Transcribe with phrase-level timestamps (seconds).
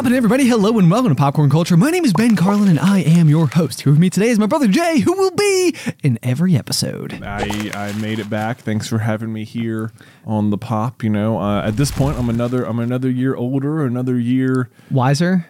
[0.00, 0.46] Poppin', everybody?
[0.46, 1.76] Hello and welcome to Popcorn Culture.
[1.76, 3.82] My name is Ben Carlin, and I am your host.
[3.82, 7.22] Here with me today is my brother Jay, who will be in every episode.
[7.22, 8.60] I, I made it back.
[8.60, 9.92] Thanks for having me here
[10.24, 11.02] on the pop.
[11.04, 15.46] You know, uh, at this point, I'm another I'm another year older, another year Wiser?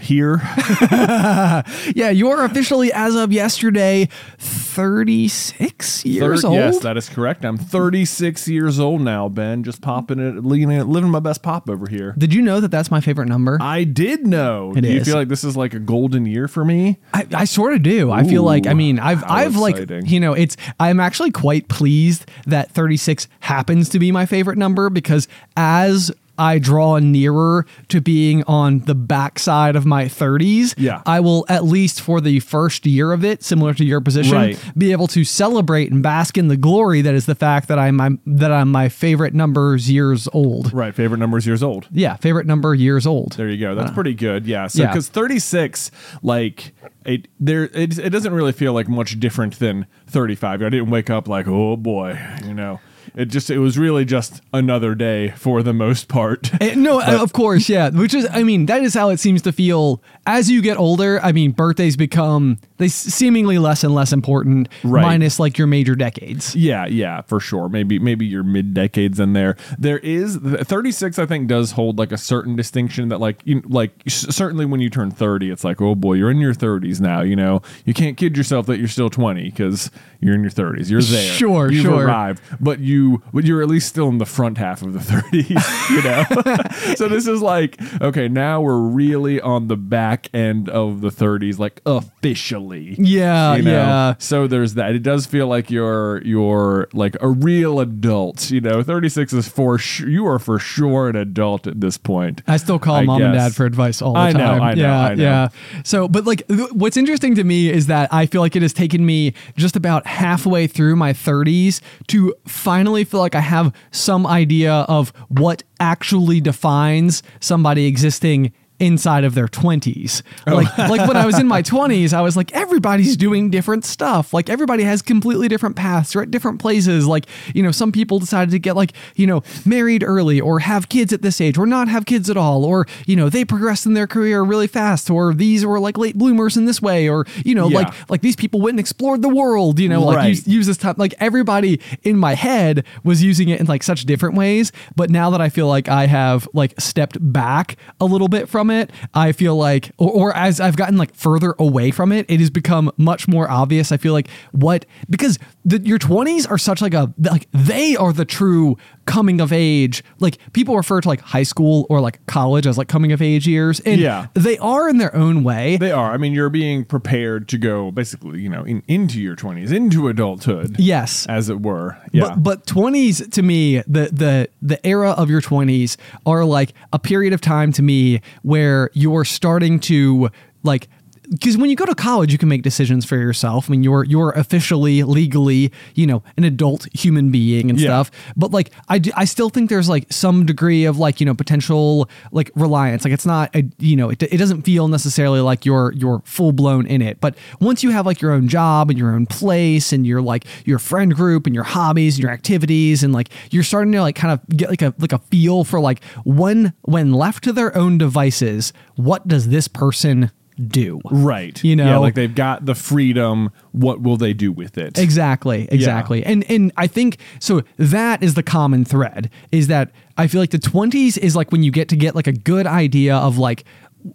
[0.00, 0.42] here.
[1.94, 4.08] Yeah, you're officially, as of yesterday,
[4.38, 6.56] 36 years Thir- old.
[6.56, 7.44] Yes, that is correct.
[7.44, 9.62] I'm 36 years old now, Ben.
[9.62, 12.14] Just popping it, leaning, it, living my best pop over here.
[12.18, 13.58] Did you know that that's my favorite number?
[13.60, 14.72] I did know.
[14.76, 15.06] It do you is.
[15.06, 16.98] feel like this is like a golden year for me?
[17.12, 18.10] I, I sort of do.
[18.10, 20.00] I feel like I mean I've I've exciting.
[20.02, 24.58] like you know it's I'm actually quite pleased that 36 happens to be my favorite
[24.58, 31.02] number because as I draw nearer to being on the backside of my 30s, Yeah.
[31.06, 34.58] I will at least for the first year of it, similar to your position, Right.
[34.76, 38.00] be able to celebrate and bask in the glory that is the fact that I'm,
[38.00, 40.72] I'm that I'm my favorite numbers years old.
[40.72, 40.94] Right.
[40.94, 41.88] Favorite numbers years old.
[41.92, 43.32] Yeah, favorite number years old.
[43.32, 43.74] There you go.
[43.74, 44.46] That's uh, pretty good.
[44.46, 44.66] Yeah.
[44.66, 44.88] So Yeah.
[44.88, 45.90] because 36,
[46.22, 46.72] like
[47.04, 50.62] it, there, it, it doesn't really feel like much different than 35.
[50.62, 52.80] I didn't wake up like, oh boy, you know.
[53.14, 56.50] It just, it was really just another day for the most part.
[56.60, 57.90] Eh, no, uh, of course, yeah.
[57.90, 61.20] Which is, I mean, that is how it seems to feel as you get older.
[61.22, 65.02] I mean, birthdays become they seemingly less and less important, Right.
[65.02, 66.56] minus like your major decades.
[66.56, 67.68] Yeah, yeah, for sure.
[67.68, 69.56] Maybe maybe your mid decades in there.
[69.78, 73.92] There is 36 I think does hold like a certain distinction that like you like
[74.08, 77.36] certainly when you turn 30 it's like oh boy, you're in your 30s now, you
[77.36, 77.62] know.
[77.84, 80.90] You can't kid yourself that you're still 20 cuz you're in your 30s.
[80.90, 81.32] You're there.
[81.32, 82.06] Sure, You've sure.
[82.06, 85.90] arrived, but you but you're at least still in the front half of the 30s,
[85.90, 86.94] you know.
[86.96, 91.58] so this is like okay, now we're really on the back end of the 30s
[91.58, 93.70] like officially Yeah, you know?
[93.70, 94.14] yeah.
[94.18, 94.94] So there's that.
[94.94, 98.50] It does feel like you're you're like a real adult.
[98.50, 100.08] You know, 36 is for sure.
[100.08, 102.42] You are for sure an adult at this point.
[102.46, 104.62] I still call I mom and dad for advice all the I know, time.
[104.62, 105.22] I know, yeah, I know.
[105.22, 105.48] yeah.
[105.82, 108.72] So, but like, th- what's interesting to me is that I feel like it has
[108.72, 114.24] taken me just about halfway through my 30s to finally feel like I have some
[114.28, 120.22] idea of what actually defines somebody existing inside of their 20s.
[120.46, 120.56] Oh.
[120.56, 124.34] Like like when I was in my 20s, I was like everybody's doing different stuff.
[124.34, 126.12] Like everybody has completely different paths.
[126.12, 127.06] They're at different places.
[127.06, 130.88] Like, you know, some people decided to get like, you know, married early or have
[130.88, 133.86] kids at this age or not have kids at all or, you know, they progressed
[133.86, 137.26] in their career really fast or these were like late bloomers in this way or,
[137.44, 137.78] you know, Yeah.
[137.78, 140.28] like like these people went and explored the world, you know, like Right.
[140.30, 144.04] use, use this time like everybody in my head was using it in like such
[144.04, 148.28] different ways, but now that I feel like I have like stepped back a little
[148.28, 152.12] bit from it, I feel like or, or as I've gotten like further away from
[152.12, 153.92] it, it has become much more obvious.
[153.92, 158.12] I feel like what because the, your 20s are such like a like they are
[158.12, 158.76] the true
[159.06, 160.04] coming of age.
[160.18, 163.46] Like people refer to like high school or like college as like coming of age
[163.46, 164.26] years and Yeah.
[164.34, 165.76] they are in their own way.
[165.78, 166.12] They are.
[166.12, 170.08] I mean, you're being prepared to go basically, you know, in, into your 20s, into
[170.08, 170.76] adulthood.
[170.78, 171.26] yes.
[171.26, 171.96] As it were.
[172.12, 172.28] Yeah.
[172.34, 175.96] But but twenties to me, the the the era of your twenties
[176.26, 180.30] are like a period of time to me where you're starting to
[180.62, 180.88] like
[181.30, 183.68] because when you go to college, you can make decisions for yourself.
[183.68, 187.86] I mean, you're you're officially legally, you know, an adult human being and Yeah.
[187.86, 188.10] stuff.
[188.36, 191.34] But like, I do, I still think there's like some degree of like you know
[191.34, 193.04] potential like reliance.
[193.04, 196.52] Like it's not a, you know it, it doesn't feel necessarily like you're you're full
[196.52, 197.20] blown in it.
[197.20, 200.44] But once you have like your own job and your own place and your like
[200.64, 204.16] your friend group and your hobbies and your activities and like you're starting to like
[204.16, 207.76] kind of get like a like a feel for like when when left to their
[207.76, 211.00] own devices, what does this person do?
[211.10, 211.62] Right.
[211.64, 211.84] You know?
[211.84, 213.50] yeah, like they've got the freedom.
[213.72, 214.98] What will they do with it?
[214.98, 216.24] Exactly, exactly.
[216.24, 220.50] And and I think so that is the common thread is that I feel like
[220.50, 223.64] the 20s is like when you get to get like a good idea of like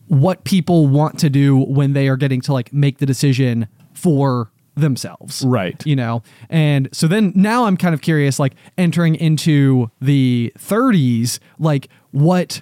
[0.07, 4.51] what people want to do when they are getting to like make the decision for
[4.75, 5.43] themselves.
[5.45, 5.85] Right.
[5.85, 6.23] You know.
[6.49, 12.61] And so then now I'm kind of curious like entering into the 30s like what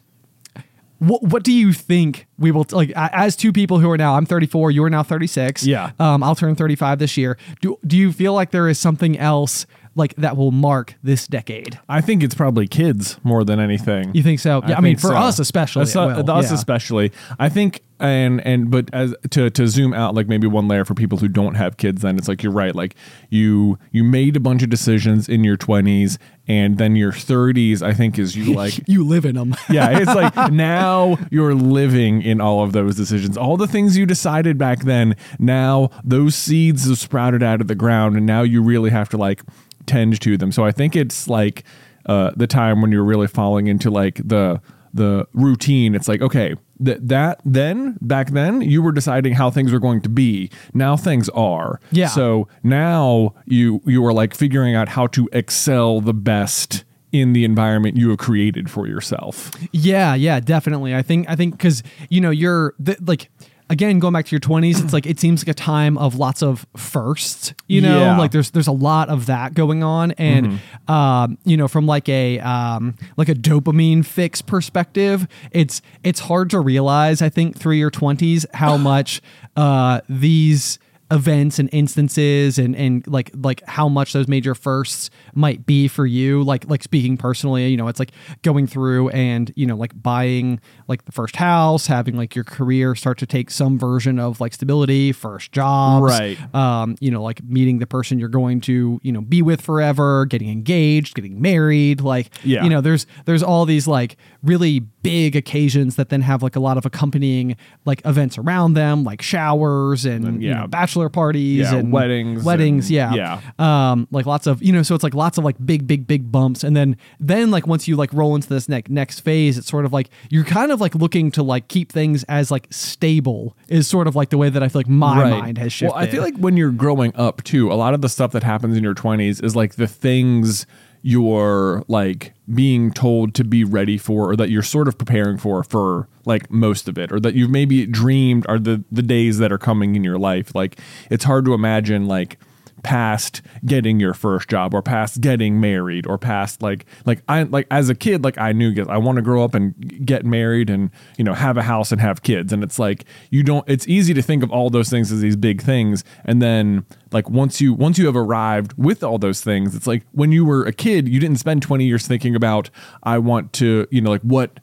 [0.99, 4.25] what what do you think we will like as two people who are now I'm
[4.25, 5.91] 34 you are now 36 Yeah.
[5.99, 9.65] um I'll turn 35 this year do do you feel like there is something else
[9.97, 14.11] like that will mark this decade I think it's probably kids more than anything.
[14.15, 15.15] you think so yeah I, mean for so.
[15.15, 16.31] us especially Us, will.
[16.31, 16.53] us Yeah.
[16.55, 17.11] especially.
[17.39, 20.93] I think and and but as to to zoom out like maybe one layer for
[20.93, 22.93] people who don't have kids then it's like you're right like
[23.31, 27.95] you you made a bunch of decisions in your 20s and then your 30s I
[27.95, 32.39] think is you like you live in them yeah, it's like now you're living in
[32.39, 33.35] all of those decisions.
[33.35, 37.75] All the things you decided back then, now those seeds have sprouted out of the
[37.75, 39.41] ground, and now you really have to like
[39.87, 40.51] tend to them.
[40.51, 41.63] So I think it's like
[42.05, 44.61] uh, the time when you're really falling into like the
[44.93, 45.95] the routine.
[45.95, 50.01] It's like okay, th- that then back then you were deciding how things were going
[50.01, 50.49] to be.
[50.73, 51.79] Now things are.
[51.91, 52.07] Yeah.
[52.07, 57.45] So now you you are like figuring out how to excel the best in the
[57.45, 59.51] environment you have created for yourself.
[59.71, 60.95] Yeah, yeah, definitely.
[60.95, 63.29] I think I think because you know you're the, like
[63.69, 66.41] again going back to your 20s it's like it seems like a time of lots
[66.41, 67.99] of firsts you know?
[67.99, 68.17] Yeah.
[68.17, 70.11] like there's there's a lot of that going on.
[70.13, 76.21] And um you know from like a um like a dopamine fix perspective it's it's
[76.21, 79.21] hard to realize i think through your 20s how much
[79.55, 85.65] uh these events and instances and and like like how much those major firsts might
[85.65, 88.11] be for you like like speaking personally you know it's like
[88.41, 90.59] going through and you know like buying
[90.89, 94.53] like the first house having like your career start to take some version of like
[94.53, 96.37] stability first jobs Right.
[96.53, 100.25] um you know like meeting the person you're going to you know be with forever
[100.25, 102.63] getting engaged getting married like Yeah.
[102.65, 106.59] you know there's there's all these like really big occasions that then have like a
[106.59, 107.55] lot of accompanying
[107.85, 110.61] like events around them like showers and, you yeah.
[110.61, 113.39] know, bachelor parties Yeah, and weddings weddings and- yeah.
[113.59, 113.91] yeah.
[113.91, 116.31] um like lots of you know so it's like lots of like big big big
[116.31, 116.63] bumps.
[116.63, 119.85] And then then like once you like roll into this next next phase it's sort
[119.85, 123.87] of like you're kind of like looking to like keep things as like stable is
[123.87, 126.07] sort of like the way that I feel like my mind has shifted Well, I
[126.07, 128.83] feel like when you're growing up too, a lot of the stuff that happens in
[128.83, 130.65] your 20s is like the things
[131.07, 135.63] you're like being told to be ready for or that you're sort of preparing for
[135.63, 139.49] for like most of it or that you've maybe dreamed are the the days that
[139.49, 140.53] are coming in your life.
[140.53, 140.77] Like
[141.09, 142.37] it's hard to imagine like
[142.83, 147.67] past getting your first job or past getting married or past like like I like
[147.71, 150.91] as a kid like I knew I want to grow up and get married and
[151.17, 152.53] you know have a house and have kids.
[152.53, 155.35] And it's like you don't it's easy to think of all those things as these
[155.35, 156.03] big things.
[156.25, 160.03] And then like once you once you have arrived with all those things it's like
[160.11, 162.69] when you were a kid you didn't spend 20 years thinking about
[163.03, 164.59] I want to you know like what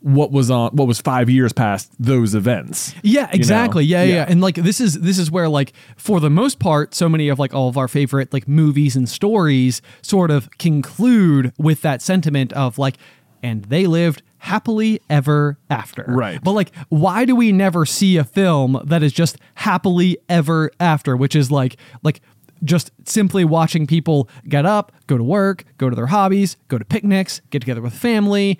[0.00, 3.28] what was on what was 5 years past those events Yeah, you know?
[3.32, 3.84] exactly.
[3.84, 4.26] Yeah, yeah, yeah.
[4.28, 7.38] And like this is this is where like for the most part, so many of
[7.38, 12.52] like all of our favorite like movies and stories sort of conclude with that sentiment
[12.52, 12.96] of like,
[13.42, 16.04] and they lived happily ever after.
[16.06, 16.40] Right.
[16.42, 21.16] But like, why do we never see a film that is just happily ever after,
[21.16, 22.20] which is like like
[22.64, 26.84] just simply watching people get up, go to work, go to their hobbies, go to
[26.84, 28.58] picnics, get together with family,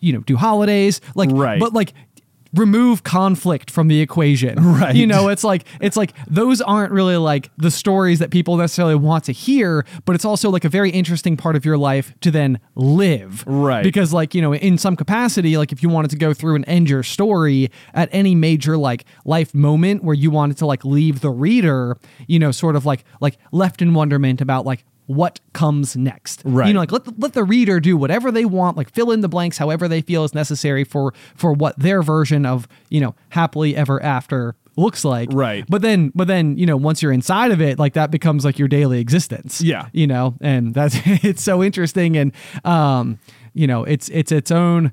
[0.00, 1.60] you know, do holidays, like Right.
[1.60, 1.92] but like
[2.54, 4.54] remove conflict from the equation.
[4.74, 4.94] Right.
[4.94, 8.94] You know, it's like it's like those aren't really like the stories that people necessarily
[8.94, 12.30] want to hear, but it's also like a very interesting part of your life to
[12.30, 13.44] then live.
[13.46, 13.82] Right.
[13.82, 16.64] Because like, you know, in some capacity, like if you wanted to go through and
[16.68, 21.22] end your story at any major like life moment where you wanted to like leave
[21.22, 21.96] the reader,
[22.28, 26.42] you know, sort of like like left in wonderment about like what comes next.
[26.44, 26.68] Right.
[26.68, 29.20] You know, like let the, let the reader do whatever they want, like fill in
[29.20, 33.14] the blanks however they feel is necessary for for what their version of you know
[33.30, 35.28] happily ever after looks like.
[35.32, 35.64] Right.
[35.68, 38.58] But then but then you know once you're inside of it, like that becomes like
[38.58, 39.60] your daily existence.
[39.60, 39.88] Yeah.
[39.92, 42.32] You know, and that's it's so interesting and
[42.64, 43.18] um
[43.52, 44.92] you know it's it's its own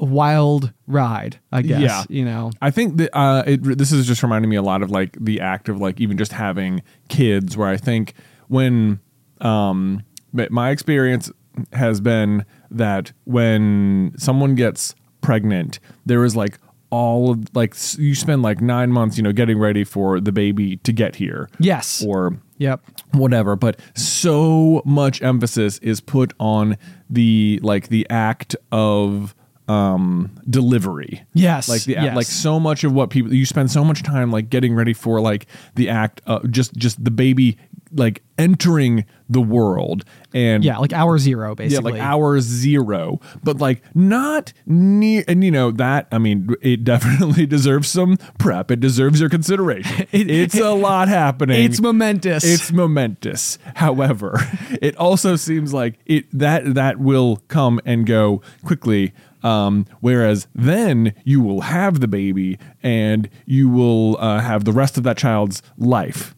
[0.00, 1.80] wild ride, I guess.
[1.80, 2.04] Yeah.
[2.08, 2.50] You know.
[2.62, 5.40] I think that uh, it, this is just reminding me a lot of like the
[5.40, 8.14] act of like even just having kids, where I think
[8.46, 9.00] when
[9.42, 10.02] um,
[10.32, 11.30] but my experience
[11.72, 16.58] has been that when someone gets pregnant, there is like
[16.90, 20.76] all of like you spend like nine months, you know, getting ready for the baby
[20.78, 21.48] to get here.
[21.58, 22.02] Yes.
[22.06, 22.82] Or Yep.
[23.12, 26.76] whatever but so much emphasis is put on
[27.08, 29.32] the like the act of
[29.68, 32.16] um delivery Yes, like the yes.
[32.16, 35.20] like so much of what people you spend so much time like getting ready for
[35.20, 37.56] like the act of just just the baby
[37.92, 41.92] like entering the world and Yeah, like hour zero, basically.
[41.92, 45.24] yeah, like hour zero, but like not near.
[45.26, 48.70] And you know that I mean, it definitely deserves some prep.
[48.70, 50.06] It deserves your consideration.
[50.12, 51.64] It- it's a lot happening.
[51.64, 52.44] It's momentous.
[52.44, 53.58] It's momentous.
[53.76, 54.38] However,
[54.80, 59.12] it also seems like it that that will come and go quickly.
[59.42, 64.98] Um, whereas then you will have the baby and you will uh, have the rest
[64.98, 66.34] of that child's life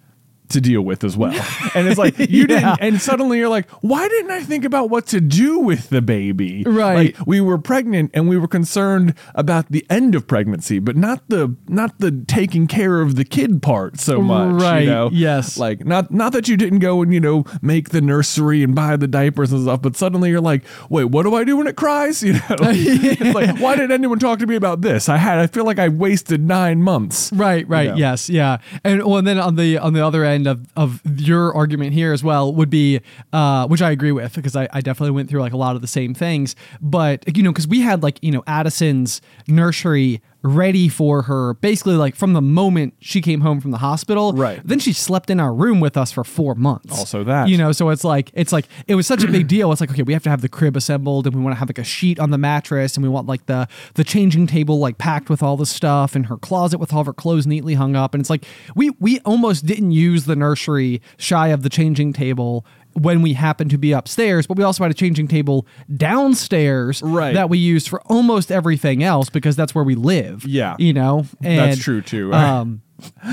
[0.51, 1.33] to deal with as well.
[1.75, 2.47] And it's like you Yeah.
[2.47, 6.03] didn't and suddenly you're like, why didn't I think about what to do with the
[6.03, 6.65] baby?
[6.67, 7.17] Right.
[7.17, 11.23] Like we were pregnant and we were concerned about the end of pregnancy, but not
[11.29, 14.61] the not the taking care of the kid part so much.
[14.61, 15.11] Right, You know?
[15.13, 15.59] yes.
[15.59, 18.97] Like not not that you didn't go and, you know, make the nursery and buy
[18.97, 21.77] the diapers and stuff, but suddenly you're like, wait, what do I do when it
[21.77, 22.23] cries?
[22.31, 22.41] You know?
[22.61, 25.09] It's like, why did anyone talk to me about this?
[25.09, 27.33] I had I feel like I wasted nine months.
[27.33, 27.97] Right, right, know?
[27.97, 31.55] yes, yeah, and well, and then on the on the other end of of your
[31.55, 33.01] argument here as well would be,
[33.33, 35.83] uh, which I agree with because I, I definitely went through like a lot of
[35.83, 40.89] the same things, but you know, because we had like you know Addison's nursery ready
[40.89, 44.61] for her basically like from the moment she came home from the hospital Right.
[44.65, 47.49] then she slept in our room with us for four months Also that.
[47.49, 49.91] you know so it's like it's like it was such a big deal it's like
[49.91, 51.85] okay we have to have the crib assembled and we want to have like a
[51.85, 55.43] sheet on the mattress and we want like the the changing table like packed with
[55.43, 58.21] all the stuff and her closet with all of her clothes neatly hung up and
[58.23, 58.45] it's like
[58.75, 63.71] we we almost didn't use the nursery shy of the changing table when we happened
[63.71, 65.67] to be upstairs but we also had a changing table
[65.97, 67.35] downstairs Right.
[67.35, 70.77] that we used for almost everything else because that's where we live Yeah.
[70.79, 72.33] you know and That's true, too.
[72.35, 72.83] um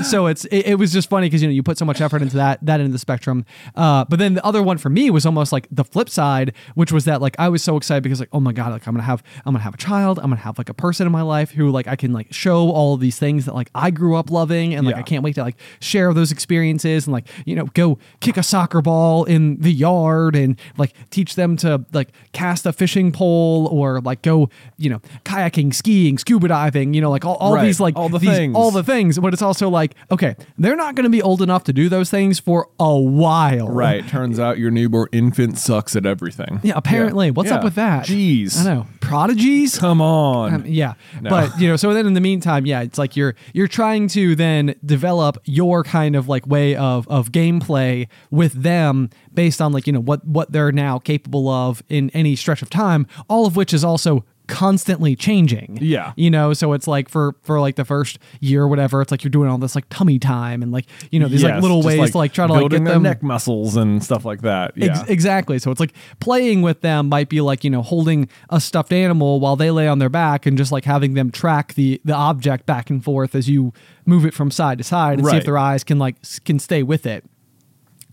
[0.04, 2.22] so it's it, it was just funny because you know you put so much effort
[2.22, 3.44] into that that end of the spectrum
[3.76, 6.92] uh but then the other one for me was almost like the flip side which
[6.92, 9.02] was that like i was so excited because like oh my god like i'm gonna
[9.02, 11.50] have i'm gonna have a child i'm gonna have like a person in my life
[11.52, 14.74] who like i can like show all these things that like i grew up loving
[14.74, 15.00] and like Yeah.
[15.00, 18.42] i can't wait to like share those experiences and like you know go kick a
[18.42, 23.66] soccer ball in the yard and like teach them to like cast a fishing pole
[23.72, 27.64] or like go you know kayaking skiing scuba diving you know like all, all Right.
[27.64, 28.54] these like All the these- things.
[28.54, 31.64] all the things, but it's also like, okay, they're not going to be old enough
[31.64, 33.68] to do those things for a while.
[33.68, 34.06] Right.
[34.06, 36.60] Turns out your newborn infant sucks at everything.
[36.62, 37.30] Yeah, apparently.
[37.30, 38.06] What's up with that?
[38.06, 38.60] Jeez.
[38.60, 38.86] I know.
[39.00, 39.78] Prodigies?
[39.78, 40.54] Come on.
[40.54, 40.94] Um, yeah.
[41.22, 41.30] No.
[41.30, 44.34] But, you know, so then in the meantime, yeah, it's like you're you're trying to
[44.34, 49.86] then develop your kind of like way of of gameplay with them based on like,
[49.86, 53.56] you know, what what they're now capable of in any stretch of time, all of
[53.56, 55.78] which is also constantly changing.
[55.80, 56.12] Yeah.
[56.16, 59.22] You know, so it's like for for like the first year or whatever, it's like
[59.22, 62.10] you're doing all this like tummy time and like, you know, these like little ways
[62.10, 64.72] to like try to like get their them neck muscles and stuff like that.
[64.76, 64.98] Yeah.
[64.98, 65.58] Ex- exactly.
[65.58, 69.38] So it's like playing with them might be like, you know, holding a stuffed animal
[69.38, 72.66] while they lay on their back and just like having them track the the object
[72.66, 73.72] back and forth as you
[74.06, 76.82] move it from side to side and see if their eyes can like can stay
[76.82, 77.24] with it.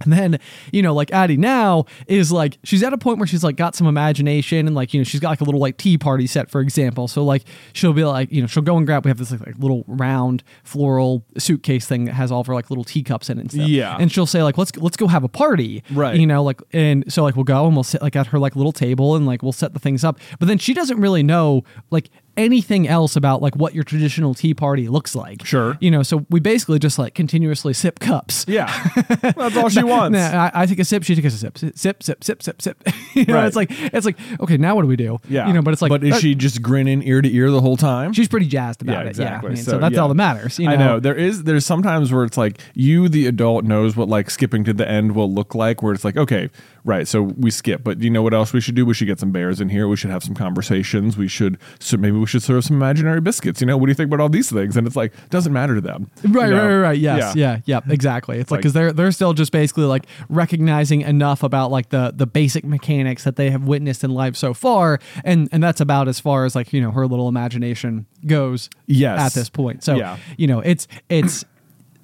[0.01, 0.39] And then,
[0.71, 3.75] you know, like Addie now is like, she's at a point where she's like got
[3.75, 6.51] some imagination and like, you know, she's got like a little like tea party set,
[6.51, 7.07] for example.
[7.07, 9.45] So like she'll be like, you know, she'll go and grab, we have this like,
[9.45, 13.37] like little round floral suitcase thing that has all of her like little teacups in
[13.37, 13.67] it and stuff.
[13.67, 13.95] Yeah.
[13.97, 15.81] And she'll say like, let's, let's go have a party.
[15.91, 16.19] Right.
[16.19, 18.55] You know, like, and so like we'll go and we'll sit like at her like
[18.55, 20.19] little table and like we'll set the things up.
[20.39, 24.53] But then she doesn't really know like anything else about like what your traditional tea
[24.53, 25.45] party looks like.
[25.45, 25.77] Sure.
[25.79, 28.45] You know, so we basically just like continuously sip cups.
[28.47, 28.65] Yeah.
[29.21, 30.17] That's all she wants.
[30.17, 31.03] Nah, I, I take a sip.
[31.03, 31.57] She takes a sip.
[31.57, 32.87] Sip, sip, sip, sip, sip, sip.
[33.13, 33.47] you know, Right.
[33.47, 35.19] it's like it's like okay, now what do we do?
[35.29, 35.47] Yeah.
[35.47, 37.61] you know, but it's like, But is uh, she just grinning ear to ear the
[37.61, 38.13] whole time?
[38.13, 39.17] She's pretty jazzed about yeah, it.
[39.17, 40.01] Yeah, I mean, so, So, that's yeah.
[40.01, 40.59] all that matters.
[40.59, 40.73] You know?
[40.73, 44.29] I know there is there's sometimes where it's like you the adult knows what like
[44.29, 46.49] skipping to the end will look like where it's like okay
[46.85, 49.19] right so we skip but you know what else we should do we should get
[49.19, 52.41] some bears in here we should have some conversations we should so maybe we should
[52.43, 54.85] serve some imaginary biscuits you know what do you think about all these things and
[54.87, 56.63] it's like doesn't matter to them Right, you know?
[56.67, 56.97] right, right, right.
[56.99, 58.37] Yes, yeah, yeah, exactly.
[58.39, 62.13] It's like Like- because they're they're still just basically like recognizing enough about like the
[62.15, 66.07] the basic mechanics that they have witnessed in life so far, and and that's about
[66.07, 68.69] as far as like you know her little imagination goes.
[68.85, 69.19] Yes.
[69.19, 69.83] at this point.
[69.83, 70.17] So Yeah.
[70.37, 71.43] you know it's it's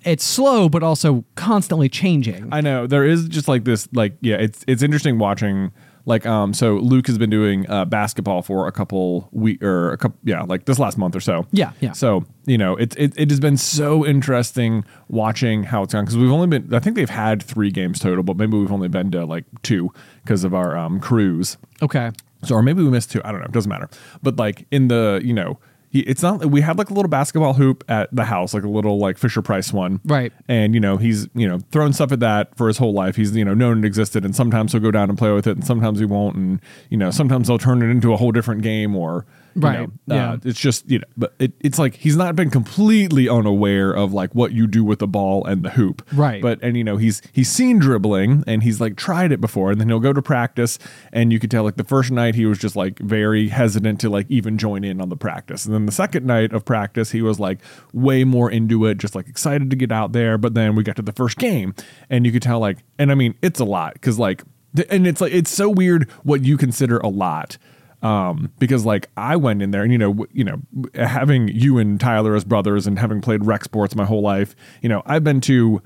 [0.03, 2.49] it's slow, but also constantly changing.
[2.51, 5.71] I know there is just like this like yeah it's it's interesting watching
[6.07, 9.97] like um so luke has been doing uh, basketball for a couple week or a
[9.99, 11.91] couple yeah like this last month or so Yeah, yeah.
[11.91, 16.17] so you know it, it, it has been so interesting watching how it's gone because
[16.17, 19.11] we've only been i think they've had three games total but maybe we've only been
[19.11, 19.91] to like two
[20.23, 22.09] because of our um cruise Okay.
[22.43, 23.21] so, or maybe we missed two.
[23.25, 23.45] I don't know.
[23.47, 23.89] It doesn't matter.
[24.23, 25.59] But like in the, you know,
[25.91, 26.45] he, it's not.
[26.45, 29.41] We had like a little basketball hoop at the house, like a little like Fisher
[29.41, 30.31] Price one, Right.
[30.47, 33.17] And you know, he's you know throwing stuff at that for his whole life.
[33.17, 35.57] He's you know known it existed, and sometimes he'll go down and play with it,
[35.57, 38.61] and sometimes he won't, and you know sometimes they'll turn it into a whole different
[38.61, 39.79] game, or Right.
[39.79, 40.31] know, Yeah.
[40.33, 44.13] uh, it's just you know, but it, it's like he's not been completely unaware of
[44.13, 46.41] like what you do with the ball and the hoop, Right.
[46.41, 49.79] But and you know he's he's seen dribbling and he's like tried it before, and
[49.81, 50.79] then he'll go to practice,
[51.11, 54.09] and you could tell like the first night he was just like very hesitant to
[54.09, 57.21] like even join in on the practice, and then the second night of practice he
[57.21, 57.59] was like
[57.93, 60.37] way more into it, just like excited to get out there.
[60.37, 61.73] But then we got to the first game,
[62.09, 64.43] and you could tell like, and I mean it's a lot because like,
[64.89, 67.57] and it's like it's so weird what you consider a lot
[68.01, 70.61] um, because like I went in there and you know w- you know
[70.95, 74.89] having you and Tyler as brothers and having played rec sports my whole life, you
[74.89, 75.81] know I've been to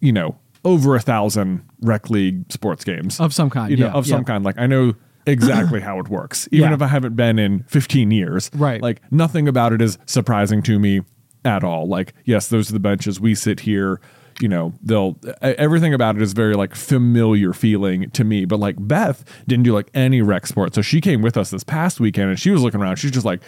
[0.00, 3.92] you know over a thousand rec league sports games Of some kind, you know, yeah,
[3.92, 4.44] of some kind.
[4.44, 4.94] Like I know
[5.26, 6.74] exactly how it works, even Yeah.
[6.74, 8.50] if I haven't been in 15 years.
[8.54, 8.80] Right.
[8.80, 11.02] Like nothing about it is surprising to me
[11.44, 11.88] at all.
[11.88, 13.20] Like yes, those are the benches.
[13.20, 14.00] We sit here.
[14.40, 18.44] You know, they'll everything about it is very like familiar feeling to me.
[18.44, 21.64] But like Beth didn't do like any rec sport, so she came with us this
[21.64, 22.96] past weekend, and she was looking around.
[22.96, 23.42] She's just like,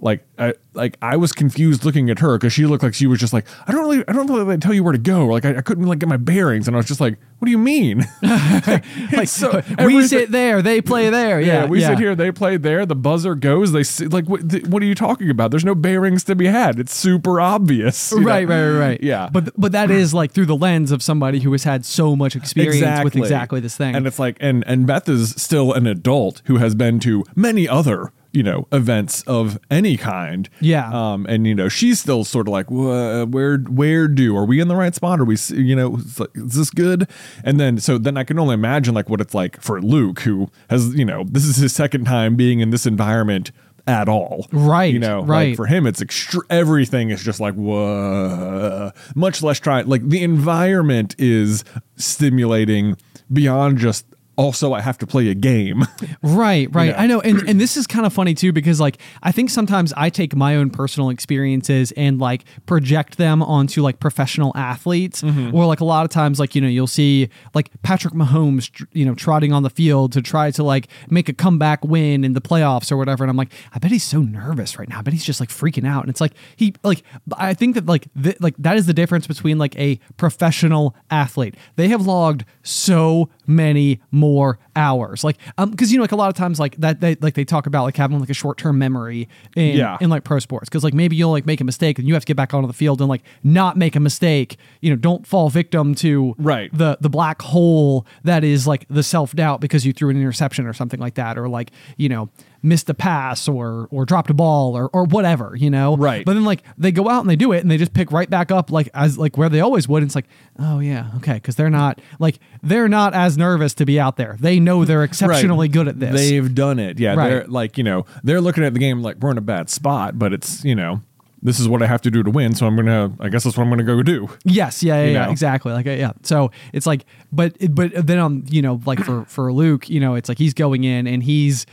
[0.00, 3.20] like, I, like I was confused looking at her because she looked like she was
[3.20, 5.26] just like, I don't really, I don't really tell you where to go.
[5.26, 7.50] Like I, I couldn't like get my bearings, and I was just like, what do
[7.50, 8.06] you mean?
[8.22, 11.40] like so, we sit there, they play there.
[11.40, 11.88] Yeah, yeah, we yeah.
[11.88, 12.14] sit here.
[12.14, 12.86] They play there.
[12.86, 13.72] The buzzer goes.
[13.72, 15.50] They see, like, what, th- what are you talking about?
[15.50, 16.78] There's no bearings to be had.
[16.78, 18.12] It's super obvious.
[18.12, 18.22] know?
[18.22, 19.02] Right, right, right, right.
[19.02, 19.28] Yeah.
[19.30, 22.36] but but that is like through the lens of somebody who has had so much
[22.36, 23.94] experience with exactly this thing.
[23.94, 27.68] And it's like, and and Beth is still an adult who has been to many
[27.68, 30.48] other you know events of any kind.
[30.60, 30.90] Yeah.
[30.92, 34.68] Um, and you know she's still sort of like, where where do are we in
[34.68, 35.20] the right spot?
[35.20, 37.08] Are we you know it's like, is this good?
[37.44, 40.48] And then so then I can only imagine like what it's like for Luke who
[40.68, 43.52] has you know this is his second time being in this environment
[43.86, 44.46] at all.
[44.52, 45.48] Right, You know, right.
[45.48, 48.92] Like for him, it's extre- everything is just like whoa.
[49.14, 49.86] Much less trying.
[49.88, 51.64] Like the environment is
[51.96, 52.96] stimulating
[53.32, 54.06] beyond just.
[54.40, 55.84] Also, I have to play a game.
[56.22, 56.90] Right, right.
[56.90, 56.96] know?
[57.02, 57.20] I know.
[57.20, 60.34] And and this is kind of funny too because like I think sometimes I take
[60.34, 65.54] my own personal experiences and like project them onto like professional athletes Mm-hmm.
[65.54, 69.04] or like a lot of times like you know you'll see like Patrick Mahomes you
[69.04, 72.40] know trotting on the field to try to like make a comeback win in the
[72.40, 74.98] playoffs or whatever and I'm like I bet he's so nervous right now.
[75.00, 77.02] I bet he's just like freaking out and it's like he like
[77.36, 81.54] I think that like th- like that is the difference between like a professional athlete.
[81.76, 84.29] They have logged so many more
[84.76, 85.24] hours.
[85.24, 87.44] Like um because you know like a lot of times like that they like they
[87.44, 89.98] talk about like having like a short-term memory in Yeah.
[90.00, 92.22] in like pro sports because like maybe you'll like make a mistake and you have
[92.24, 95.26] to get back onto the field and like not make a mistake you know don't
[95.26, 96.70] fall victim to Right.
[96.76, 100.72] the the black hole that is like the self-doubt because you threw an interception or
[100.72, 102.28] something like that or like you know
[102.62, 106.24] missed a pass or or dropped a ball or or whatever you know Right.
[106.24, 108.28] but then like they go out and they do it and they just pick right
[108.28, 111.34] back up like as like where they always would and it's like oh yeah okay
[111.34, 115.04] because they're not like they're not as nervous to be out there they know they're
[115.04, 116.98] exceptionally good at this They've done it.
[116.98, 117.14] Yeah.
[117.14, 117.28] Right.
[117.30, 120.18] They're like, you know, they're looking at the game like we're in a bad spot,
[120.18, 121.00] but it's, you know,
[121.42, 122.54] this is what I have to do to win.
[122.54, 124.28] So I'm going to, I guess that's what I'm going to go do.
[124.44, 125.72] Yes, yeah, yeah, You yeah, exactly.
[125.72, 126.12] Like, yeah.
[126.22, 130.14] So it's like, but, but then on, you know, like for for Luke, you know,
[130.16, 131.64] it's like he's going in and he's,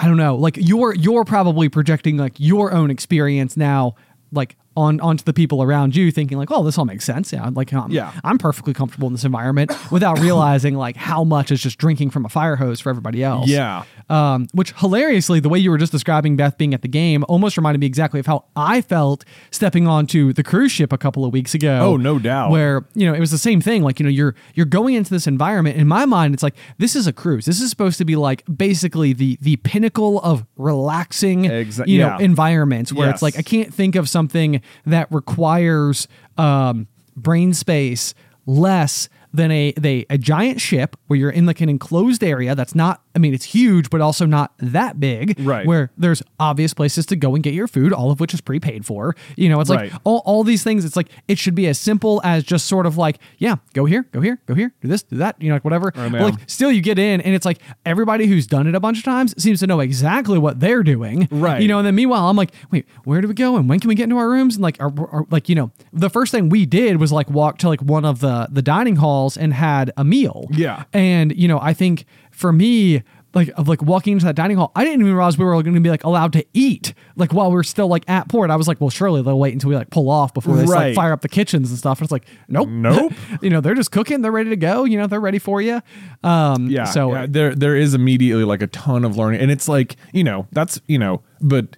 [0.00, 3.96] I don't know, like you're you're probably projecting like your own experience now,
[4.32, 7.32] like on onto the people around you, thinking like, oh, this all makes sense.
[7.32, 8.12] Yeah, like I'm, Yeah.
[8.22, 12.24] I'm perfectly comfortable in this environment without realizing like how much is just drinking from
[12.24, 13.48] a fire hose for everybody else.
[13.48, 13.84] Yeah.
[14.08, 17.56] Um, which hilariously, the way you were just describing Beth being at the game almost
[17.56, 21.32] reminded me exactly of how I felt stepping onto the cruise ship a couple of
[21.32, 21.78] weeks ago.
[21.80, 22.50] Oh, no doubt.
[22.50, 23.82] Where you know it was the same thing.
[23.82, 25.76] Like you know you're you're going into this environment.
[25.76, 27.44] In my mind, it's like this is a cruise.
[27.44, 32.16] This is supposed to be like basically the the pinnacle of relaxing, Exa- you know,
[32.18, 32.24] yeah.
[32.24, 38.14] environments where it's like I can't think of something that requires um, brain space
[38.46, 42.74] less than a they a giant ship where you're in like an enclosed area that's
[42.74, 45.38] not I mean, it's huge, but also not that big.
[45.40, 45.66] Right.
[45.66, 48.86] Where there's obvious places to go and get your food, all of which is prepaid
[48.86, 49.16] for.
[49.36, 50.84] You know, it's like all, all these things.
[50.84, 54.04] It's like it should be as simple as just sort of like, yeah, go here,
[54.12, 55.40] go here, go here, do this, do that.
[55.42, 55.92] You know, like whatever.
[55.94, 58.80] Right, but like still, you get in, and it's like everybody who's done it a
[58.80, 61.28] bunch of times seems to know exactly what they're doing.
[61.30, 61.60] Right.
[61.62, 63.88] You know, and then meanwhile, I'm like, wait, where do we go, and when can
[63.88, 64.56] we get into our rooms?
[64.56, 67.58] And like, are, are like you know, the first thing we did was like walk
[67.58, 70.48] to like one of the the dining halls and had a meal.
[70.50, 70.84] Yeah.
[70.92, 72.04] And you know, I think
[72.40, 73.02] for me,
[73.34, 75.74] like of like walking into that dining hall, I didn't even realize we were going
[75.74, 78.50] to be like allowed to eat like while we are still like at port.
[78.50, 80.94] I was like, well, surely they'll wait until we like pull off before they like,
[80.96, 81.98] fire up the kitchens and stuff.
[81.98, 83.12] And it's like, nope, Nope.
[83.42, 84.22] you know, they're just cooking.
[84.22, 84.84] They're ready to go.
[84.84, 85.80] You know, they're ready for you.
[86.24, 89.68] Um, yeah So yeah, there there is immediately like a ton of learning and it's
[89.68, 91.76] like you know that's you know but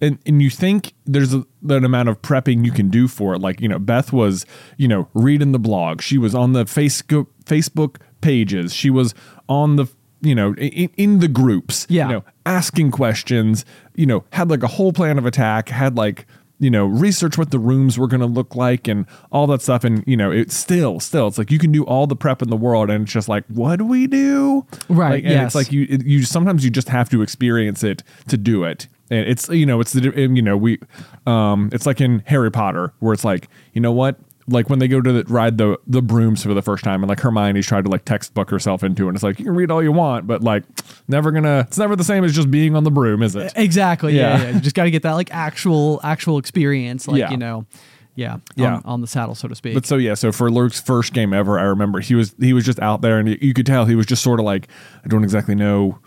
[0.00, 3.40] and, and you think there's a, an amount of prepping you can do for it
[3.40, 4.44] like you know beth was
[4.76, 9.14] you know reading the blog she was on the facebook facebook pages she was
[9.48, 9.86] on the
[10.22, 12.06] you know in, in the groups Yeah.
[12.08, 16.26] you know asking questions you know had like a whole plan of attack had like
[16.58, 19.82] you know research what the rooms were going to look like and all that stuff
[19.82, 22.50] and you know it's still still it's like you can do all the prep in
[22.50, 25.46] the world and it's just like what do we do Right, like, and yes.
[25.46, 29.26] it's like you you sometimes you just have to experience it to do it and
[29.28, 30.78] it's you know it's the you know we
[31.26, 34.16] um it's like in harry potter where it's like you know what
[34.48, 37.08] like when they go to the, ride the the brooms for the first time and
[37.08, 39.70] like Hermione's tried to like textbook herself into it and it's like you can read
[39.70, 40.64] all you want but like
[41.08, 44.16] never gonna it's never the same as just being on the broom is it Exactly.
[44.16, 44.36] Yeah.
[44.38, 44.42] Yeah.
[44.48, 44.54] yeah.
[44.54, 47.30] You just got to get that like actual actual experience, like Yeah.
[47.30, 47.66] you know,
[48.14, 48.76] yeah, Yeah.
[48.76, 49.74] on, on the saddle, so to speak.
[49.74, 52.64] But so yeah, so for Luke's first game ever, I remember he was he was
[52.66, 54.68] just out there, and you, you could tell he was just sort of like
[55.04, 55.98] I don't exactly know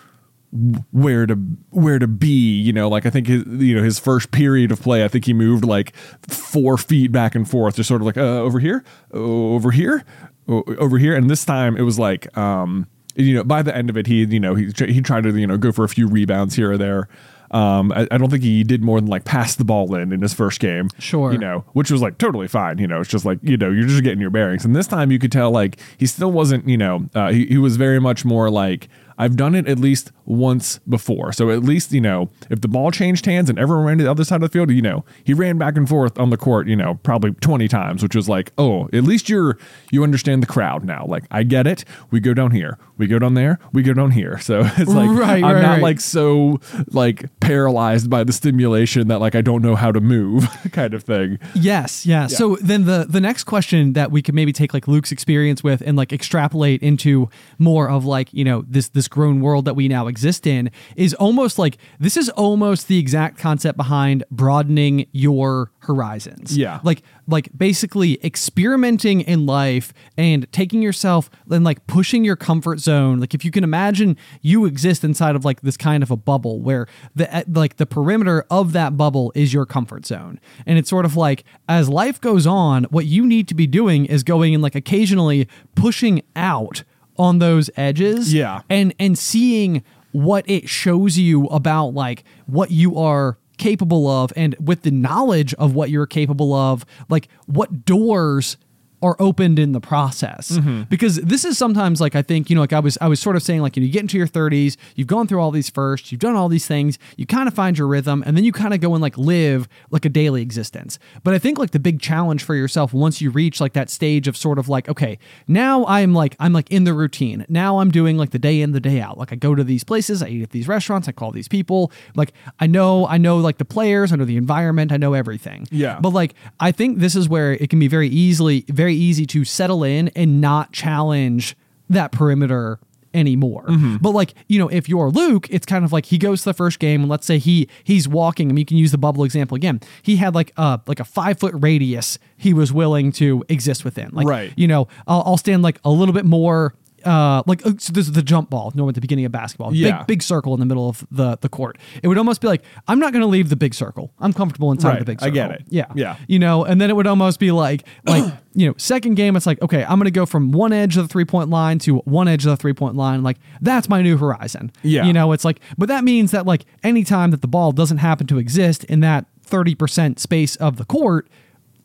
[0.91, 1.35] where to
[1.69, 2.59] where to be.
[2.61, 5.25] You know, like I think his you know his first period of play, I think
[5.25, 5.95] he moved like
[6.27, 10.03] four feet back and forth, just sort of like uh, over here, over here,
[10.47, 13.95] over here, and this time it was like um you know by the end of
[13.95, 16.55] it he you know he he tried to you know go for a few rebounds
[16.55, 17.07] here or there.
[17.51, 20.21] Um, I, I don't think he did more than like pass the ball in in
[20.21, 20.89] his first game.
[20.99, 21.31] Sure.
[21.31, 22.79] You know, which was like totally fine.
[22.79, 24.65] You know, it's just like, you know, you're just getting your bearings.
[24.65, 27.57] And this time you could tell like he still wasn't, you know, uh, he, he
[27.57, 31.31] was very much more like, I've done it at least once before.
[31.31, 34.11] So at least, you know, if the ball changed hands and everyone ran to the
[34.11, 36.67] other side of the field, you know, he ran back and forth on the court,
[36.67, 39.57] you know, probably 20 times, which was like, oh, at least you're,
[39.91, 41.05] you understand the crowd now.
[41.07, 41.85] Like, I get it.
[42.11, 44.39] We go down here, we go down there, we go down here.
[44.45, 45.81] So it's like, Right, I'm right, not right.
[45.81, 46.59] like so
[46.91, 51.03] like paralyzed by the stimulation that like I don't know how to move kind of
[51.03, 51.39] thing.
[51.55, 52.27] Yes, yeah.
[52.27, 55.81] So then the the next question that we could maybe take like Luke's experience with
[55.81, 59.87] and like extrapolate into more of like, you know, this this grown world that we
[59.87, 65.71] now exist in is almost like this is almost the exact concept behind broadening your
[65.79, 66.57] horizons.
[66.57, 66.79] Yeah.
[66.83, 73.19] Like like basically experimenting in life and taking yourself and like pushing your comfort zone.
[73.19, 76.61] Like if you can imagine you exist inside of like this kind of a bubble
[76.61, 80.39] where the eh, like the perimeter of that bubble is your comfort zone.
[80.65, 84.05] And it's sort of like as life goes on, what you need to be doing
[84.05, 86.83] is going and like occasionally pushing out
[87.17, 88.61] on those edges Yeah.
[88.69, 94.55] and and seeing what it shows you about like what you are capable of and
[94.59, 98.57] with the knowledge of what you're capable of like what doors
[99.05, 100.51] are opened in the process.
[100.51, 100.83] Mm-hmm.
[100.89, 103.35] because this is sometimes like i think you know like i was i was sort
[103.35, 105.69] of saying like you, know, you get into your 30s you've gone through all these
[105.69, 108.51] firsts you've done all these things you kind of find your rhythm and then you
[108.51, 110.97] kind of go and like live like a daily existence.
[111.23, 114.27] But i think like the big challenge for yourself once you reach like that stage
[114.27, 117.45] of sort of like okay now i'm like i'm like in the routine.
[117.49, 119.17] Now i'm doing like the day in the day out.
[119.17, 121.91] Like i go to these places i eat at these restaurants i call these people.
[122.15, 125.67] Like i know i know like the players i know the environment i know everything.
[125.71, 125.99] Yeah.
[125.99, 129.43] but like I think this is where it can be very easily very easy to
[129.45, 131.55] settle in and not challenge
[131.89, 132.79] that perimeter
[133.13, 133.63] anymore.
[133.67, 133.97] Mm-hmm.
[133.97, 136.53] But like, you know, if you're Luke, it's kind of like he goes to the
[136.53, 139.23] first game and let's say he he's walking, I mean you can use the bubble
[139.23, 139.79] example again.
[140.01, 144.09] He had like a like a five foot radius he was willing to exist within.
[144.11, 144.53] Like Right.
[144.57, 146.73] you know, I'll, I'll stand like a little bit more
[147.05, 149.73] uh, like uh, so this is the jump ball, know, at the beginning of basketball,
[149.73, 149.99] Yeah.
[149.99, 151.77] big big circle in the middle of the the court.
[152.03, 154.11] It would almost be like I'm not going to leave the big circle.
[154.19, 154.99] I'm comfortable inside Right.
[154.99, 155.39] the big circle.
[155.39, 155.63] I get it.
[155.69, 156.15] Yeah, Yeah.
[156.27, 159.45] you know, and then it would almost be like like you know, second game it's
[159.45, 161.97] like okay, I'm going to go from one edge of the three point line to
[161.99, 163.23] one edge of the three point line.
[163.23, 164.71] Like that's my new horizon.
[164.83, 165.05] Yeah.
[165.05, 167.97] you know, it's like, but that means that like any time that the ball doesn't
[167.97, 171.29] happen to exist in that thirty percent space of the court,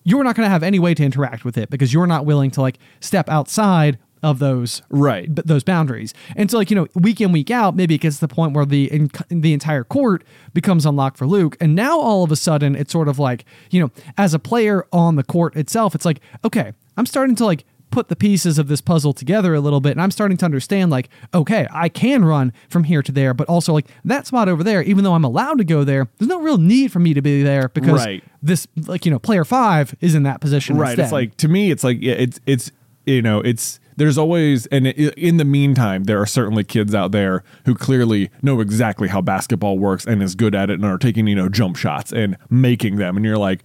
[0.04, 2.50] you're not going to have any way to interact with it because you're not willing
[2.52, 5.34] to like step outside of those Right.
[5.34, 6.12] b- those boundaries.
[6.36, 8.52] And so, like you know, week in week out, maybe it gets to the point
[8.54, 12.36] where the in, the entire court becomes unlocked for Luke, and now all of a
[12.36, 16.04] sudden, it's sort of like you know, as a player on the court itself, it's
[16.04, 19.80] like okay, I'm starting to like put the pieces of this puzzle together a little
[19.80, 23.34] bit and I'm starting to understand like okay I can run from here to there
[23.34, 26.28] but also like that spot over there even though I'm allowed to go there there's
[26.28, 28.22] no real need for me to be there because Right.
[28.40, 31.02] this like you know player 5 is in that position right instead.
[31.02, 32.70] it's like to me it's like yeah, it's it's
[33.06, 37.44] you know it's there's always and in the meantime there are certainly kids out there
[37.66, 41.26] who clearly know exactly how basketball works and is good at it and are taking
[41.26, 43.62] you know jump shots and making them and you're like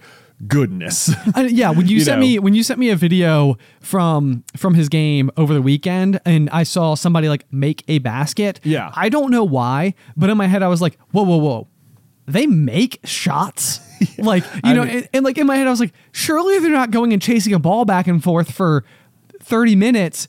[0.48, 2.28] goodness I, yeah, when you, You sent know.
[2.28, 6.50] me when you sent me a video from from his game over the weekend, and
[6.50, 8.60] I saw somebody like make a basket.
[8.64, 8.92] Yeah.
[8.96, 11.68] I don't know why, but in my head I was like, whoa, whoa, whoa,
[12.26, 13.80] they make shots.
[14.18, 16.60] Like you I know, mean- and, and like in my head I was like, surely
[16.60, 18.84] they're not going and chasing a ball back and forth for
[19.46, 20.28] thirty minutes.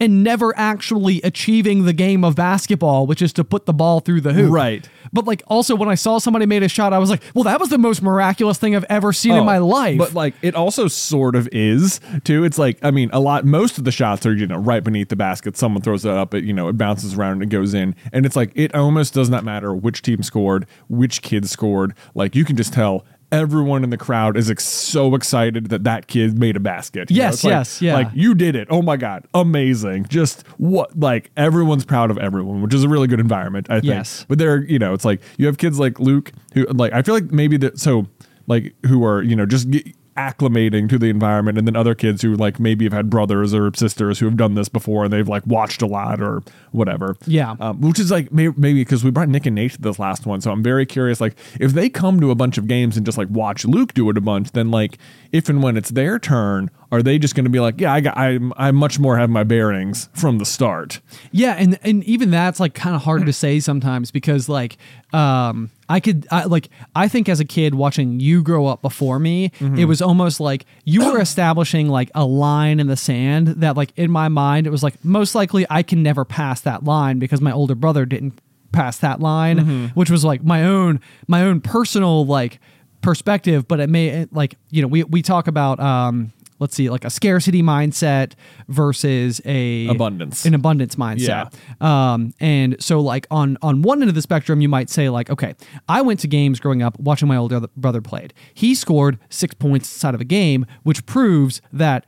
[0.00, 4.20] And never actually achieving the game of basketball, which is to put the ball through
[4.20, 4.52] the hoop.
[4.52, 4.88] Right.
[5.12, 7.58] But like also when I saw somebody made a shot, I was like, well, that
[7.58, 9.98] was the most miraculous thing I've ever seen in Oh, my life.
[9.98, 12.44] But like it also sort of is too.
[12.44, 15.08] It's like I mean, a lot most of the shots are, you know, right beneath
[15.08, 15.56] the basket.
[15.56, 17.96] Someone throws it up, it you know, it bounces around and it goes in.
[18.12, 21.92] And it's like it almost does not matter which team scored, which kid scored.
[22.14, 26.06] Like you can just tell everyone in the crowd is ex- so excited that that
[26.06, 27.10] kid made a basket.
[27.10, 27.94] You know, Yes, like- yes, yeah.
[27.94, 28.68] Like you did it.
[28.70, 30.06] Oh my god, amazing.
[30.08, 33.84] Just what like everyone's proud of everyone, which is a really good environment, I think.
[33.92, 34.24] Yes.
[34.28, 37.14] But there, you know, it's like you have kids like Luke who like I feel
[37.14, 38.06] like maybe that so
[38.46, 39.86] like who are you know just get
[40.18, 43.70] acclimating to the environment, and then other kids who like maybe have had brothers or
[43.74, 47.16] sisters who have done this before and they've like watched a lot or whatever.
[47.26, 47.54] Yeah.
[47.60, 50.26] um, which is like may- maybe because we brought Nick and Nate to this last
[50.26, 51.20] one, so I'm very curious.
[51.20, 54.10] Like if they come to a bunch of games and just like watch Luke do
[54.10, 54.98] it a bunch, then like
[55.30, 58.00] if and when it's their turn, are they just going to be like, yeah, I
[58.00, 61.00] got, I'm, I much more have my bearings from the start.
[61.32, 64.78] Yeah, and and even that's like kind of hard to say sometimes because like
[65.12, 69.18] um I could I, like I think as a kid watching you grow up before
[69.18, 69.78] me, Mm-hmm.
[69.78, 73.92] it was almost like you were establishing like a line in the sand that like
[73.96, 77.40] in my mind it was like most likely I can never pass that line because
[77.40, 78.40] my older brother didn't
[78.72, 79.86] pass that line, Mm-hmm.
[79.88, 82.60] which was like my own my own personal like
[83.00, 87.04] perspective, but it may like you know we we talk about um let's see like
[87.04, 88.32] a scarcity mindset
[88.68, 90.44] versus a Abundance.
[90.44, 91.52] an abundance mindset.
[91.80, 95.30] Um, and so like on on one end of the spectrum, you might say like,
[95.30, 95.54] okay,
[95.88, 98.34] I went to games growing up watching my older brother played.
[98.54, 102.06] He scored six points inside of a game, which proves that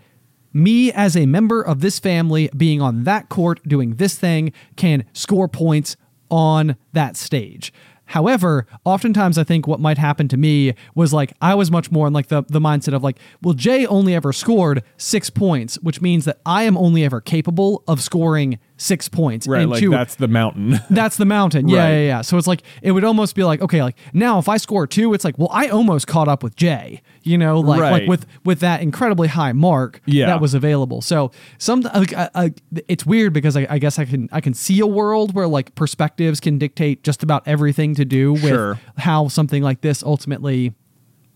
[0.52, 5.04] me as a member of this family being on that court doing this thing can
[5.12, 5.96] score points
[6.28, 7.72] on that stage.
[8.10, 12.08] However, oftentimes I think what might happen to me was like I was much more
[12.08, 16.00] in like the, the mindset of like, well, Jay only ever scored six points, which
[16.00, 19.46] means that I am only ever capable of scoring six points.
[19.46, 20.80] Right, And like two- that's the mountain.
[20.90, 21.68] that's the mountain.
[21.68, 21.90] Yeah, Right.
[21.90, 22.20] yeah, yeah.
[22.22, 25.12] So it's like it would almost be like, okay, like now if I score two,
[25.12, 27.02] it's like, well, I almost caught up with Jay.
[27.22, 30.26] You know, like like with with that incredibly high mark Yeah.
[30.26, 31.02] that was available.
[31.02, 32.54] So some uh, like I, I,
[32.88, 35.74] it's weird because I, I guess I can I can see a world where like
[35.74, 38.80] perspectives can dictate just about everything to do with Sure.
[38.96, 40.72] how something like this ultimately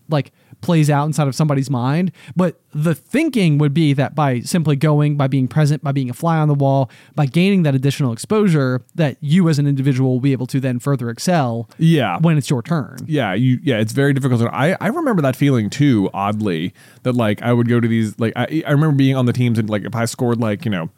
[0.09, 0.31] like
[0.65, 2.11] plays out inside of somebody's mind.
[2.35, 6.13] But the thinking would be that by simply going by being present by being a
[6.13, 10.19] fly on the wall by gaining that additional exposure that you as an individual will
[10.19, 12.17] be able to then further excel Yeah.
[12.19, 12.97] when it's your turn.
[13.05, 14.41] Yeah you yeah it's very difficult.
[14.51, 16.73] I, I remember that feeling too oddly
[17.03, 19.59] that like i would go to these like I, I remember being on the teams
[19.59, 20.89] and like if i scored like you know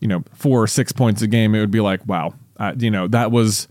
[0.00, 2.90] you know four or six points a game it would be like wow uh, you
[2.90, 3.66] know that was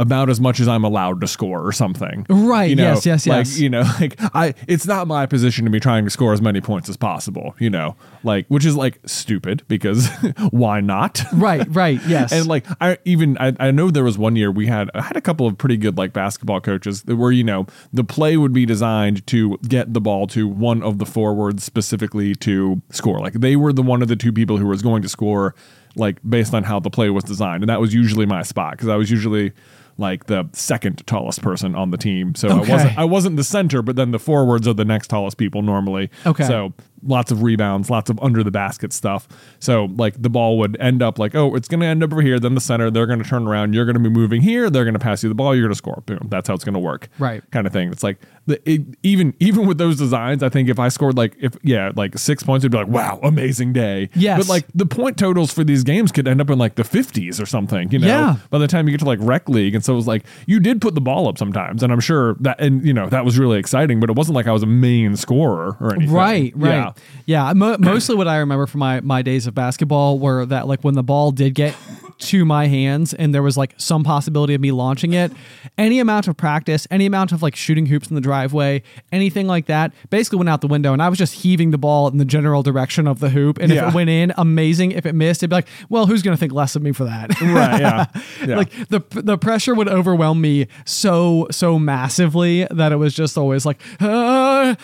[0.00, 2.24] about as much as I'm allowed to score or something.
[2.30, 3.58] Right, You know, yes, yes, like, yes.
[3.58, 6.62] You know, like I it's not my position to be trying to score as many
[6.62, 7.96] points as possible, you know.
[8.24, 10.08] Like which is like stupid because
[10.50, 11.22] why not?
[11.34, 14.66] right right yes And like I even I, I know there was one year we
[14.66, 17.66] had I had a couple of pretty good like basketball coaches that were you know
[17.92, 22.34] the play would be designed to get the ball to one of the forwards specifically
[22.36, 25.08] to score like they were the one of the two people who was going to
[25.10, 25.54] score
[25.96, 28.88] like based on how the play was designed and that was usually my spot because
[28.88, 29.52] I was usually
[30.00, 32.72] like the second tallest person on the team so Okay.
[32.72, 35.62] I wasn't I wasn't the center but then the forwards are the next tallest people
[35.62, 36.44] normally Okay.
[36.44, 39.28] so lots of rebounds, lots of under the basket stuff.
[39.58, 42.22] So like the ball would end up like, oh, it's going to end up over
[42.22, 42.38] here.
[42.38, 43.74] Then the center, they're going to turn around.
[43.74, 44.70] You're going to be moving here.
[44.70, 45.54] They're going to pass you the ball.
[45.54, 46.02] You're going to score.
[46.06, 46.28] Boom.
[46.30, 47.08] That's how it's going to work.
[47.18, 47.42] Right.
[47.50, 47.90] Kind of thing.
[47.90, 51.36] It's like the, it, even even with those designs, I think if I scored like
[51.40, 54.10] if yeah like six points, it'd be like wow, amazing day.
[54.14, 54.38] Yes.
[54.38, 57.40] But like the point totals for these games could end up in like the 50s
[57.40, 57.90] or something.
[57.90, 58.06] You know.
[58.06, 58.36] Yeah.
[58.50, 60.60] By the time you get to like rec league, and so it was like you
[60.60, 63.38] did put the ball up sometimes, and I'm sure that and you know that was
[63.38, 66.14] really exciting, but it wasn't like I was a main scorer or anything.
[66.14, 66.70] Right, right.
[66.70, 66.89] Yeah.
[67.26, 67.52] Yeah.
[67.54, 70.94] Mo- mostly what I remember from my, my days of basketball were that like when
[70.94, 71.74] the ball did get
[72.18, 75.32] to my hands and there was like some possibility of me launching it,
[75.78, 79.64] any amount of practice, any amount of like shooting hoops in the driveway, anything like
[79.66, 80.92] that, basically went out the window.
[80.92, 83.58] And I was just heaving the ball in the general direction of the hoop.
[83.58, 84.92] And if it went in, amazing.
[84.92, 87.04] If it missed, it'd be like, well, who's going to think less of me for
[87.04, 87.40] that?
[87.40, 88.06] Right, yeah.
[88.46, 88.56] Yeah.
[88.56, 93.64] like the the pressure would overwhelm me so so massively that it was just always
[93.66, 94.74] like, uh,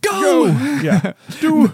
[0.00, 0.46] go.
[0.82, 1.12] yeah.
[1.40, 1.72] Do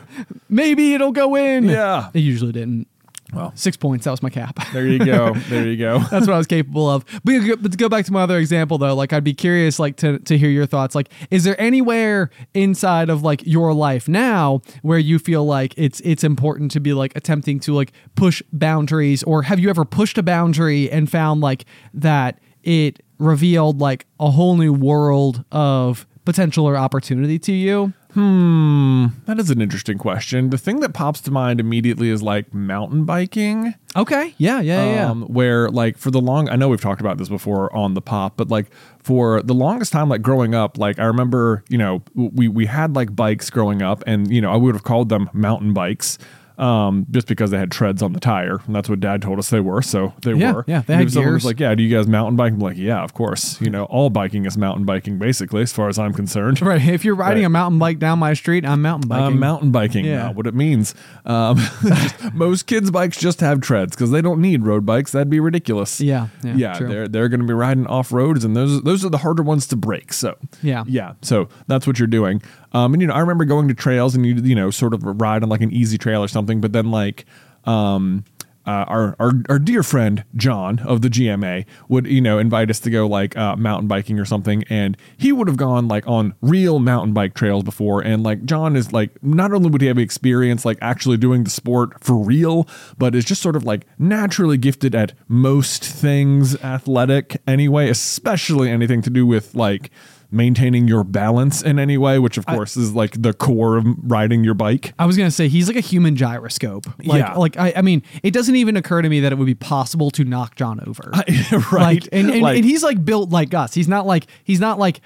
[0.48, 1.64] Maybe it'll go in.
[1.64, 2.10] Yeah.
[2.14, 2.88] It usually didn't.
[3.32, 3.52] Well.
[3.54, 4.04] six points.
[4.04, 4.58] That was my cap.
[4.74, 5.32] there you go.
[5.48, 5.98] There you go.
[6.10, 7.04] That's what I was capable of.
[7.24, 9.96] But, but to go back to my other example though, like I'd be curious like
[9.96, 10.94] to to hear your thoughts.
[10.94, 16.00] Like, is there anywhere inside of like your life now where you feel like it's
[16.00, 20.18] it's important to be like attempting to like push boundaries, or have you ever pushed
[20.18, 26.68] a boundary and found like that it revealed like a whole new world of potential
[26.68, 27.94] or opportunity to you?
[28.14, 30.50] That is an interesting question.
[30.50, 33.74] The thing that pops to mind immediately is like mountain biking.
[33.96, 34.34] Okay.
[34.38, 34.60] Yeah.
[34.60, 34.94] Yeah.
[34.94, 35.10] Yeah.
[35.10, 38.00] um, where like for the long i know we've talked about this before on the
[38.00, 42.02] pop but like for the longest time like growing up like i remember you know
[42.14, 45.28] we we had like bikes growing up and you know i would have called them
[45.34, 46.16] mountain bikes
[46.62, 49.50] um, just because they had treads on the tire, and that's what Dad told us
[49.50, 49.82] they were.
[49.82, 50.64] So they Yeah, were.
[50.68, 53.02] yeah, they had someone was like, "Yeah, do you guys mountain bike?" I'm like, "Yeah,
[53.02, 56.60] of course." You know, all biking is mountain biking, basically, as far as I'm concerned.
[56.72, 56.80] Right.
[56.86, 57.46] If you're riding Right.
[57.46, 59.24] a mountain bike down my street, I'm mountain biking.
[59.26, 60.16] I'm mountain biking Yeah.
[60.28, 60.94] now, what it means.
[61.26, 65.12] Um, just- most kids' bikes just have treads because they don't need road bikes.
[65.12, 66.00] That'd be ridiculous.
[66.00, 66.78] Yeah, yeah, yeah.
[66.78, 69.66] They're they're going to be riding off roads, and those those are the harder ones
[69.68, 70.12] to break.
[70.12, 70.84] So Yeah.
[70.86, 71.12] yeah.
[71.22, 72.40] So that's what you're doing.
[72.72, 75.02] Um, and you know, I remember going to trails and you you know sort of
[75.04, 77.24] ride on like an easy trail or something, but then like
[77.64, 78.24] um.
[78.64, 82.78] Uh, our, our our dear friend John of the GMA would you know invite us
[82.78, 86.34] to go like uh, mountain biking or something, and he would have gone like on
[86.40, 89.98] real mountain bike trails before, and like John is like not only would he have
[89.98, 94.58] experience like actually doing the sport for real, but is just sort of like naturally
[94.58, 99.90] gifted at most things athletic anyway, especially anything to do with like
[100.32, 104.42] maintaining your balance in any way, which of course is like the core of riding
[104.44, 104.94] your bike.
[104.98, 106.86] I was gonna say he's like a human gyroscope.
[107.04, 107.34] Like, Yeah.
[107.34, 110.10] like I, I mean, it doesn't even occur to me that it would be possible
[110.12, 111.10] to knock John over.
[111.72, 111.72] right.
[111.72, 113.74] Like, and, and, Like- and he's like built like us.
[113.74, 115.00] He's not like he's not like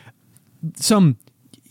[0.77, 1.17] some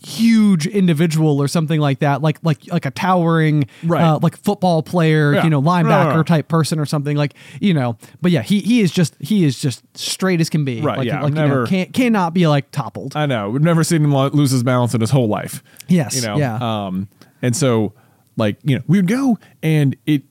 [0.06, 2.22] huge individual or something like that.
[2.22, 4.02] Like like like a towering Right.
[4.02, 5.44] uh, like football player, Yeah.
[5.44, 6.22] you know, No, no, linebacker no.
[6.22, 7.98] type person or something like you know.
[8.22, 10.80] But yeah, he he is just he is just straight as can be.
[10.80, 13.16] Right, Like, yeah, like you know, never- can't cannot be like toppled.
[13.16, 13.50] I know.
[13.50, 15.62] We've never seen him lose his balance in his whole life.
[15.88, 16.36] Yes, You know.
[16.36, 16.58] yeah.
[16.86, 17.08] Um.
[17.42, 17.92] And so,
[18.36, 20.22] like, you know, we would go and it,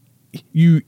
[0.51, 0.81] you,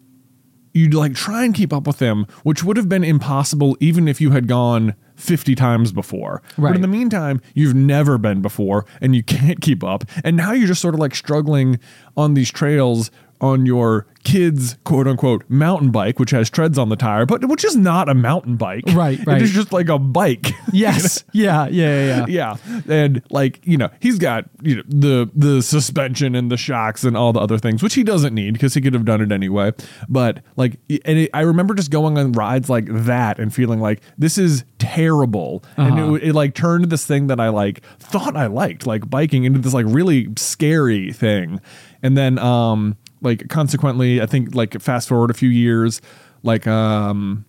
[0.73, 4.19] you'd like try and keep up with him, which would have been impossible even if
[4.21, 4.95] you had gone.
[5.17, 6.41] 50 times before.
[6.69, 10.05] But in the meantime, you've never been before and you can't keep up.
[10.23, 11.79] And now you're just sort of like struggling
[12.15, 16.95] on these trails on your kid's quote unquote mountain bike, which has treads on the
[16.97, 18.83] tire, but which is not a mountain bike.
[18.93, 19.41] Right, It right.
[19.41, 20.51] is just like a bike.
[20.73, 21.23] Yes.
[21.31, 21.67] yeah.
[21.67, 22.05] Yeah.
[22.05, 22.25] Yeah.
[22.27, 22.55] yeah.
[22.67, 27.03] yeah and like you know he's got you know the the suspension and the shocks
[27.05, 29.31] and all the other things which he doesn't need because he could have done it
[29.31, 29.71] anyway
[30.09, 34.01] but like and it, i remember just going on rides like that and feeling like
[34.17, 36.13] this is terrible and Uh-huh.
[36.15, 39.59] it, it like turned this thing that i like thought i liked like biking into
[39.59, 41.59] this like really scary thing
[42.03, 46.01] and then um like consequently i think like fast forward a few years
[46.43, 47.45] like um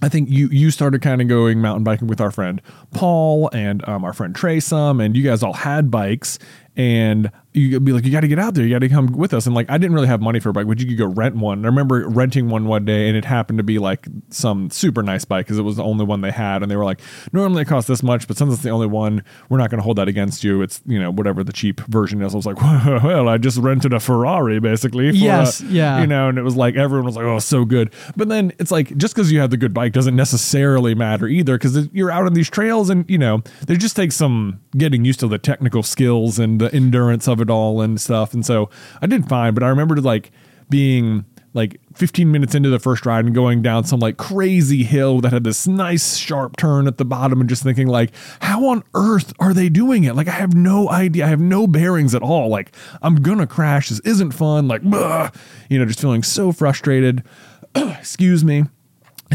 [0.00, 3.86] I think you you started kind of going mountain biking with our friend Paul and
[3.88, 6.38] um, our friend Trey some, and you guys all had bikes,
[6.76, 9.32] and you'd be like, you got to get out there, you got to come with
[9.34, 11.06] us, and like I didn't really have money for a bike, but you could go
[11.06, 11.64] rent one.
[11.64, 15.24] I remember renting one one day, and it happened to be like some super nice
[15.24, 17.00] bike because it was the only one they had, and they were like,
[17.32, 19.84] normally it costs this much, but since it's the only one, we're not going to
[19.84, 20.62] hold that against you.
[20.62, 22.34] It's you know whatever the cheap version is.
[22.34, 25.10] I was like, well, I just rented a Ferrari basically.
[25.10, 26.00] For Yes, a- yeah.
[26.00, 28.70] You know, and it was like everyone was like, "Oh, so good." But then it's
[28.70, 32.26] like just because you have the good bike doesn't necessarily matter either, because you're out
[32.26, 35.82] on these trails, and you know, they just take some getting used to the technical
[35.82, 38.34] skills and the endurance of it all and stuff.
[38.34, 38.70] And so
[39.02, 40.30] I did fine, but I remember like
[40.70, 41.24] being
[41.54, 45.32] like 15 minutes into the first ride and going down some like crazy hill that
[45.32, 49.32] had this nice sharp turn at the bottom and just thinking like how on earth
[49.40, 50.14] are they doing it?
[50.14, 51.24] Like i have no idea.
[51.24, 52.48] I have no bearings at all.
[52.48, 53.88] Like i'm gonna crash.
[53.88, 54.68] This isn't fun.
[54.68, 55.34] Like "Ugh,"
[55.68, 57.24] you know just feeling so frustrated.
[57.74, 58.64] Excuse me.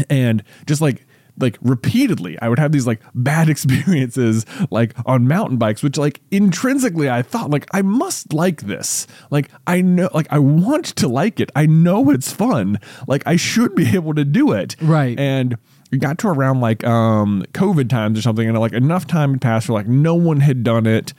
[0.08, 1.06] And just like
[1.38, 3.48] like repeatedly i would have these like bad
[3.88, 9.06] experiences like on mountain bikes which like intrinsically i thought like i must like this
[9.30, 13.36] like i know like i want to like it i know it's fun like i
[13.36, 15.18] should be able to do it Right.
[15.18, 15.56] and
[15.92, 19.40] it got to around like um covid times or something and like enough time had
[19.40, 21.12] passed where like no one had done it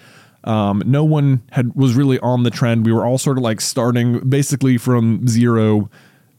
[0.43, 2.85] um, no one had was really on the trend.
[2.85, 5.89] We were all sort of like starting basically from zero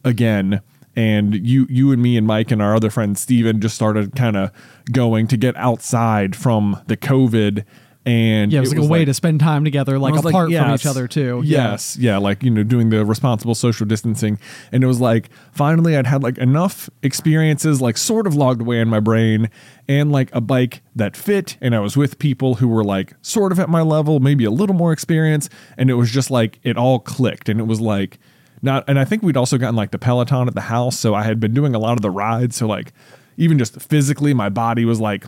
[0.04, 0.60] again.
[0.96, 4.36] And you you and me and Mike and our other friend Steven just started kind
[4.36, 4.50] of
[4.90, 7.64] going to get outside from the COVID
[8.06, 10.52] and Yeah, it was like a way to spend time together, like I was apart
[10.52, 11.42] from each other too.
[11.44, 11.72] Yeah.
[11.72, 12.18] Yes, yeah.
[12.18, 14.38] like you know, doing the responsible social distancing,
[14.70, 18.80] and it was like finally I'd had like enough experiences, like sort of logged away
[18.80, 19.50] in my brain,
[19.88, 23.50] and like a bike that fit, and I was with people who were like sort
[23.50, 26.76] of at my level, maybe a little more experience, and it was just like it
[26.76, 28.20] all clicked, and it was like
[28.62, 31.22] not, and I think we'd also gotten like the Peloton at the house, so I
[31.24, 32.92] had been doing a lot of the rides, so like
[33.36, 35.24] even just physically, my body was like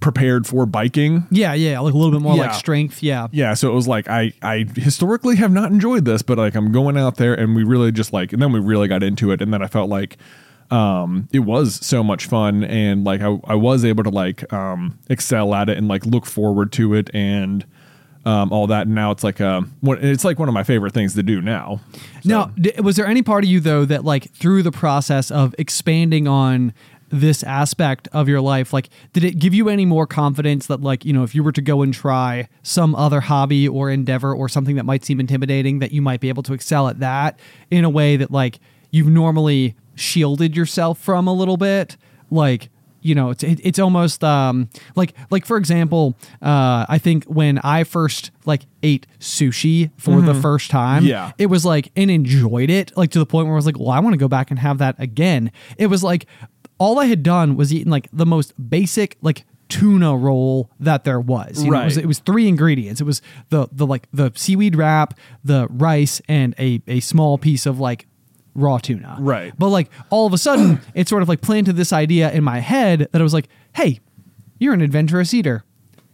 [0.00, 3.02] prepared for biking Yeah, yeah, like a little bit more like strength.
[3.02, 3.26] Yeah.
[3.32, 6.70] yeah so it was like i i historically have not enjoyed this but like i'm
[6.70, 9.42] going out there and we really just like and then we really got into it
[9.42, 10.16] and then i felt like
[10.70, 14.98] um it was so much fun and like i, I was able to like um
[15.08, 17.64] excel at it and like look forward to it and
[18.24, 21.14] um all that and now it's like um it's like one of my favorite things
[21.14, 21.80] to do now
[22.24, 25.54] Now, d- was there any part of you though that like through the process of
[25.58, 26.72] expanding on
[27.10, 31.06] this aspect of your life, like did it give you any more confidence that like,
[31.06, 34.46] you know, if you were to go and try some other hobby or endeavor or
[34.46, 37.38] something that might seem intimidating that you might be able to excel at that
[37.70, 38.58] in a way that like
[38.90, 41.96] you've normally shielded yourself from a little bit?
[42.30, 42.68] Like
[43.00, 47.58] you know it's it, it's almost um like like for example uh i think when
[47.58, 51.32] i first like ate sushi for the first time Yeah.
[51.38, 53.90] it was like and enjoyed it like to the point where i was like well
[53.90, 56.26] i want to go back and have that again it was like
[56.78, 61.20] all i had done was eaten like the most basic like tuna roll that there
[61.20, 62.04] was you know, it was Right.
[62.04, 63.20] it was three ingredients it was
[63.50, 65.12] the the like the seaweed wrap
[65.44, 68.06] the rice and a a small piece of like
[68.58, 69.52] raw tuna Right.
[69.58, 72.58] but like all of a sudden, it sort of like planted this idea in my
[72.58, 74.00] head that I was like, hey,
[74.58, 75.64] you're an adventurous eater.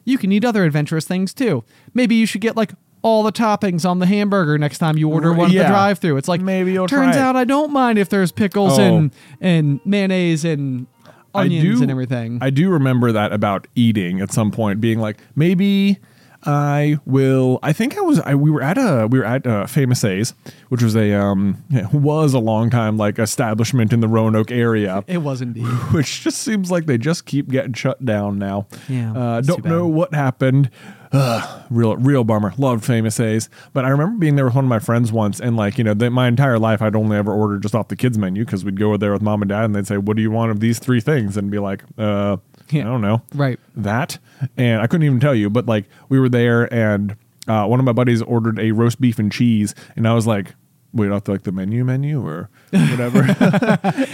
[0.05, 1.65] You can eat other adventurous things too.
[1.95, 5.33] Maybe you should get like all the toppings on the hamburger next time you order
[5.33, 6.17] one at the drive-through.
[6.19, 8.83] It's like Maybe you'll turns out I don't mind if there's pickles Oh.
[8.83, 10.87] and and mayonnaise and
[11.35, 12.39] onions do, and everything.
[12.41, 15.99] I do remember that about eating at some point, being like, maybe
[16.47, 17.59] I will.
[17.63, 18.21] I think I was.
[18.21, 20.35] I, we were at a we were at uh, Famous A's,
[20.69, 25.05] which was a um was a long time like establishment in the Roanoke area.
[25.07, 25.63] it was indeed.
[25.93, 28.67] Which just seems like they just keep getting shut down now.
[28.89, 30.71] Yeah, uh, don't know what happened.
[31.13, 32.53] Ugh, real, real bummer.
[32.59, 35.57] Loved Famous A's, but I remember being there with one of my friends once, and
[35.57, 38.19] like you know, they, my entire life I'd only ever ordered just off the kids
[38.19, 40.31] menu because we'd go there with mom and dad, and they'd say, "What do you
[40.31, 42.39] want of these three things?" and be like, "Uh.
[42.81, 43.59] I don't know, Right.
[43.77, 44.19] that,"
[44.57, 47.17] and I couldn't even tell you, but like we were there, and
[47.49, 50.55] uh, one of my buddies ordered a roast beef and cheese, and I was like.
[50.97, 53.23] Wait, off the, like the menu menu or whatever,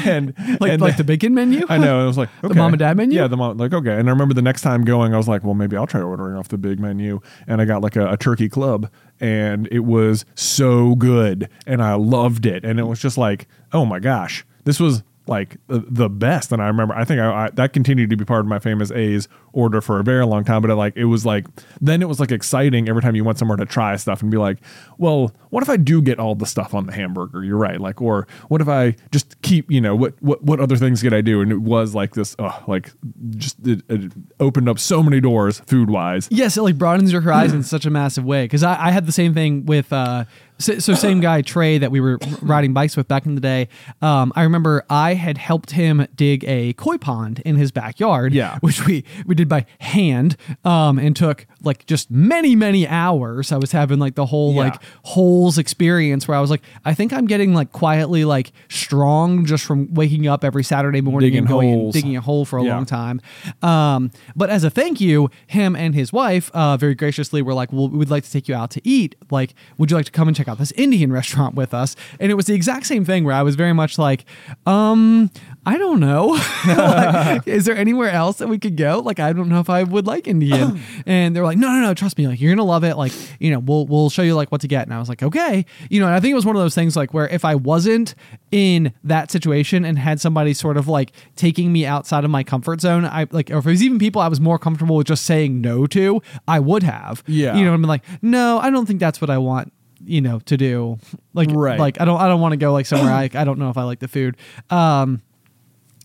[0.06, 1.66] and Like and like the bacon menu?
[1.68, 2.02] I know.
[2.04, 2.54] It was like okay.
[2.58, 3.18] mom and dad menu?
[3.18, 3.58] Yeah, the mom.
[3.58, 3.98] Like okay.
[3.98, 6.36] And I remember the next time going, I was like, well, maybe I'll try ordering
[6.38, 7.20] off the big menu.
[7.46, 8.90] And I got like a, a turkey club,
[9.20, 12.64] and it was so good, and I loved it.
[12.64, 16.50] And it was just like, oh my gosh, this was like the, best.
[16.50, 18.90] And I remember, I think I, I that continued to be part of my famous
[18.90, 20.60] A's order for a very long time.
[20.62, 21.46] But it, like it was like
[21.80, 24.36] then it was like exciting every time you went somewhere to try stuff and be
[24.36, 24.58] like,
[24.98, 27.44] well, what if I do get all the stuff on the hamburger?
[27.44, 27.80] You're right.
[27.80, 31.14] Like, or what if I just keep, you know, what what what other things could
[31.14, 31.40] I do?
[31.40, 32.90] And it was like this, oh, like
[33.36, 36.28] just it, it opened up so many doors food wise.
[36.30, 38.44] Yes, it like broadens your horizon in such a massive way.
[38.44, 40.24] Because I, I had the same thing with uh,
[40.60, 43.68] so, so same guy Trey that we were riding bikes with back in the day.
[44.02, 48.32] Um, I remember I had helped him dig a koi pond in his backyard.
[48.32, 48.58] Yeah.
[48.60, 53.50] which we we did by hand, um, and took like just many many hours.
[53.52, 54.60] I was having like the whole Yeah.
[54.60, 59.44] like holes experience where I was like, I think I'm getting like quietly like strong
[59.46, 61.94] just from waking up every Saturday morning Digging and going and holes.
[61.94, 62.74] digging a hole for a Yeah.
[62.74, 63.20] long time.
[63.62, 67.72] Um, but as a thank you, him and his wife uh, very graciously were like,
[67.72, 69.14] "Well, we would like to take you out to eat.
[69.30, 72.30] Like, would you like to come and check out this Indian restaurant with us?" And
[72.30, 74.24] it was the exact same thing where I was very much like,
[74.66, 75.30] "Um,
[75.64, 76.38] I don't know.
[76.66, 79.00] Like, is there anywhere else that we could go?
[79.04, 81.94] Like, I don't know if I would like Indian." and they're like, "No, no, no.
[81.94, 82.26] Trust me.
[82.26, 82.96] Like, you're gonna love it.
[82.96, 85.22] Like, you know, we'll we'll show you like what to get." And I was like,
[85.22, 87.44] "Okay." You know, and I think it was one of those things like where if
[87.44, 88.14] I wasn't
[88.50, 92.80] in that situation and had somebody sort of like taking me outside of my comfort
[92.80, 95.24] zone, I like, or if it was even people I was more comfortable with just
[95.24, 97.22] saying no to, I would have.
[97.26, 97.56] Yeah.
[97.56, 99.72] You know, I'm like, no, I don't think that's what I want.
[100.04, 100.98] You know, to do
[101.34, 101.78] like, Right.
[101.78, 103.76] like I don't, I don't want to go like somewhere I, I don't know if
[103.76, 104.36] I like the food.
[104.70, 105.20] Um,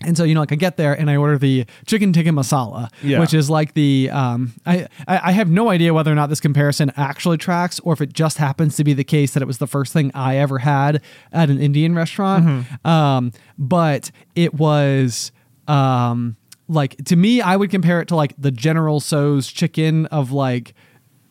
[0.01, 2.89] and so you know, like I get there and I order the chicken tikka masala,
[3.01, 3.21] Yeah.
[3.21, 6.41] which is like the um, I I I have no idea whether or not this
[6.41, 9.57] comparison actually tracks or if it just happens to be the case that it was
[9.59, 12.65] the first thing I ever had at an Indian restaurant.
[12.85, 15.31] Um, but it was
[15.69, 16.35] um
[16.67, 20.73] like to me, I would compare it to like the General Tso's chicken of like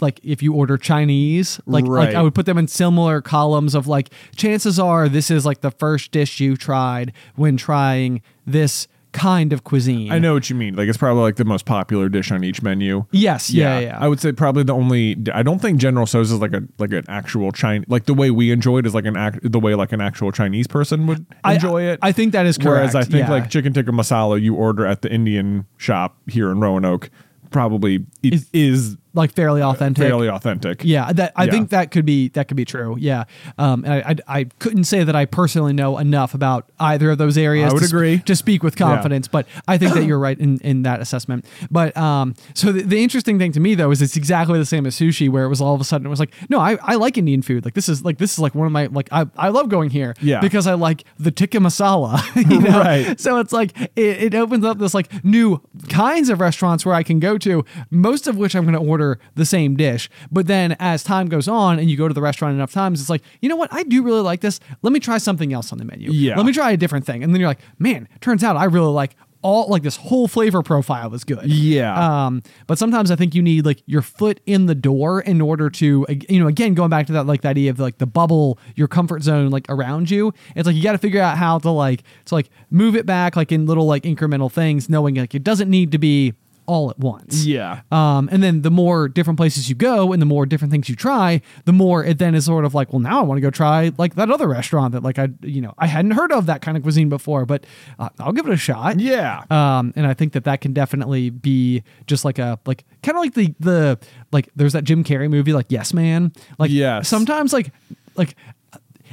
[0.01, 3.87] like if you order Chinese, like like I would put them in similar columns of
[3.87, 9.53] like chances are this is like the first dish you tried when trying this kind
[9.53, 10.13] of cuisine.
[10.13, 10.75] I know what you mean.
[10.75, 13.07] Like it's probably like the most popular dish on each menu.
[13.13, 13.99] Yes, yeah, yeah.
[13.99, 15.17] I would say probably the only.
[15.33, 17.89] I don't think General Tso's is like a like an actual Chinese.
[17.89, 19.39] Like the way we enjoy it is like an act.
[19.43, 22.01] The way like an actual Chinese person would I- enjoy it.
[22.03, 22.69] I think that is correct.
[22.69, 23.31] Whereas I think yeah.
[23.31, 27.09] like chicken tikka masala you order at the Indian shop here in Roanoke
[27.55, 28.05] probably
[28.53, 30.03] is, like fairly authentic.
[30.03, 30.83] fairly authentic.
[30.85, 31.51] Yeah, that I Yeah.
[31.51, 32.97] think that could be that could be true.
[32.99, 33.25] Yeah,
[33.59, 37.19] um, and I, I I couldn't say that I personally know enough about either of
[37.19, 37.71] those areas.
[37.71, 38.19] I would to sp- agree.
[38.27, 41.45] to speak with confidence, but I think that you're right in, in that assessment.
[41.71, 44.85] But um, so the, the interesting thing to me though is it's exactly the same
[44.87, 46.95] as sushi, where it was all of a sudden it was like, no, I, I
[46.97, 47.65] like Indian food.
[47.65, 49.91] Like this is like this is like one of my like I, I love going
[49.91, 50.15] here.
[50.21, 50.41] Yeah.
[50.41, 52.21] because I like the tikka masala.
[52.51, 52.81] you know?
[52.81, 53.21] Right.
[53.21, 57.03] So it's like it, it opens up this like new kinds of restaurants where I
[57.03, 59.04] can go to, most of which I'm going to order
[59.35, 60.09] the same dish.
[60.31, 63.11] But then as time goes on and you go to the restaurant enough times, it's
[63.11, 63.73] like, you know what?
[63.73, 64.61] I do really like this.
[64.83, 66.11] Let me try something else on the menu.
[66.11, 66.37] Yeah.
[66.37, 67.23] Let me try a different thing.
[67.23, 70.63] And then you're like, man, turns out I really like all like this whole flavor
[70.63, 71.45] profile is good.
[71.45, 72.25] Yeah.
[72.25, 75.69] Um, but sometimes I think you need like your foot in the door in order
[75.69, 78.59] to, you know, again, going back to that, like the idea of like the bubble,
[78.75, 80.33] your comfort zone, like around you.
[80.57, 83.37] It's like you got to figure out how to like, to like move it back,
[83.37, 86.33] like in little like incremental things, knowing like it doesn't need to be
[86.67, 87.45] all at once.
[87.45, 87.81] Yeah.
[87.93, 90.97] Um, and then the more different places you go and the more different things you
[90.97, 93.51] try, the more it then is sort of like, well, now I want to go
[93.51, 96.63] try like that other restaurant that like I, you know, I hadn't heard of that
[96.63, 97.65] kind of cuisine before, but
[97.99, 99.01] uh, I'll give it a shot.
[99.01, 99.45] Yeah.
[99.51, 103.23] Um, and I think that that can definitely be just like a like kind of
[103.23, 103.99] like the the
[104.33, 106.33] like there's that Jim Carrey movie like Yes Man.
[106.59, 107.09] Like Yes.
[107.09, 107.73] sometimes like
[108.17, 108.37] like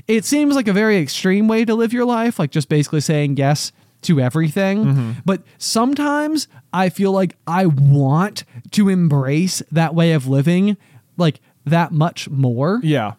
[0.08, 3.38] it seems like a very extreme way to live your life, like just basically saying
[3.38, 3.72] yes
[4.02, 4.86] to everything.
[4.86, 5.12] Mm-hmm.
[5.26, 10.78] But sometimes I feel like I want to embrace that way of living
[11.18, 13.14] like that much more yeah.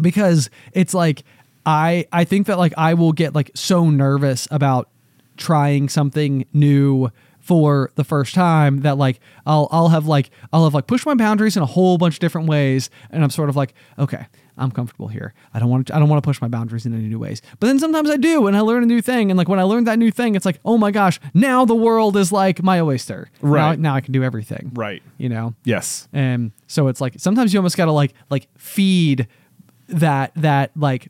[0.00, 1.24] because it's like
[1.66, 4.88] I I think that like I will get like so nervous about
[5.36, 7.10] trying something new
[7.40, 11.14] for the first time that like I'll I'll have like I'll have like pushed my
[11.14, 14.26] boundaries in a whole bunch of different ways and I'm sort of like okay
[14.58, 16.92] I'm comfortable here I don't want to I don't want to push my boundaries in
[16.94, 19.38] any new ways but then sometimes I do and I learn a new thing and
[19.38, 22.16] like when I learned that new thing it's like oh my gosh now the world
[22.16, 23.78] is like my oyster Right.
[23.78, 25.02] now, now I can do everything Right.
[25.18, 26.06] you know Yes.
[26.12, 29.26] and so it's like sometimes you almost gotta like like feed
[29.88, 31.08] that that like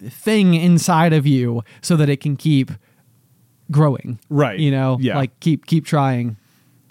[0.00, 2.70] thing inside of you so that it can keep
[3.70, 4.18] growing.
[4.28, 4.58] Right.
[4.58, 4.98] You know?
[5.00, 5.16] Yeah.
[5.16, 6.36] Like keep keep trying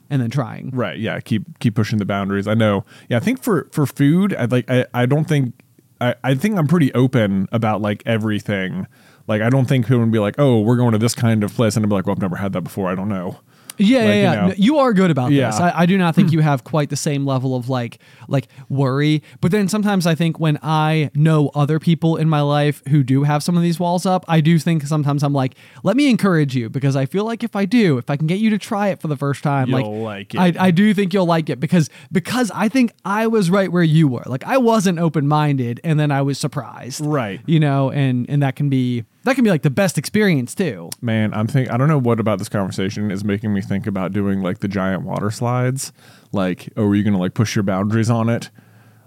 [0.09, 0.69] and then trying.
[0.71, 0.97] Right.
[0.97, 1.19] Yeah.
[1.19, 2.47] Keep keep pushing the boundaries.
[2.47, 2.85] I know.
[3.09, 3.17] Yeah.
[3.17, 4.69] I think for for food, I like.
[4.69, 5.53] I, I don't think.
[6.01, 8.87] I, I think I'm pretty open about like everything.
[9.27, 11.53] Like I don't think people would be like, oh, we're going to this kind of
[11.53, 12.89] place, and I'd be like, well, I've never had that before.
[12.89, 13.39] I don't know.
[13.77, 14.47] Yeah, Like, yeah, you know.
[14.47, 15.47] No, You are good about Yeah.
[15.51, 15.59] this.
[15.59, 19.21] I, I do not think you have quite the same level of like like worry.
[19.41, 23.23] But then sometimes I think when I know other people in my life who do
[23.23, 26.55] have some of these walls up, I do think sometimes I'm like, let me encourage
[26.55, 28.89] you because I feel like if I do, if I can get you to try
[28.89, 30.39] it for the first time, like it.
[30.39, 33.83] I, I do think you'll like it because because I think I was right where
[33.83, 34.23] you were.
[34.25, 37.01] Like I wasn't open minded, and then I was surprised.
[37.05, 37.41] Right.
[37.45, 40.89] You know, and and that can be that can be like the best experience too.
[41.01, 44.11] Man, I'm think I don't know what about this conversation is making me think about
[44.11, 45.91] doing like the giant water slides.
[46.31, 48.49] Like, oh, are you gonna like push your boundaries on it?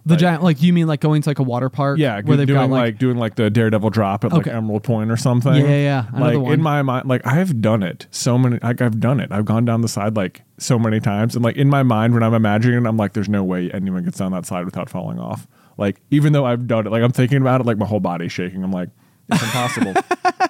[0.05, 1.99] The Like- giant, like you mean like going to like a water park?
[1.99, 5.11] Yeah, where they've doing got like, doing like the daredevil drop at like Emerald Pointe
[5.11, 5.53] or something.
[5.53, 6.21] Yeah, yeah, yeah.
[6.21, 6.53] Like one.
[6.53, 8.61] in my mind, like I've done it so many.
[8.63, 9.33] Like I've done it.
[9.33, 12.23] I've gone down the side like so many times, and like in my mind when
[12.23, 15.19] I'm imagining it, I'm like, there's no way anyone gets down that slide without falling
[15.19, 15.49] off.
[15.77, 18.31] Like even though I've done it, like I'm thinking about it, like my whole body's
[18.31, 18.63] shaking.
[18.63, 18.91] I'm like,
[19.29, 19.95] it's impossible.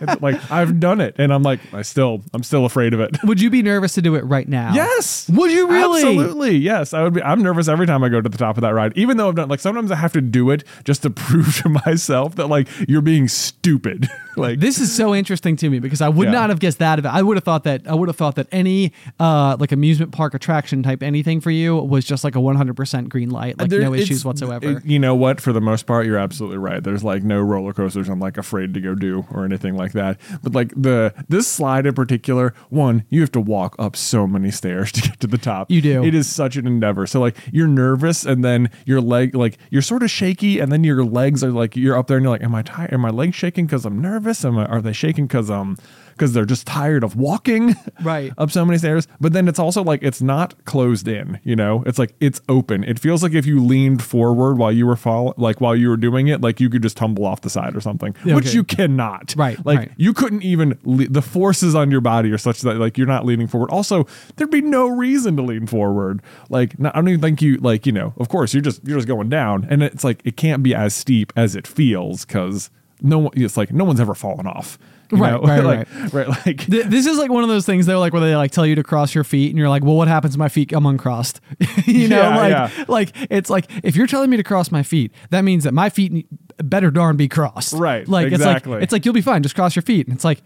[0.00, 3.16] It's like I've done it, and I'm like, I still, I'm still afraid of it.
[3.24, 4.74] Would you be nervous to do it right now?
[4.74, 5.28] Yes.
[5.30, 6.02] Would you really?
[6.02, 6.56] Absolutely.
[6.56, 6.92] Yes.
[6.92, 8.96] I would be I'm nervous every time I go to the top of that ride.
[8.96, 11.68] Even though I've done like sometimes I have to do it just to prove to
[11.68, 14.08] myself that like you're being stupid.
[14.44, 16.32] like This is so interesting to me because I would Yeah.
[16.32, 16.98] not have guessed that.
[16.98, 17.08] Of it.
[17.08, 20.34] I would have thought that I would have thought that any uh like amusement park
[20.34, 23.94] attraction type anything for you was just like a 100% green light, like there- no
[23.94, 24.78] issues whatsoever.
[24.78, 25.40] it- you know what?
[25.40, 26.82] For the most part, you're absolutely right.
[26.82, 30.20] There's like no roller coasters I'm like afraid to go do or anything like that.
[30.42, 34.50] But like the this slide in particular, one, you have to walk up so many
[34.50, 35.70] stairs to get to the top.
[35.70, 36.04] You do.
[36.04, 37.06] It is such an endeavor.
[37.06, 40.84] So like you're nervous and then your leg like you're sort of shaky and then
[40.84, 42.92] your legs are like you're up there and you're like, Am I tired?
[42.92, 44.25] Am my legs shaking because I'm nervous?
[44.44, 45.76] Am I are they shaking because I'm um,
[46.12, 48.32] because they're just tired of walking Right.
[48.38, 49.06] up so many stairs.
[49.20, 51.82] But then it's also like it's not closed in, you know?
[51.84, 52.84] It's like it's open.
[52.84, 55.98] It feels like if you leaned forward while you were fall like while you were
[55.98, 59.34] doing it, like you could just tumble off the side or something, which you cannot.
[59.36, 59.92] Right, Like right.
[59.98, 63.26] you couldn't even le- the forces on your body are such that like you're not
[63.26, 63.70] leaning forward.
[63.70, 64.06] Also,
[64.36, 66.22] there'd be no reason to lean forward.
[66.48, 68.14] Like not, I don't even think you like you know.
[68.16, 70.94] Of course, you're just you're just going down, and it's like it can't be as
[70.94, 72.70] steep as it feels because
[73.02, 73.32] no one.
[73.36, 74.78] It's like no one's ever fallen off.
[75.12, 75.40] you Right, know?
[75.42, 76.28] right, like, right.
[76.46, 78.66] Like Th- This is like one of those things though, like where they like tell
[78.66, 80.86] you to cross your feet, and you're like, "Well, what happens if my feet come
[80.86, 81.40] uncrossed?"
[81.86, 82.84] you know, Yeah, like, yeah.
[82.88, 85.90] like it's like if you're telling me to cross my feet, that means that my
[85.90, 86.26] feet
[86.62, 88.54] better darn be crossed, Right, Like exactly.
[88.54, 90.42] it's like it's like you'll be fine, just cross your feet, and it's like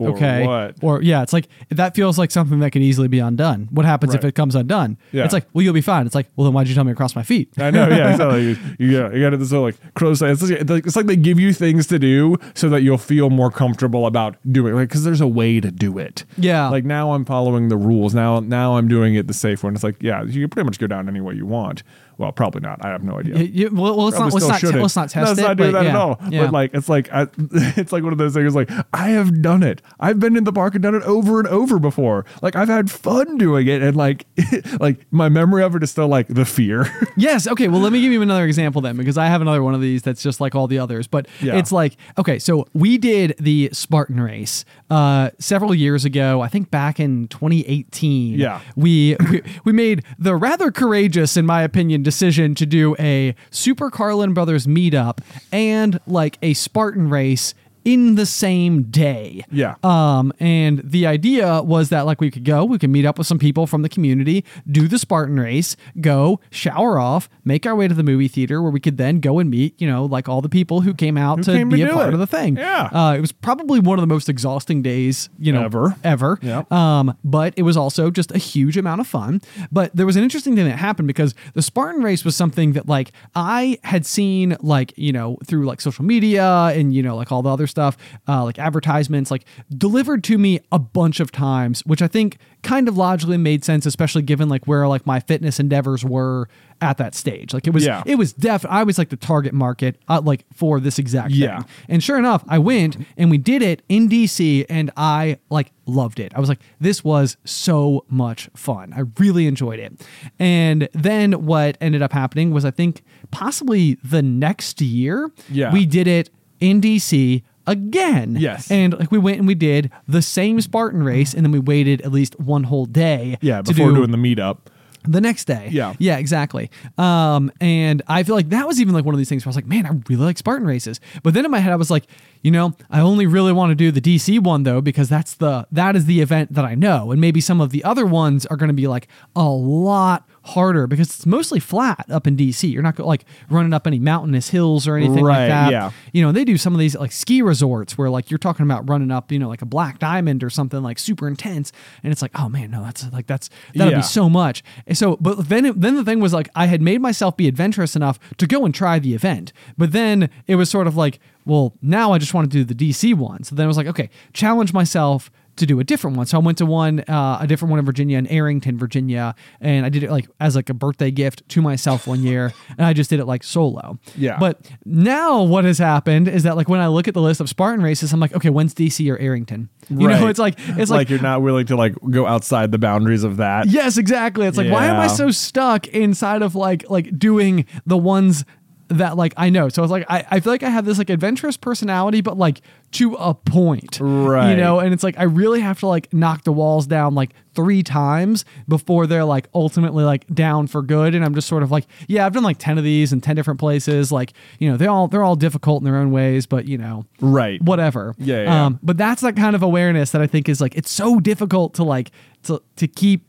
[0.00, 0.76] or okay, what?
[0.82, 3.68] or yeah, it's like that feels like something that could easily be undone.
[3.70, 4.96] What happens if it comes undone?
[5.12, 5.24] Yeah.
[5.24, 6.06] It's like, well, you'll be fine.
[6.06, 7.50] It's like, well, then why'd you tell me to cross my feet?
[7.58, 8.16] I know, yeah.
[8.30, 10.22] Like, you, you, got- you got this whole like cross.
[10.22, 13.50] It's like, it's like they give you things to do so that you'll feel more
[13.50, 14.74] comfortable about doing.
[14.74, 16.24] Like, because there's a way to do it.
[16.36, 16.68] Yeah.
[16.68, 18.14] Like now I'm following the rules.
[18.14, 19.74] Now, now I'm doing it the safe one.
[19.74, 21.82] It's like, yeah, you can pretty much go down any way you want.
[22.20, 22.84] Well, probably not.
[22.84, 23.38] I have no idea.
[23.38, 25.42] You- you- well, well, let's not let's not, let's not test Let's it.
[25.42, 26.20] not do but that yeah, at all.
[26.28, 26.42] yeah.
[26.44, 27.26] But like, it's like I,
[27.78, 28.54] it's like one of those things.
[28.54, 29.80] Like I have done it.
[29.98, 32.26] I've been in the park and done it over and over before.
[32.42, 34.26] Like I've had fun doing it, and like,
[34.80, 36.86] like my memory of it is still like the fear.
[37.16, 37.46] Yes.
[37.46, 37.68] Okay.
[37.68, 40.02] Well, let me give you another example then, because I have another one of these
[40.02, 41.06] that's just like all the others.
[41.06, 41.56] But Yeah.
[41.58, 46.40] it's like, okay, so we did the Spartan race uh, several years ago.
[46.40, 48.38] I think back in 2018.
[48.38, 48.60] Yeah.
[48.76, 53.88] We, we we made the rather courageous, in my opinion, decision to do a Super
[53.88, 55.18] Carlin Brothers meetup
[55.52, 57.54] and like a Spartan race
[57.84, 59.44] in the same day.
[59.50, 59.76] Yeah.
[59.82, 63.26] Um, and the idea was that like we could go, we could meet up with
[63.26, 67.88] some people from the community, do the Spartan race, go shower off, make our way
[67.88, 70.40] to the movie theater where we could then go and meet, you know, like all
[70.40, 72.14] the people who came out to came to be a part it.
[72.14, 72.56] of the thing.
[72.56, 72.88] Yeah.
[72.92, 75.96] Uh, it was probably one of the most exhausting days, you know, Ever.
[76.04, 76.38] ever.
[76.42, 76.70] Yep.
[76.72, 79.40] Um, but it was also just a huge amount of fun.
[79.70, 82.88] But there was an interesting thing that happened because the Spartan race was something that
[82.88, 87.30] like I had seen like, you know, through like social media and, you know, like
[87.32, 87.96] all the other stuff,
[88.28, 89.44] uh, like advertisements, like
[89.76, 93.86] delivered to me a bunch of times, which I think kind of logically made sense,
[93.86, 96.48] especially given like where like my fitness endeavors were
[96.82, 97.52] at that stage.
[97.54, 98.02] Like it was, Yeah.
[98.06, 98.64] it was def.
[98.68, 101.60] I was like the target market, uh, like for this exact Yeah.
[101.60, 101.68] thing.
[101.88, 106.20] And sure enough, I went and we did it in DC and I like loved
[106.20, 106.32] it.
[106.34, 108.92] I was like, this was so much fun.
[108.96, 110.06] I really enjoyed it.
[110.38, 115.72] And then what ended up happening was I think possibly the next year, Yeah.
[115.72, 118.36] we did it in DC again.
[118.38, 118.70] Yes.
[118.70, 122.00] And like we went and we did the same Spartan race and then we waited
[122.02, 123.62] at least one whole day yeah.
[123.62, 124.58] to Before do doing the meetup.
[125.04, 125.68] the next day.
[125.70, 125.94] Yeah.
[125.98, 126.70] Yeah, exactly.
[126.98, 129.52] Um, and I feel like that was even like one of these things where I
[129.52, 131.00] was like, man, I really like Spartan races.
[131.22, 132.04] But then in my head, I was like,
[132.42, 135.66] you know, I only really want to do the DC one though, because that's the
[135.72, 137.10] that is the event that I know.
[137.12, 140.86] And maybe some of the other ones are going to be like a lot harder
[140.86, 142.72] because it's mostly flat up in DC.
[142.72, 145.70] You're not like running up any mountainous hills or anything Right, like that.
[145.70, 145.90] yeah.
[146.14, 148.88] You know, they do some of these like ski resorts where like you're talking about
[148.88, 151.72] running up, you know, like a black diamond or something like super intense.
[152.02, 153.98] And it's like, oh man, no, that's like that's that'll Yeah.
[153.98, 154.64] be so much.
[154.86, 157.46] And so, but then it, then the thing was like I had made myself be
[157.46, 161.20] adventurous enough to go and try the event, but then it was sort of like,
[161.50, 163.42] well, now I just want to do the DC one.
[163.42, 166.24] So then I was like, okay, challenge myself to do a different one.
[166.24, 169.84] So I went to one, uh, a different one in Virginia, in Arrington, Virginia, and
[169.84, 172.92] I did it like as like a birthday gift to myself one year, and I
[172.92, 173.98] just did it like solo.
[174.16, 174.38] Yeah.
[174.38, 177.48] But now what has happened is that like when I look at the list of
[177.48, 179.68] Spartan races, I'm like, okay, when's DC or Arrington?
[179.88, 182.78] You know, it's like it's like, like you're not willing to like go outside the
[182.78, 183.66] boundaries of that.
[183.66, 184.46] Yes, exactly.
[184.46, 188.44] It's like why am I so stuck inside of like like doing the ones
[188.90, 189.68] that like I know.
[189.68, 192.60] So it's like I, I feel like I have this like adventurous personality, but like
[192.92, 193.98] to a point.
[194.00, 194.50] Right.
[194.50, 197.30] You know, and it's like I really have to like knock the walls down like
[197.54, 201.14] three times before they're like ultimately like down for good.
[201.14, 203.36] And I'm just sort of like, yeah, I've done like ten of these in ten
[203.36, 204.10] different places.
[204.10, 207.06] Like, you know, they all they're all difficult in their own ways, but you know,
[207.20, 207.62] Right.
[207.62, 208.14] whatever.
[208.18, 208.64] Yeah, yeah, yeah.
[208.66, 211.74] Um, but that's that kind of awareness that I think is like it's so difficult
[211.74, 212.10] to like
[212.44, 213.24] to to keep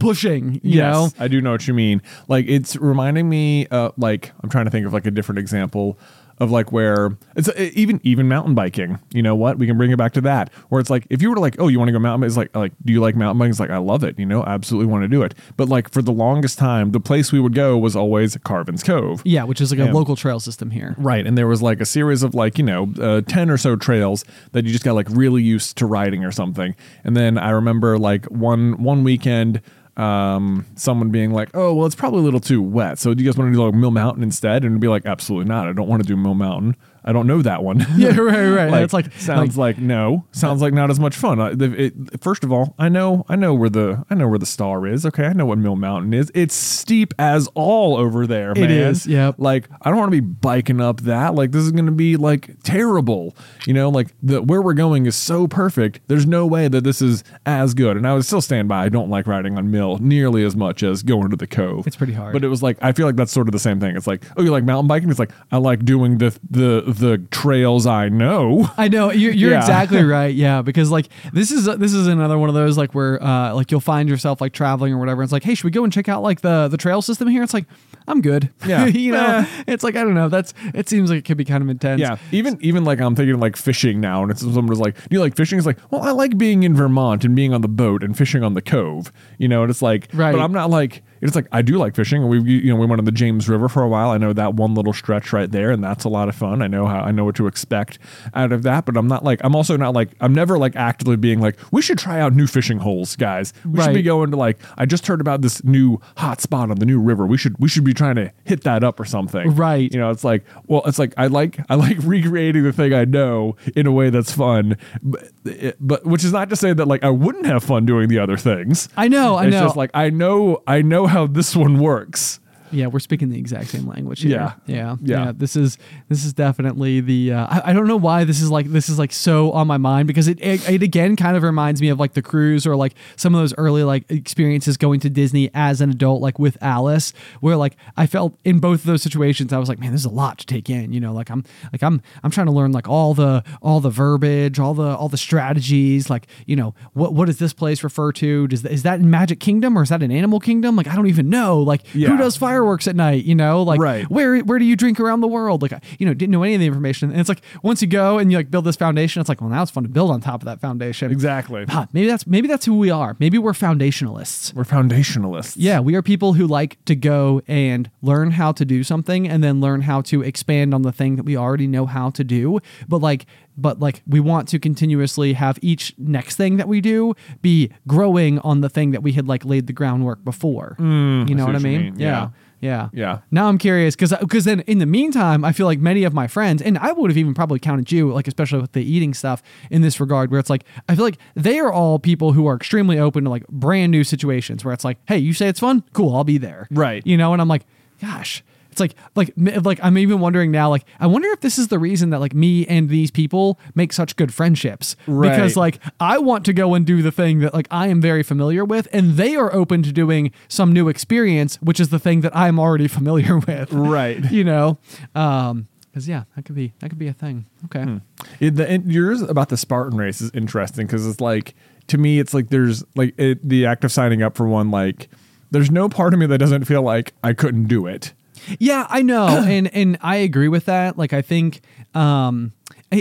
[0.00, 1.10] pushing, you know?
[1.18, 2.02] I do know what you mean.
[2.26, 5.98] Like it's reminding me, uh, like I'm trying to think of like a different example
[6.38, 8.98] of like where it's uh, even even mountain biking.
[9.12, 9.58] You know what?
[9.58, 10.50] We can bring it back to that.
[10.70, 12.26] Where it's like if you were to like, oh, you want to go mountain?
[12.26, 13.50] It's like like, do you like mountain biking?
[13.50, 14.18] It's like I love it.
[14.18, 15.34] You know, absolutely want to do it.
[15.58, 19.20] But like for the longest time, the place we would go was always Carvin's Cove.
[19.26, 19.90] Yeah, which is like Yeah.
[19.90, 20.94] a local trail system here.
[20.96, 23.76] Right, and there was like a series of like you know uh, ten or so
[23.76, 26.74] trails that you just got like really used to riding or something.
[27.04, 29.60] And then I remember like one one weekend,
[29.96, 32.98] um, someone being like, "Oh, well, it's probably a little too wet.
[32.98, 35.48] So do you guys want to do like Mill Mountain instead?" And be like, "Absolutely
[35.48, 35.68] not.
[35.68, 36.76] I don't want to do Mill Mountain.
[37.04, 37.86] I don't know that one.
[37.96, 38.70] Yeah, right, right.
[38.70, 41.40] like, It's like- sounds like, no, sounds like not as much fun.
[41.40, 44.38] I, the- it, first of all, I know I know where the I know where
[44.38, 45.04] the star is.
[45.04, 46.30] Okay, I know what Mill Mountain is.
[46.34, 48.70] It's steep as all over there, man.
[48.70, 49.34] is, yep.
[49.38, 51.34] Like I don't want to be biking up that.
[51.34, 53.36] Like this is going to be like terrible.
[53.66, 56.00] You know, like the where we're going is so perfect.
[56.08, 57.96] There's no way that this is as good.
[57.96, 58.84] And I would still stand by.
[58.84, 61.86] I don't like riding on Mill nearly as much as going to the Cove.
[61.86, 62.32] It's pretty hard.
[62.32, 63.96] But it was like I feel like that's sort of the same thing.
[63.96, 65.10] It's like oh, you like mountain biking?
[65.10, 68.68] It's like I like doing the the the trails I know.
[68.76, 69.60] I know you're, you're Yeah.
[69.60, 70.34] exactly right.
[70.34, 73.70] Yeah, because like this is this is another one of those like where uh like
[73.70, 75.22] you'll find yourself like traveling or whatever.
[75.22, 77.42] It's like, hey, should we go and check out like the the trail system here?
[77.42, 77.66] It's like,
[78.08, 78.50] I'm good.
[78.66, 78.86] Yeah.
[78.86, 79.62] you know, Eh.
[79.68, 80.28] it's like I don't know.
[80.28, 82.00] That's it seems like it could be kind of intense.
[82.00, 85.08] Yeah, even even like I'm thinking like fishing now, and it's someone was like, "Do
[85.16, 87.68] you like fishing?" It's like, well, I like being in Vermont and being on the
[87.68, 89.62] boat and fishing on the cove, you know.
[89.62, 90.32] And it's like, Right.
[90.32, 92.28] But I'm not like it's like I do like fishing.
[92.28, 94.10] We you know we went on the James River for a while.
[94.10, 96.62] I know that one little stretch right there, and that's a lot of fun.
[96.62, 97.98] I know how I know what to expect
[98.34, 98.86] out of that.
[98.86, 101.82] But I'm not like I'm also not like I'm never like actively being like we
[101.82, 103.52] should try out new fishing holes, guys.
[103.64, 106.78] We should be going to like I just heard about this new hot spot on
[106.78, 107.26] the new river.
[107.26, 109.54] We should we should be trying to hit that up or something.
[109.54, 109.92] Right.
[109.92, 113.04] You know, it's like, well, it's like I like I like recreating the thing I
[113.04, 116.86] know in a way that's fun, but, it, but which is not to say that
[116.86, 118.88] like I wouldn't have fun doing the other things.
[118.96, 119.58] I know, I it's know.
[119.58, 122.40] It's just like I know I know how this one works.
[122.72, 124.30] Yeah, we're speaking the exact same language here.
[124.32, 124.52] Yeah.
[124.66, 125.32] yeah, Yeah.
[125.34, 127.32] This is this is definitely the.
[127.32, 129.76] Uh, I, I don't know why this is like this is like so on my
[129.78, 132.76] mind because it, it it again kind of reminds me of like the cruise or
[132.76, 136.56] like some of those early like experiences going to Disney as an adult, like with
[136.62, 140.04] Alice, where like I felt in both of those situations I was like, man, there's
[140.04, 140.92] a lot to take in.
[140.92, 143.90] You know, like I'm like I'm I'm trying to learn like all the all the
[143.90, 146.10] verbiage, all the all the strategies.
[146.10, 148.46] Like you know what what does this place refer to?
[148.48, 150.76] Does is that in Magic Kingdom or is that in Animal Kingdom?
[150.76, 151.58] Like I don't even know.
[151.60, 152.08] Like Yeah.
[152.10, 153.24] who does fireworks at night?
[153.24, 154.10] You know, like Right.
[154.10, 155.62] where where do you drink around the world?
[155.62, 157.10] Like I, you know, didn't know any of the information.
[157.10, 159.50] And it's like once you go and you like build this foundation, it's like well
[159.50, 161.10] now it's fun to build on top of that foundation.
[161.10, 161.64] Exactly.
[161.68, 163.16] Huh, maybe that's maybe that's who we are.
[163.18, 164.54] Maybe we're foundationalists.
[164.54, 165.54] We're foundationalists.
[165.56, 169.42] Yeah, we are people who like to go and learn how to do something and
[169.42, 172.58] then learn how to expand on the thing that we already know how to do.
[172.88, 177.14] But like but like we want to continuously have each next thing that we do
[177.42, 180.76] be growing on the thing that we had like laid the groundwork before.
[180.78, 181.80] Mm, you know what I what you mean?
[181.92, 181.98] mean.
[181.98, 182.06] Yeah.
[182.08, 182.28] Yeah.
[182.60, 182.90] Yeah.
[182.92, 183.20] Yeah.
[183.30, 186.26] Now I'm curious because because then in the meantime, I feel like many of my
[186.26, 189.42] friends, and I would have even probably counted you, like especially with the eating stuff
[189.70, 192.56] in this regard, where it's like I feel like they are all people who are
[192.56, 195.84] extremely open to like brand new situations where it's like, hey, you say it's fun,
[195.92, 197.06] cool, I'll be there, Right.
[197.06, 197.64] You know, and I'm like,
[198.00, 198.44] gosh.
[198.70, 200.70] It's like, like, like I'm even wondering now.
[200.70, 203.92] Like, I wonder if this is the reason that like me and these people make
[203.92, 207.66] such good friendships because like I want to go and do the thing that like
[207.70, 211.80] I am very familiar with, and they are open to doing some new experience, which
[211.80, 213.72] is the thing that I'm already familiar with.
[213.72, 214.30] Right.
[214.30, 214.78] You know,
[215.14, 217.46] um, because yeah, that could be that could be a thing.
[217.66, 217.82] Okay.
[217.82, 217.96] Hmm.
[218.38, 221.54] It, the, and yours about the Spartan race is interesting because it's like
[221.90, 224.70] to me, it's like there's like it, the act of signing up for one.
[224.70, 225.08] Like,
[225.50, 228.12] there's no part of me that doesn't feel like I couldn't do it.
[228.58, 230.96] Yeah, I know, and and I agree with that.
[230.98, 231.60] Like, I think
[231.94, 232.52] um,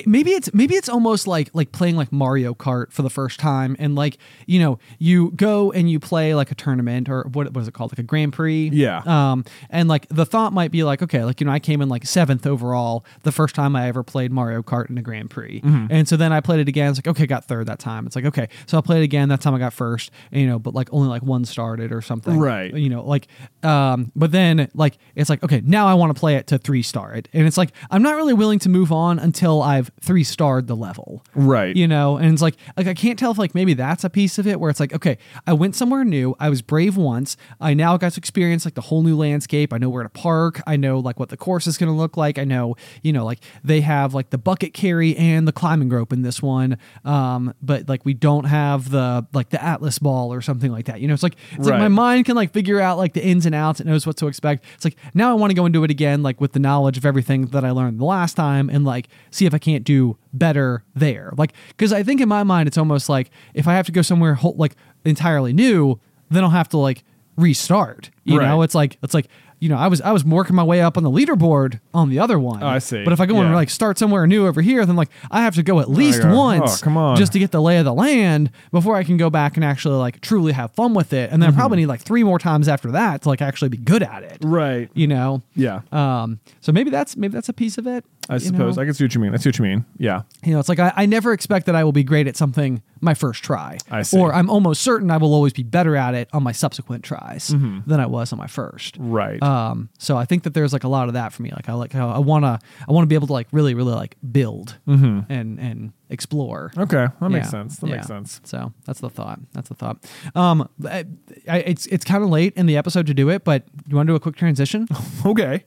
[0.06, 3.76] maybe it's maybe it's almost like like playing like Mario Kart for the first time,
[3.80, 7.62] and like you know you go and you play like a tournament or what what
[7.62, 8.70] is it called like a Grand Prix?
[8.72, 9.02] Yeah.
[9.06, 11.90] Um, and like the thought might be like, okay, like you know I came in
[11.90, 15.62] like seventh overall the first time I ever played Mario Kart in a Grand Prix,
[15.64, 16.90] and so then I played it again.
[16.90, 18.06] It's like okay, got third that time.
[18.06, 19.30] It's like okay, so I played it again.
[19.30, 22.02] That time I got first, and, you know, but like only like one started or
[22.02, 22.74] something, Right.
[22.74, 23.28] You know, like
[23.64, 26.84] um, but then like it's like okay, now I want to play it to three
[26.84, 30.24] star it, and it's like I'm not really willing to move on until I've three
[30.24, 31.76] starred the level, Right.
[31.76, 34.38] You know, and it's like like I can't tell if like maybe that's a piece
[34.38, 35.18] of it where it's like okay,
[35.48, 38.82] I went somewhere new, I was brave once, I now got to experience like the
[38.82, 39.74] whole new landscape.
[39.74, 42.18] I know where to park, I know like what the course is going to look
[42.18, 42.38] like.
[42.38, 46.14] I know you know like they have like the bucket carry and the climbing rope
[46.14, 50.42] in this one, um, but like we don't have the like the Atlas ball or
[50.42, 51.02] something like that.
[51.02, 53.46] You know, it's like it's like my mind can like figure out like the ins
[53.46, 53.80] and outs.
[53.80, 54.66] It knows what to expect.
[54.76, 56.98] It's like now I want to go and do it again, like with the knowledge
[56.98, 60.18] of everything that I learned the last time, and like see if I can't do
[60.34, 61.34] better there.
[61.38, 64.02] Like because I think in my mind it's almost like if I have to go
[64.02, 66.00] somewhere whole, like entirely new,
[66.30, 67.04] then I'll have to like
[67.38, 68.10] restart.
[68.24, 69.28] You know, it's like it's like.
[69.62, 72.18] You know, I was I was working my way up on the leaderboard on the
[72.20, 72.64] other one.
[72.64, 73.04] Oh, I see.
[73.04, 75.56] But if I go and like start somewhere new over here, then like I have
[75.56, 76.34] to go at least go.
[76.34, 77.18] once Oh, come on.
[77.18, 79.98] just to get the lay of the land before I can go back and actually
[79.98, 81.30] like truly have fun with it.
[81.30, 81.60] And then Mm-hmm.
[81.60, 84.38] probably need like three more times after that to like actually be good at it.
[84.46, 84.90] Right.
[84.94, 85.42] You know?
[85.58, 85.82] Yeah.
[85.92, 88.06] Um, so maybe that's maybe that's a piece of it.
[88.30, 88.78] I suppose.
[88.78, 88.84] know?
[88.84, 89.34] I can see what you mean.
[89.34, 89.86] I see what you mean.
[89.98, 90.22] Yeah.
[90.44, 92.82] You know, it's like I, I never expect that I will be great at something
[93.02, 93.78] my first try.
[93.90, 94.18] I see.
[94.20, 97.48] Or I'm almost certain I will always be better at it on my subsequent tries
[97.48, 99.00] than I was on my first.
[99.00, 99.12] Mm-hmm.
[99.12, 99.42] Right.
[99.44, 101.52] Um, so I think that there's like a lot of that for me.
[101.52, 104.16] Like I like how I wanna I wanna be able to like really really like
[104.32, 105.26] build and
[105.60, 106.72] and explore.
[106.78, 107.78] Okay, that makes Yeah, sense.
[107.78, 108.42] That makes sense.
[108.44, 109.40] So that's the thought.
[109.54, 110.06] That's the thought.
[110.36, 111.06] Um, I,
[111.48, 114.08] I, it's it's kind of late in the episode to do it, but you want
[114.08, 114.88] to do a quick transition?
[115.26, 115.64] Okay.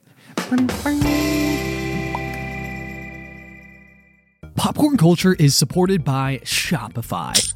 [4.63, 7.52] Popcorn culture is supported by Shopify.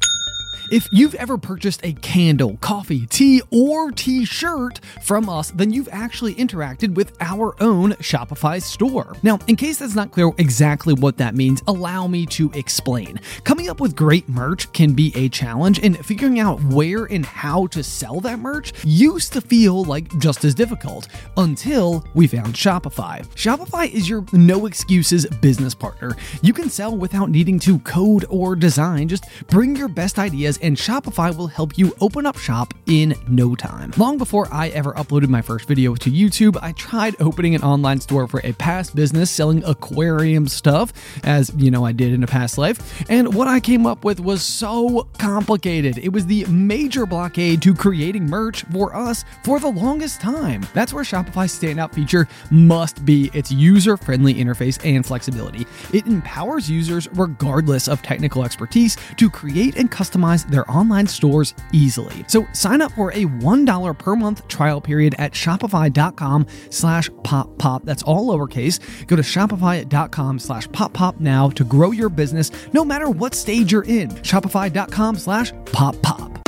[0.70, 5.88] If you've ever purchased a candle, coffee, tea, or t shirt from us, then you've
[5.90, 9.14] actually interacted with our own Shopify store.
[9.22, 13.18] Now, in case that's not clear exactly what that means, allow me to explain.
[13.44, 17.66] Coming up with great merch can be a challenge, and figuring out where and how
[17.68, 21.08] to sell that merch used to feel like just as difficult
[21.38, 23.26] until we found Shopify.
[23.34, 26.14] Shopify is your no excuses business partner.
[26.42, 29.08] You can sell without needing to code or design.
[29.08, 33.54] Just bring your best ideas, and Shopify will help you open up shop in no
[33.54, 33.92] time.
[33.96, 38.00] Long before I ever uploaded my first video to YouTube, I tried opening an online
[38.00, 40.92] store for a past business selling aquarium stuff,
[41.24, 43.04] as you know, I did in a past life.
[43.10, 45.98] And what I came up with was so complicated.
[45.98, 50.66] It was the major blockade to creating merch for us for the longest time.
[50.74, 55.66] That's where Shopify's standout feature must be its user friendly interface and flexibility.
[55.92, 62.24] It empowers users, regardless of technical expertise, to create and customize their online stores easily.
[62.28, 67.84] So sign up for a $1 per month trial period at shopify.com slash pop pop.
[67.84, 69.06] That's all lowercase.
[69.06, 73.72] Go to shopify.com slash pop pop now to grow your business no matter what stage
[73.72, 74.10] you're in.
[74.10, 76.47] Shopify.com slash pop pop.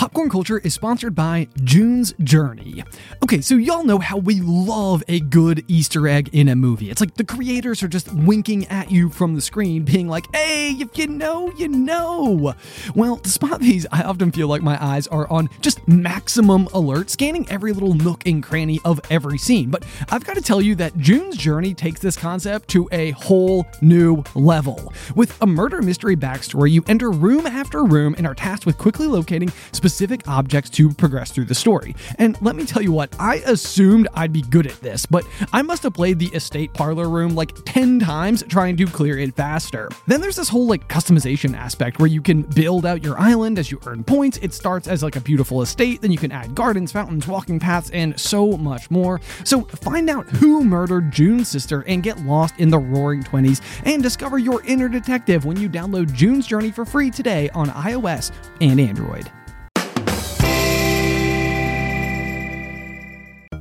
[0.00, 2.82] Popcorn Culture is sponsored by June's Journey.
[3.22, 6.88] Okay, so y'all know how we love a good Easter egg in a movie.
[6.88, 10.70] It's like the creators are just winking at you from the screen, being like, hey,
[10.70, 12.54] if you know, you know.
[12.94, 17.10] Well, to spot these, I often feel like my eyes are on just maximum alert,
[17.10, 19.68] scanning every little nook and cranny of every scene.
[19.68, 23.66] But I've got to tell you that June's Journey takes this concept to a whole
[23.82, 24.94] new level.
[25.14, 29.06] With a murder mystery backstory, you enter room after room and are tasked with quickly
[29.06, 29.89] locating specific
[30.26, 31.94] objects to progress through the story.
[32.18, 35.62] And let me tell you what, I assumed I'd be good at this, but I
[35.62, 39.88] must have played the estate parlor room like 10 times trying to clear it faster.
[40.06, 43.70] Then there's this whole like customization aspect where you can build out your island as
[43.70, 44.38] you earn points.
[44.38, 47.90] It starts as like a beautiful estate, then you can add gardens, fountains, walking paths,
[47.90, 49.20] and so much more.
[49.44, 54.02] So find out who murdered June's sister and get lost in the roaring 20s and
[54.02, 58.80] discover your inner detective when you download June's Journey for free today on iOS and
[58.80, 59.30] Android.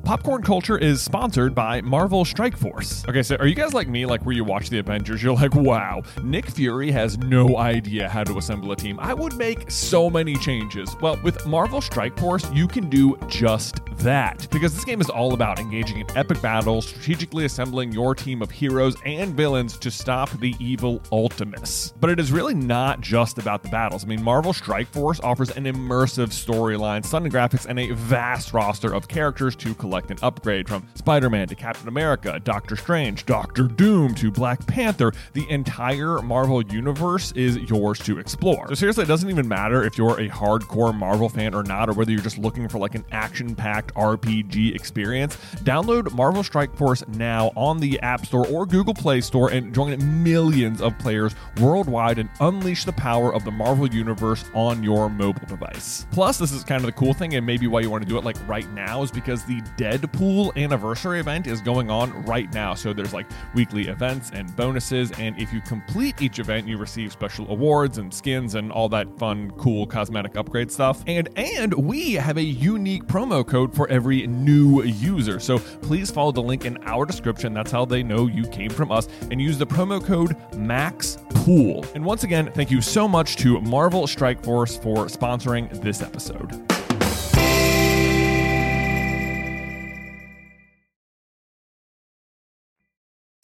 [0.09, 3.05] Popcorn Culture is sponsored by Marvel Strike Force.
[3.07, 5.53] Okay, so are you guys like me, like where you watch the Avengers, you're like,
[5.53, 8.99] wow, Nick Fury has no idea how to assemble a team.
[8.99, 10.95] I would make so many changes.
[10.99, 14.47] Well, with Marvel Strike Force, you can do just that.
[14.49, 18.49] Because this game is all about engaging in epic battles, strategically assembling your team of
[18.49, 21.93] heroes and villains to stop the evil Ultimus.
[21.99, 24.05] But it is really not just about the battles.
[24.05, 28.91] I mean, Marvel Strike Force offers an immersive storyline, stunning graphics, and a vast roster
[28.91, 33.63] of characters to collect and upgrade from Spider Man to Captain America, Doctor Strange, Doctor
[33.63, 35.11] Doom to Black Panther.
[35.33, 38.67] The entire Marvel universe is yours to explore.
[38.69, 41.93] So, seriously, it doesn't even matter if you're a hardcore Marvel fan or not, or
[41.93, 45.35] whether you're just looking for like an action packed RPG experience.
[45.63, 50.23] Download Marvel Strike Force now on the App Store or Google Play Store and join
[50.23, 55.47] millions of players worldwide and unleash the power of the Marvel Universe on your mobile
[55.47, 56.05] device.
[56.11, 58.17] Plus, this is kind of the cool thing, and maybe why you want to do
[58.17, 62.75] it like right now is because the Deadpool anniversary event is going on right now.
[62.75, 63.25] So there's like
[63.55, 68.13] weekly events and bonuses, and if you complete each event, you receive special awards and
[68.13, 71.03] skins and all that fun, cool cosmetic upgrade stuff.
[71.07, 75.39] And and we have a unique promo code for every new user.
[75.39, 77.55] So please follow the link in our description.
[77.55, 81.95] That's how they know you came from us, and use the promo code MAXPOOL.
[81.95, 86.78] And once again, thank you so much to Marvel Strike Force for sponsoring this episode.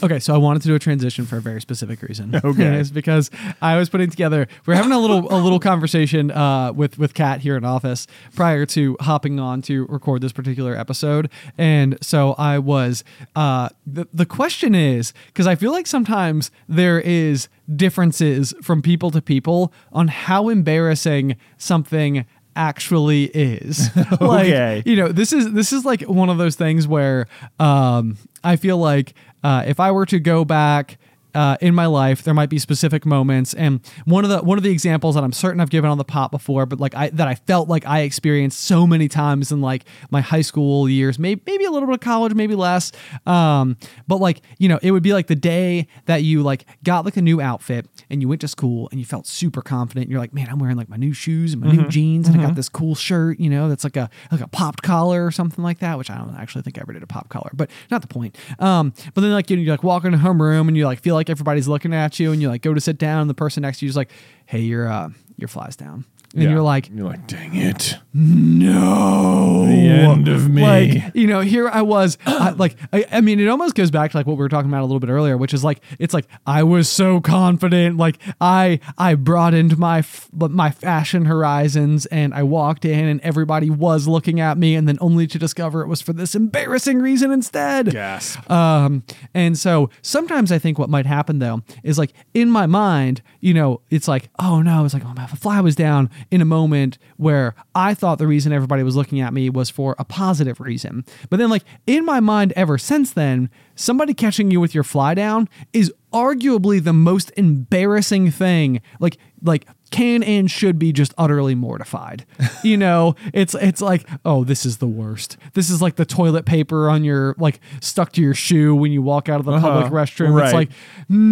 [0.05, 2.39] Okay, so I wanted to do a transition for a very specific reason.
[2.45, 2.75] Okay.
[2.79, 3.31] it's because
[3.61, 4.47] I was putting together.
[4.67, 8.65] We're having a little a little conversation uh, with with Kat here in office prior
[8.67, 13.03] to hopping on to record this particular episode, and so I was.
[13.35, 19.09] Uh, the the question is because I feel like sometimes there is differences from people
[19.11, 22.25] to people on how embarrassing something
[22.55, 23.89] actually is.
[23.95, 24.83] like, Okay.
[24.85, 27.27] you know, this is this is like one of those things where
[27.59, 29.13] um, I feel like
[29.45, 30.97] uh, if I were to go back
[31.35, 34.63] uh, in my life there might be specific moments, and one of the one of
[34.63, 37.27] the examples that I'm certain I've given on the pot before, but like I that
[37.27, 41.41] I felt like I experienced so many times in like my high school years, maybe
[41.45, 42.91] maybe a little bit of college, maybe less.
[43.25, 43.77] Um,
[44.07, 47.17] but like you know, it would be like the day that you like got like
[47.17, 50.09] a new outfit and you went to school and you felt super confident.
[50.09, 52.43] You're like, man, I'm wearing like my new shoes and my new jeans, and I
[52.43, 55.63] got this cool shirt, you know, that's like a like a popped collar or something
[55.63, 58.01] like that, which I don't actually think I ever did a pop collar, but not
[58.01, 58.37] the point.
[58.59, 61.15] Um, but then like you, you like walk in a homeroom and you like feel
[61.15, 63.61] like everybody's looking at you, and you like go to sit down, and the person
[63.61, 64.11] next to you is like,
[64.45, 66.05] hey, your uh your fly's down.
[66.35, 66.49] And Yeah.
[66.51, 67.95] you're like, you're like, dang it.
[68.13, 70.61] no, The end of me.
[70.61, 74.11] Like, you know, here I was, I, like, I, I mean, it almost goes back
[74.11, 76.13] to like what we were talking about a little bit earlier, which is like, it's
[76.13, 82.33] like I was so confident, like I, I broadened my, f- my fashion horizons, and
[82.33, 85.87] I walked in, and everybody was looking at me, and then only to discover it
[85.87, 87.93] was for this embarrassing reason instead.
[87.93, 88.37] Yes.
[88.49, 93.21] Um, and so sometimes I think what might happen though is like in my mind,
[93.39, 96.41] you know, it's like, oh no, it's like, oh my the fly was down in
[96.41, 100.05] a moment where I thought the reason everybody was looking at me was for a
[100.05, 101.05] positive reason.
[101.29, 105.13] But then like in my mind ever since then, somebody catching you with your fly
[105.13, 108.81] down is arguably the most embarrassing thing.
[108.99, 112.25] Like like can and should be just utterly mortified.
[112.63, 115.37] You know, it's it's like, oh, this is the worst.
[115.53, 119.01] This is like the toilet paper on your like stuck to your shoe when you
[119.01, 119.95] walk out of the public Uh-huh.
[119.95, 120.33] restroom.
[120.33, 120.45] Right.
[120.45, 120.69] It's like,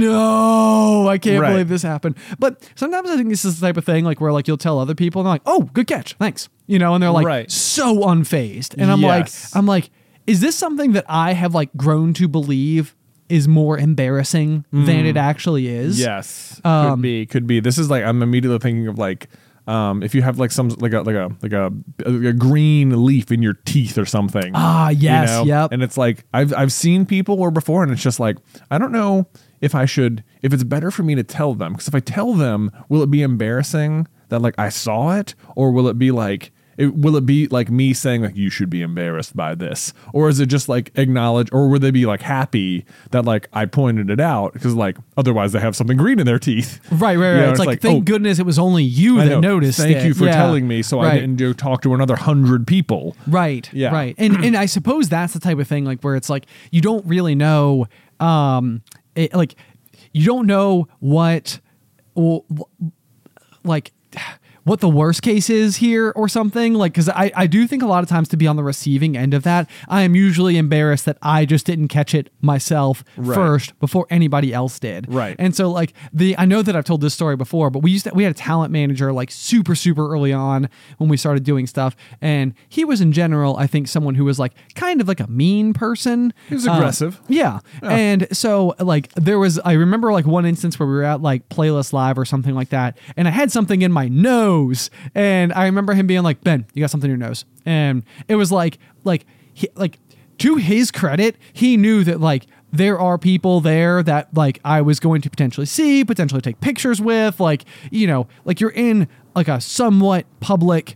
[0.07, 1.51] no, I can't Right.
[1.51, 2.16] believe this happened.
[2.39, 4.80] But sometimes I think this is the type of thing like where like you'll tell
[4.80, 6.49] other people and they're like, oh, good catch, thanks.
[6.68, 7.51] You know, and they're like Right.
[7.51, 8.76] so unfazed.
[8.78, 9.51] And I'm Yes.
[9.53, 9.89] like, I'm like,
[10.28, 12.95] is this something that I have like grown to believe
[13.30, 15.99] is more embarrassing than it actually is?
[15.99, 17.59] Yes, Um, could be, could be.
[17.59, 19.30] This is like I'm immediately thinking of like
[19.65, 21.71] um, if you have like some like a like a like a,
[22.05, 24.51] a green leaf in your teeth or something.
[24.53, 25.45] Ah, you yes, know?
[25.45, 25.71] yep.
[25.71, 28.38] And it's like I've I've seen people where before, and it's just like
[28.69, 29.28] I don't know
[29.61, 32.34] if I should if it's better for me to tell them because if I tell
[32.34, 36.51] them, will it be embarrassing that like I saw it, or will it be like
[36.78, 40.30] it, will it be like me saying like you should be embarrassed by this, or
[40.30, 44.09] is it just like acknowledge, or would they be like happy that like I pointed
[44.09, 47.41] it out because like otherwise they have something green in their teeth, Right, right, You
[47.41, 49.39] know, it's, like, thank oh, goodness it was only you that know.
[49.39, 49.80] noticed.
[49.80, 50.05] Thank it.
[50.05, 50.36] you for Yeah.
[50.36, 53.15] telling me, so I didn't go talk to another hundred people.
[53.28, 53.69] Right.
[53.74, 53.91] Yeah.
[53.91, 54.15] Right.
[54.17, 57.05] And and I suppose that's the type of thing like where it's like you don't
[57.05, 57.88] really know
[58.19, 58.82] um
[59.15, 59.55] it, like
[60.11, 61.59] you don't know what
[62.15, 62.45] well,
[63.63, 63.91] like
[64.66, 67.86] what the worst case is here or something like because I, I do think a
[67.88, 71.05] lot of times to be on the receiving end of that i am usually embarrassed
[71.05, 73.36] that i just didn't catch it myself Right.
[73.36, 75.36] first before anybody else did Right.
[75.39, 78.05] and so like the I know that I've told this story before, but we used
[78.05, 81.68] to we had a talent manager like super super early on when we started doing
[81.68, 85.20] stuff, and he was in general I think someone who was like kind of like
[85.20, 86.34] a mean person.
[86.49, 87.20] He was Uh, aggressive.
[87.28, 87.59] yeah.
[87.82, 91.47] And so like there was I remember like one instance where we were at like
[91.49, 94.53] Playlist Live or something like that, and I had something in my nose,
[95.16, 98.36] and I remember him being like, "Ben, you got something in your nose," and it
[98.36, 99.99] was like like he, like
[100.39, 104.99] to his credit, he knew that like there are people there that like I was
[104.99, 109.47] going to potentially see, potentially take pictures with, like you know, like you're in like
[109.47, 110.95] a somewhat public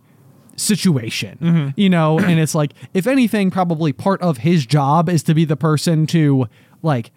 [0.56, 1.70] situation, mm-hmm.
[1.76, 5.46] you know, and it's like if anything, probably part of his job is to be
[5.46, 6.48] the person to
[6.82, 7.12] like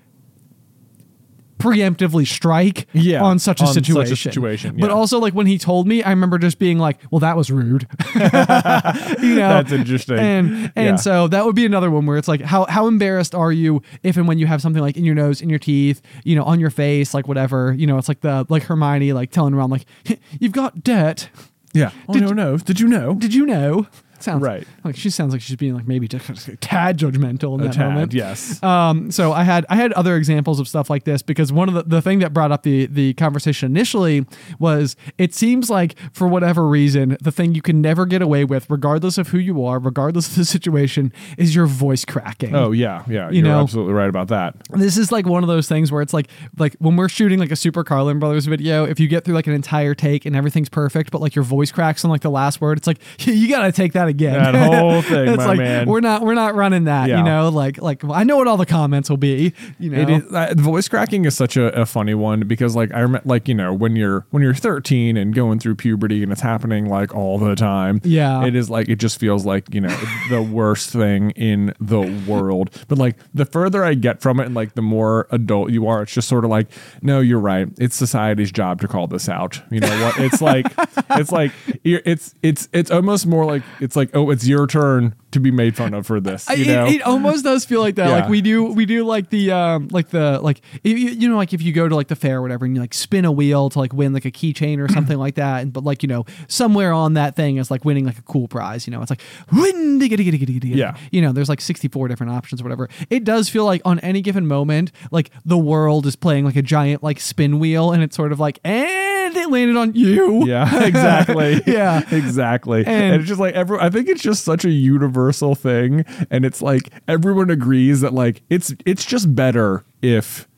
[1.61, 4.17] preemptively strike Yeah, on such a on such a situation.
[4.17, 4.97] situation, But yeah.
[4.97, 7.87] also like when he told me, I remember just being like, "Well, that was rude."
[8.15, 10.19] you know, That's interesting.
[10.19, 10.97] And and Yeah.
[10.97, 14.17] so that would be another one where it's like, how how embarrassed are you if
[14.17, 16.61] and when you have something like in your nose, in your teeth, you know, on
[16.61, 19.87] your face, like whatever, you know, it's like the like Hermione like telling around like,
[20.41, 21.29] "You've got debt."
[21.73, 21.91] Yeah.
[22.09, 22.57] Oh Did no, you- no.
[22.59, 23.15] Did you know?
[23.15, 23.87] Did you know?
[24.21, 24.67] Sounds Right.
[24.85, 27.75] Like she sounds like she's being like maybe just a tad judgmental in A that
[27.75, 28.13] tad, moment.
[28.15, 28.63] yes.
[28.63, 31.75] Um, so I had I had other examples of stuff like this because one of
[31.75, 34.27] the, the thing that brought up the the conversation initially
[34.59, 38.69] was it seems like for whatever reason the thing you can never get away with
[38.71, 42.55] regardless of who you are regardless of the situation is your voice cracking.
[42.55, 43.31] Oh yeah, yeah.
[43.31, 44.55] You are know- absolutely right about that.
[44.71, 47.51] This is like one of those things where it's like like when we're shooting like
[47.51, 50.69] a Super Carlin Brothers video, if you get through like an entire take and everything's
[50.69, 53.73] perfect, but like your voice cracks on like the last word, it's like you gotta
[53.73, 54.35] take that again.
[54.35, 55.89] That whole thing, it's my like man.
[55.89, 57.09] we're not we're not running that.
[57.09, 59.55] You know, like like I know what all the comments will be.
[59.79, 63.01] You know, is uh, voice cracking is such a, a funny one because like I
[63.01, 66.41] remember like you know when you're when you're 13 and going through puberty and it's
[66.41, 68.01] happening like all the time.
[68.05, 68.45] Yeah.
[68.45, 69.97] it is like it just feels like you know
[70.29, 72.71] the worst thing in the world.
[72.89, 76.03] But like the further I get from it and like the more adult you are,
[76.03, 76.69] it's just sort of like
[77.03, 77.69] no, you're right.
[77.79, 79.63] It's society's job to call this out.
[79.71, 80.19] You know what?
[80.19, 80.67] It's like
[81.11, 81.53] it's like
[81.85, 85.51] it's it's it's almost more like it's like like, oh, it's your turn to be
[85.51, 86.49] made fun of for this.
[86.49, 86.87] You it, know?
[86.87, 88.09] it almost does feel like that.
[88.09, 88.21] Yeah.
[88.21, 91.53] Like we do, we do like the, um, like the, like you, you know, like
[91.53, 93.71] if you go to like the fair or whatever, and you like spin a wheel
[93.71, 96.25] to like win like a keychain or something like that, and but like you know,
[96.49, 98.87] somewhere on that thing is like winning like a cool prize.
[98.87, 99.23] You know, it's like
[99.53, 100.77] win, digga, digga, digga, digga, digga.
[100.77, 100.97] Yeah.
[101.11, 102.89] You know, there's like 64 different options or whatever.
[103.11, 106.63] It does feel like on any given moment, like the world is playing like a
[106.63, 110.45] giant like spin wheel, and it's sort of like and it landed on you.
[110.51, 111.63] Yeah, exactly.
[111.67, 112.03] Yeah.
[112.11, 112.81] exactly.
[112.81, 113.79] And, And- it's just like every.
[113.79, 118.43] I think it's just such a universal thing, and it's like everyone agrees that like
[118.51, 120.49] it's it's just better if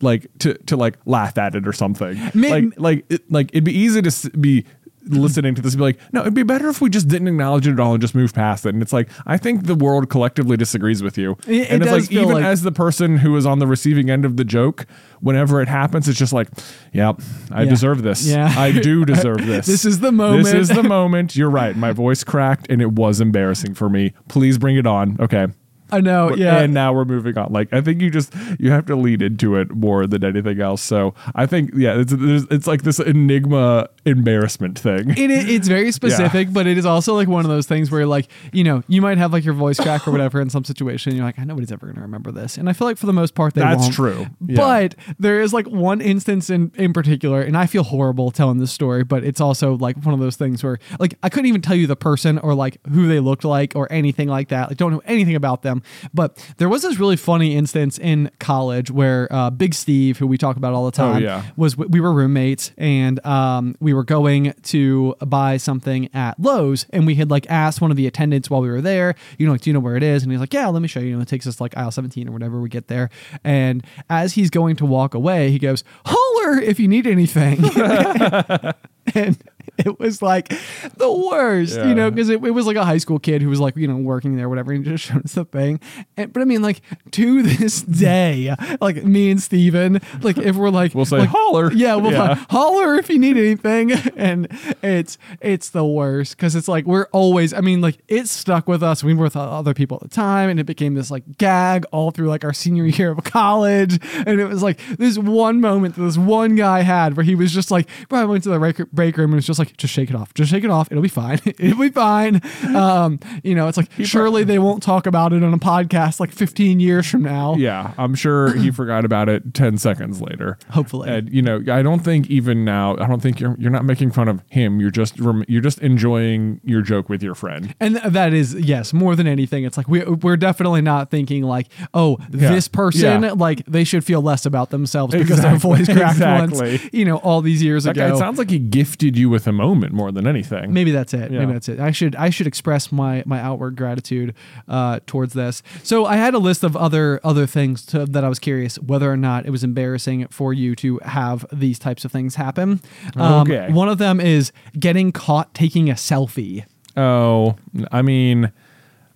[0.00, 2.18] like to to like laugh at it or something.
[2.34, 4.64] Like like it, like it'd be easy to be
[5.06, 7.72] listening to this be like no it'd be better if we just didn't acknowledge it
[7.72, 10.56] at all and just move past it and it's like i think the world collectively
[10.56, 13.44] disagrees with you It- it and it's like even like- as the person who is
[13.44, 14.86] on the receiving end of the joke
[15.20, 16.48] whenever it happens it's just like
[16.92, 17.70] yep i Yeah.
[17.70, 18.52] deserve this Yeah.
[18.56, 20.44] i do deserve this This is the moment.
[20.44, 21.34] this is the moment.
[21.36, 21.76] You're right.
[21.76, 24.12] My voice cracked and it was embarrassing for me.
[24.28, 25.16] Please bring it on.
[25.20, 25.46] Okay.
[25.92, 26.34] I know.
[26.34, 26.58] Yeah.
[26.58, 27.52] And now we're moving on.
[27.52, 30.82] Like I think you just you have to lead into it more than anything else.
[30.82, 35.10] So I think yeah, it's it's like this enigma embarrassment thing.
[35.10, 38.28] it, it's very specific, but it is also like one of those things where like
[38.52, 41.10] you know you might have like your voice crack or whatever in some situation.
[41.10, 43.06] And you're like, I nobody's ever going to remember this, and I feel like for
[43.06, 43.94] the most part they That's won't.
[43.94, 44.26] true.
[44.46, 44.56] Yeah.
[44.56, 48.72] But there is like one instance in in particular, and I feel horrible telling this
[48.72, 51.76] story, but it's also like one of those things where like I couldn't even tell
[51.76, 54.68] you the person or like who they looked like or anything like that.
[54.68, 55.81] Like don't know anything about them,
[56.14, 60.38] but there was this really funny instance in college where uh, Big Steve, who we
[60.38, 61.44] talk about all the Oh, time, yeah.
[61.56, 67.06] was we were roommates and um, we were going to buy something at Lowe's and
[67.06, 69.62] we had like asked one of the attendants while we were there, you know, like,
[69.62, 70.22] do you know where it is?
[70.22, 71.08] And he's like, yeah, let me show you.
[71.08, 73.08] You know, it takes us like aisle 17 or whatever we get there.
[73.44, 77.58] And as he's going to walk away, he goes, holler if you need anything.
[79.14, 79.42] and
[79.78, 80.48] it was like
[80.96, 83.60] the worst, you know, because it, it was like a high school kid who was
[83.60, 85.80] like, you know, working there, whatever, and just showed us the thing.
[86.16, 86.80] And, but I mean, like
[87.12, 91.72] to this day, like me and Steven, like if we're like, We'll say, like, "Holler."
[91.72, 92.22] yeah, we'll Yeah.
[92.30, 94.48] like, holler if you need anything, and
[94.82, 98.82] it's it's the worst because it's like we're always, I mean, like it stuck with
[98.82, 99.02] us.
[99.02, 102.10] We were with other people at the time, and it became this like gag all
[102.10, 106.02] through like our senior year of college, and it was like this one moment that
[106.02, 109.16] this one guy had where he was just like, probably went to the break, break
[109.16, 111.08] room and was just like, just shake it off, just shake it off, it'll be
[111.08, 112.40] fine, it'll be fine.
[112.74, 116.32] Um, you know, it's like surely they won't talk about it on a podcast like
[116.32, 117.54] 15 years from now.
[117.56, 120.58] Yeah, I'm sure he forgot about it 10 seconds later.
[120.70, 121.10] Hopefully.
[121.10, 124.12] And you know, I don't think even now, I don't think you're you're not making
[124.12, 124.80] fun of him.
[124.80, 127.74] You're just rem- you're just enjoying your joke with your friend.
[127.80, 131.68] And that is yes, more than anything, it's like we we're definitely not thinking like,
[131.94, 133.32] oh, this person Yeah.
[133.32, 135.76] like they should feel less about themselves because their Exactly.
[135.76, 136.70] voice cracked Exactly.
[136.78, 138.14] once, you know, all these years That guy, ago.
[138.16, 140.72] it sounds like he gifted you with a moment more than anything.
[140.72, 141.30] Maybe that's it.
[141.30, 141.40] Yeah.
[141.40, 141.78] Maybe that's it.
[141.80, 144.34] I should I should express my my outward gratitude
[144.68, 145.62] uh, towards this.
[145.82, 149.10] So I had a list of other other things to, that I was curious whether
[149.10, 152.80] or not it was embarrassing for you to have these types of things happen.
[153.16, 153.72] Um, Okay.
[153.72, 156.64] One of them is getting caught taking a selfie.
[156.96, 157.56] Oh,
[157.90, 158.52] I mean,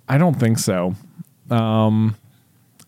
[0.09, 0.95] I don't think so.
[1.51, 2.17] Um,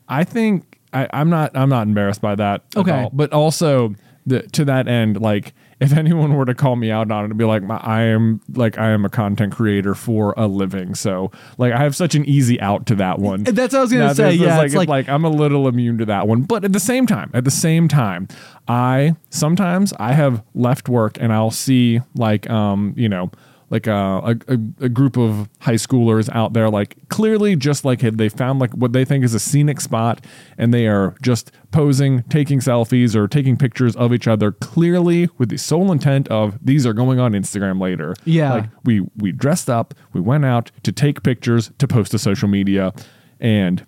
[0.08, 1.56] I think I, I'm not.
[1.56, 2.62] I'm not embarrassed by that.
[2.74, 2.90] at Okay.
[3.02, 3.10] all.
[3.12, 3.94] but also
[4.26, 7.36] the, to that end, like if anyone were to call me out on it, it'd
[7.38, 10.94] be like my, I am like I am a content creator for a living.
[10.94, 13.44] So like I have such an easy out to that one.
[13.44, 15.68] That's what I was gonna Now, say, yeah, like, it's like- like I'm a little
[15.68, 16.42] immune to that one.
[16.42, 18.28] But at the same time, at the same time,
[18.66, 23.30] I sometimes I have left work and I'll see like um you know
[23.70, 28.00] like a, a, a- a group of high schoolers out there like clearly just like
[28.00, 30.24] they found like what they think is a scenic spot
[30.56, 35.50] and they are just posing taking selfies or taking pictures of each other clearly with
[35.50, 38.52] the sole intent of these are going on instagram later Yeah.
[38.54, 42.48] like we we dressed up we went out to take pictures to post to social
[42.48, 42.92] media
[43.38, 43.84] and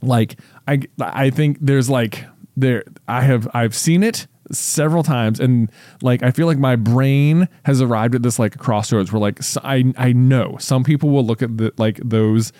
[0.00, 0.38] like
[0.68, 2.24] i i think there's like
[2.56, 5.70] there i have i've seen it several times and
[6.02, 9.92] like i feel like my brain has arrived at this like crossroads where like I
[9.96, 12.52] I know some people will look at the like those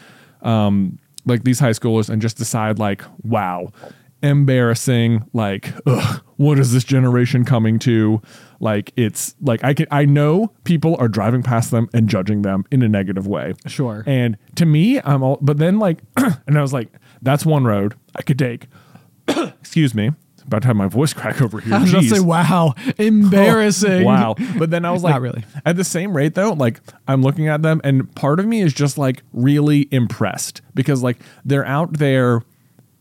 [0.42, 3.68] um like these high schoolers and just decide like wow
[4.22, 8.22] embarrassing like ugh, what is this generation coming to
[8.60, 12.64] like it's like i can i know people are driving past them and judging them
[12.70, 14.04] in a negative way Sure.
[14.06, 16.88] and to me, I'm all, but then like, and I was like,
[17.20, 18.68] that's one road I could take.
[19.28, 20.10] Excuse me.
[20.46, 21.74] About to have my voice crack over here.
[21.74, 24.04] I was gonna say, wow, embarrassing.
[24.04, 24.34] Wow.
[24.58, 25.44] But then I was like, Not really.
[25.64, 28.72] At the same rate, though, like I'm looking at them, and part of me is
[28.72, 32.42] just like really impressed because like they're out there,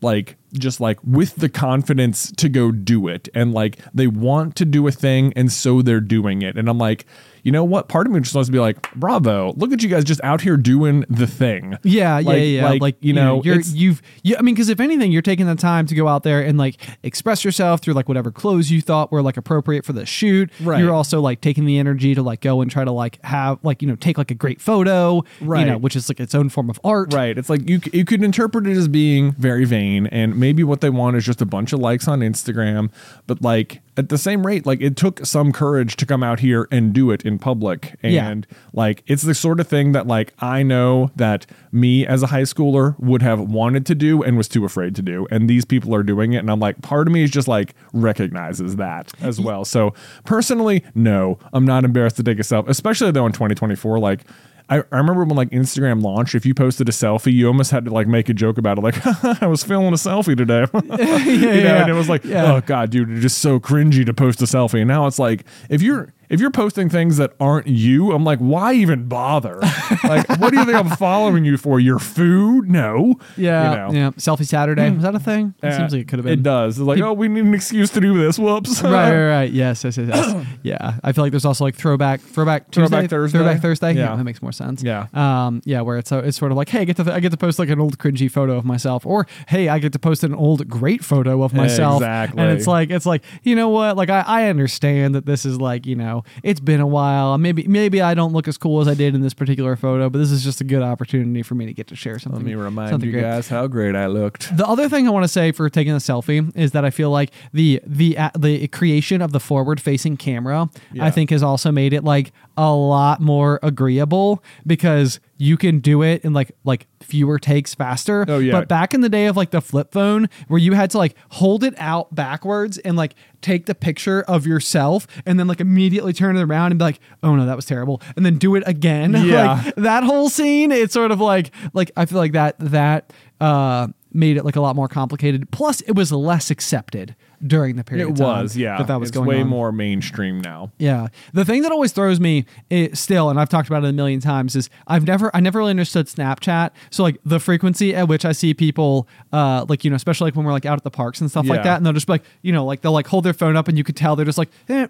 [0.00, 4.64] like just like with the confidence to go do it, and like they want to
[4.64, 6.56] do a thing, and so they're doing it.
[6.56, 7.06] And I'm like,
[7.42, 7.88] you know what?
[7.88, 10.40] Part of me just wants to be like, bravo, look at you guys just out
[10.40, 11.76] here doing the thing.
[11.82, 12.64] Yeah, yeah, Like- yeah.
[12.64, 15.54] like, Like, you know, you're you've you, I mean, because if anything, you're taking the
[15.54, 19.10] time to go out there and like express yourself through like whatever clothes you thought
[19.12, 20.50] were like appropriate for the shoot.
[20.60, 20.80] Right.
[20.80, 23.82] You're also like taking the energy to like go and try to like have like
[23.82, 25.22] you know take like a great photo.
[25.40, 25.66] You Right.
[25.66, 27.12] know, which is like its own form of art.
[27.12, 27.36] Right.
[27.36, 30.90] It's like you you could interpret it as being very vain, and maybe what they
[30.90, 32.90] want is just a bunch of likes on Instagram.
[33.26, 36.66] But like at the same rate, like it took some courage to come out here
[36.70, 38.28] and do it in public, Yeah.
[38.28, 42.28] and like it's the sort of thing that like I know that me as a
[42.28, 45.64] high schooler would have wanted to do and was too afraid to do, and these
[45.66, 49.12] people are doing it, and I'm like, part of me is just like recognizes that
[49.20, 49.64] as well.
[49.64, 49.92] So
[50.24, 54.24] personally, no, I'm not embarrassed to take a selfie, especially though in 2024, like.
[54.68, 57.84] I, I remember when like Instagram launched, if you posted a selfie, you almost had
[57.84, 58.96] to like make a joke about it, like
[59.42, 60.66] I was filming a selfie today,
[61.30, 61.82] You know, yeah.
[61.82, 62.52] and it was like, Yeah.
[62.54, 64.78] oh god, dude, it's just so cringy to post a selfie.
[64.80, 68.40] And now it's like, if you're if you're posting things that aren't you, I'm like,
[68.40, 69.60] why even bother?
[70.04, 71.78] like, what do you think I'm following you for?
[71.78, 72.68] Your food?
[72.68, 73.14] No.
[73.36, 73.70] Yeah.
[73.70, 74.00] You know?
[74.00, 74.10] Yeah.
[74.12, 75.54] Selfie Saturday is that a thing?
[75.62, 76.40] It Uh, seems like it could have been.
[76.40, 76.78] It does.
[76.78, 78.38] It's like, Peop- oh, we need an excuse to do this.
[78.38, 78.82] Whoops.
[78.82, 79.50] Right, right, right.
[79.52, 80.46] Yes, yes, yes, yes.
[80.62, 83.38] yeah, I feel like there's also like throwback, throwback, Tuesday, Throwback Thursday.
[83.38, 83.92] throwback Thursday.
[83.94, 84.10] Yeah.
[84.10, 84.16] Yeah.
[84.16, 84.82] that makes more sense.
[84.82, 85.06] Yeah.
[85.14, 87.30] um, yeah, where it's so it's sort of like, hey, I get to I get
[87.30, 90.24] to post like an old cringy photo of myself, or hey, I get to post
[90.24, 92.00] an old great photo of myself.
[92.02, 92.42] Exactly.
[92.42, 93.96] And it's like it's like you know what?
[93.96, 97.36] Like I, I understand that this is like you know it's been a while.
[97.38, 100.18] Maybe maybe I don't look as cool as I did in this particular photo, but
[100.18, 102.40] this is just a good opportunity for me to get to share something.
[102.40, 103.22] Let me remind you great.
[103.22, 104.56] guys how great I looked.
[104.56, 107.10] The other thing I want to say for taking a selfie is that I feel
[107.10, 111.04] like the the uh, the creation of the forward facing camera Yeah.
[111.04, 116.02] I think has also made it like a lot more agreeable because you can do
[116.02, 118.24] it in like like fewer takes faster.
[118.28, 118.52] Oh, yeah.
[118.52, 121.16] But back in the day of like the flip phone where you had to like
[121.30, 126.12] hold it out backwards and like take the picture of yourself and then like immediately
[126.12, 128.00] turn it around and be like, oh no, that was terrible.
[128.14, 129.14] And then do it again.
[129.32, 129.62] Yeah.
[129.64, 133.88] like that whole scene, it's sort of like like I feel like that that uh
[134.12, 135.50] made it like a lot more complicated.
[135.50, 137.16] Plus, it was less accepted
[137.46, 138.08] during the period.
[138.08, 138.78] It was, yeah.
[138.78, 139.48] That that was it's going way on.
[139.48, 140.70] more mainstream now.
[140.78, 141.08] Yeah.
[141.32, 144.20] The thing that always throws me is still, and I've talked about it a million
[144.20, 146.70] times, is I've never I never really understood Snapchat.
[146.90, 150.36] So like the frequency at which I see people uh like, you know, especially like
[150.36, 152.14] when we're like out at the parks and stuff like that, and they'll just be
[152.14, 154.24] like, you know, like they'll like hold their phone up and you could tell they're
[154.24, 154.86] just like, eh,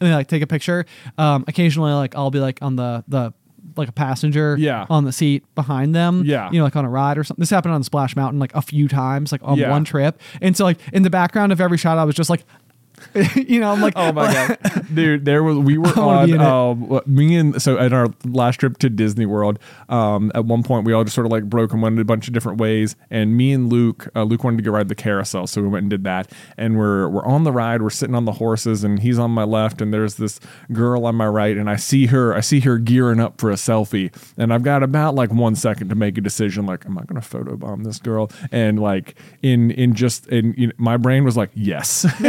[0.00, 0.86] and they like take a picture.
[1.18, 3.34] Um occasionally like I'll be like on the the
[3.76, 4.86] like a passenger Yeah.
[4.90, 6.22] on the seat behind them.
[6.24, 6.50] Yeah.
[6.50, 7.40] You know, like on a ride or something.
[7.42, 9.70] This happened on Splash Mountain like a few times, like on Yeah.
[9.70, 10.20] one trip.
[10.40, 12.44] And so like in the background of every shot, I was just like
[13.36, 15.24] you know, I'm like, Oh my god, dude!
[15.24, 18.56] There was we were I wanna be on um, me and so at our last
[18.56, 19.58] trip to Disney World.
[19.88, 22.26] Um, at one point, we all just sort of like broke and went a bunch
[22.26, 22.96] of different ways.
[23.10, 25.84] And me and Luke, uh, Luke wanted to go ride the carousel, so we went
[25.84, 26.30] and did that.
[26.56, 29.44] And we're we're on the ride, we're sitting on the horses, and he's on my
[29.44, 30.40] left, and there's this
[30.72, 33.54] girl on my right, and I see her, I see her gearing up for a
[33.54, 37.04] selfie, and I've got about like one second to make a decision, like, am I
[37.04, 38.30] going to photobomb this girl?
[38.50, 42.06] And like in in just in you know, my brain was like, yes.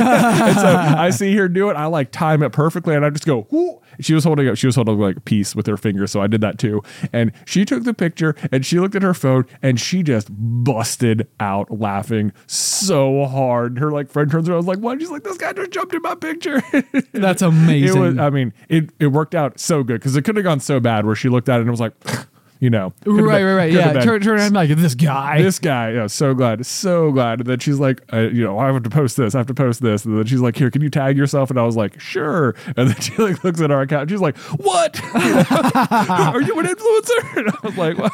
[0.63, 1.75] so I see her do it.
[1.75, 3.47] I like time it perfectly, and I just go.
[3.51, 3.81] Whoo!
[3.99, 4.57] She was holding up.
[4.57, 6.81] She was holding like peace with her finger, so I did that too.
[7.11, 11.27] And she took the picture, and she looked at her phone, and she just busted
[11.39, 13.77] out laughing so hard.
[13.79, 15.93] Her like friend turns around, I was like, "What?" She's like, "This guy just jumped
[15.93, 16.61] in my picture."
[17.11, 17.99] that's It amazing.
[18.01, 18.17] was.
[18.17, 21.05] I mean, it it worked out so good because it could have gone so bad
[21.05, 21.93] where she looked at it and was like,
[22.63, 23.71] you know, right, been- right, right.
[23.73, 23.91] Yeah.
[24.01, 25.41] Turn, turn around like this guy.
[25.41, 28.81] This guy, yeah, so glad, so glad that she's like, uh, you know, I have
[28.83, 30.89] to post this, I have to post this, and then she's like, here, can you
[30.89, 31.49] tag yourself?
[31.49, 32.55] And I was like, sure.
[32.77, 34.97] And then she like looks at our account, and she's like, what?
[35.13, 37.37] Are you an influencer?
[37.43, 38.11] And I was like, what?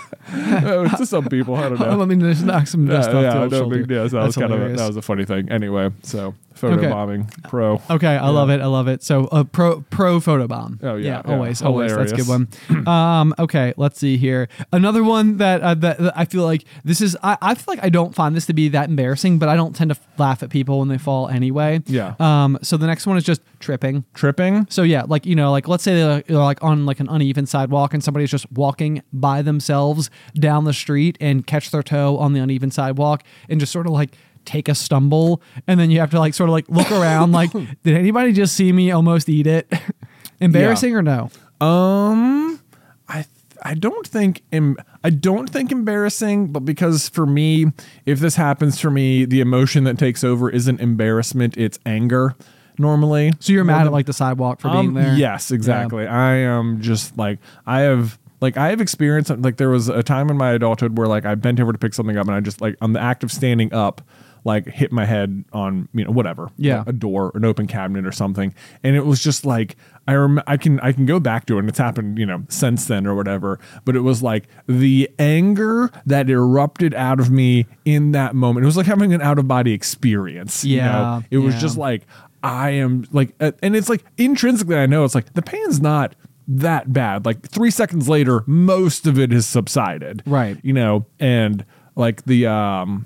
[0.65, 1.95] Oh, it's to some people, I don't know.
[1.95, 3.77] Let me just knock some Yeah, dust off yeah, no shoulder.
[3.77, 4.09] big deal.
[4.09, 5.51] So that was kind of a, that was a funny thing.
[5.51, 6.89] Anyway, so photo Okay.
[6.89, 7.81] bombing pro.
[7.89, 8.61] Okay, I love it.
[8.61, 9.01] I love it.
[9.03, 10.83] So, uh, pro pro photobomb.
[10.83, 11.33] Oh, yeah, yeah.
[11.33, 11.95] always, always.
[11.95, 12.47] That's a good one.
[12.87, 14.47] um, okay, let's see here.
[14.71, 17.17] Another one that, uh, that that I feel like this is.
[17.23, 19.75] I, I feel like I don't find this to be that embarrassing, but I don't
[19.75, 21.81] tend to laugh at people when they fall anyway.
[21.87, 22.15] Yeah.
[22.19, 22.59] Um.
[22.61, 24.03] So the next one is just tripping.
[24.13, 24.67] Tripping.
[24.69, 27.45] So yeah, like you know, like let's say they're, they're like on like an uneven
[27.45, 32.33] sidewalk and somebody's just walking by themselves down the street and catch their toe on
[32.33, 34.15] the uneven sidewalk and just sort of like
[34.45, 37.51] take a stumble and then you have to like sort of like look around like
[37.83, 39.71] did anybody just see me almost eat it?
[40.39, 41.29] Embarrassing or no?
[41.61, 42.59] Um,
[43.07, 43.25] I
[43.63, 47.67] I don't think em- I don't think embarrassing, but because for me,
[48.05, 52.35] if this happens for me, the emotion that takes over isn't embarrassment; it's anger.
[52.77, 55.13] Normally, So you're mad at like the sidewalk for being Um, there?
[55.13, 56.07] Yes, exactly.
[56.07, 60.29] I am just like I have like I have experienced like there was a time
[60.29, 62.61] in my adulthood where like I bent over to pick something up and I just
[62.61, 64.01] like on the act of standing up,
[64.45, 66.83] like hit my head on you know whatever Yeah.
[66.87, 68.53] a door an open cabinet or something
[68.83, 69.75] and it was just like
[70.07, 72.43] i rem- i can i can go back to it and it's happened you know
[72.49, 77.65] since then or whatever but it was like the anger that erupted out of me
[77.85, 80.83] in that moment it was like having an out of body experience you know?
[80.83, 81.59] Yeah, it was yeah.
[81.61, 82.05] just like
[82.41, 86.15] i am like uh, and it's like intrinsically i know it's like the pain's not
[86.47, 90.57] that bad like three seconds later most of it has subsided Right.
[90.63, 93.05] you know and like the um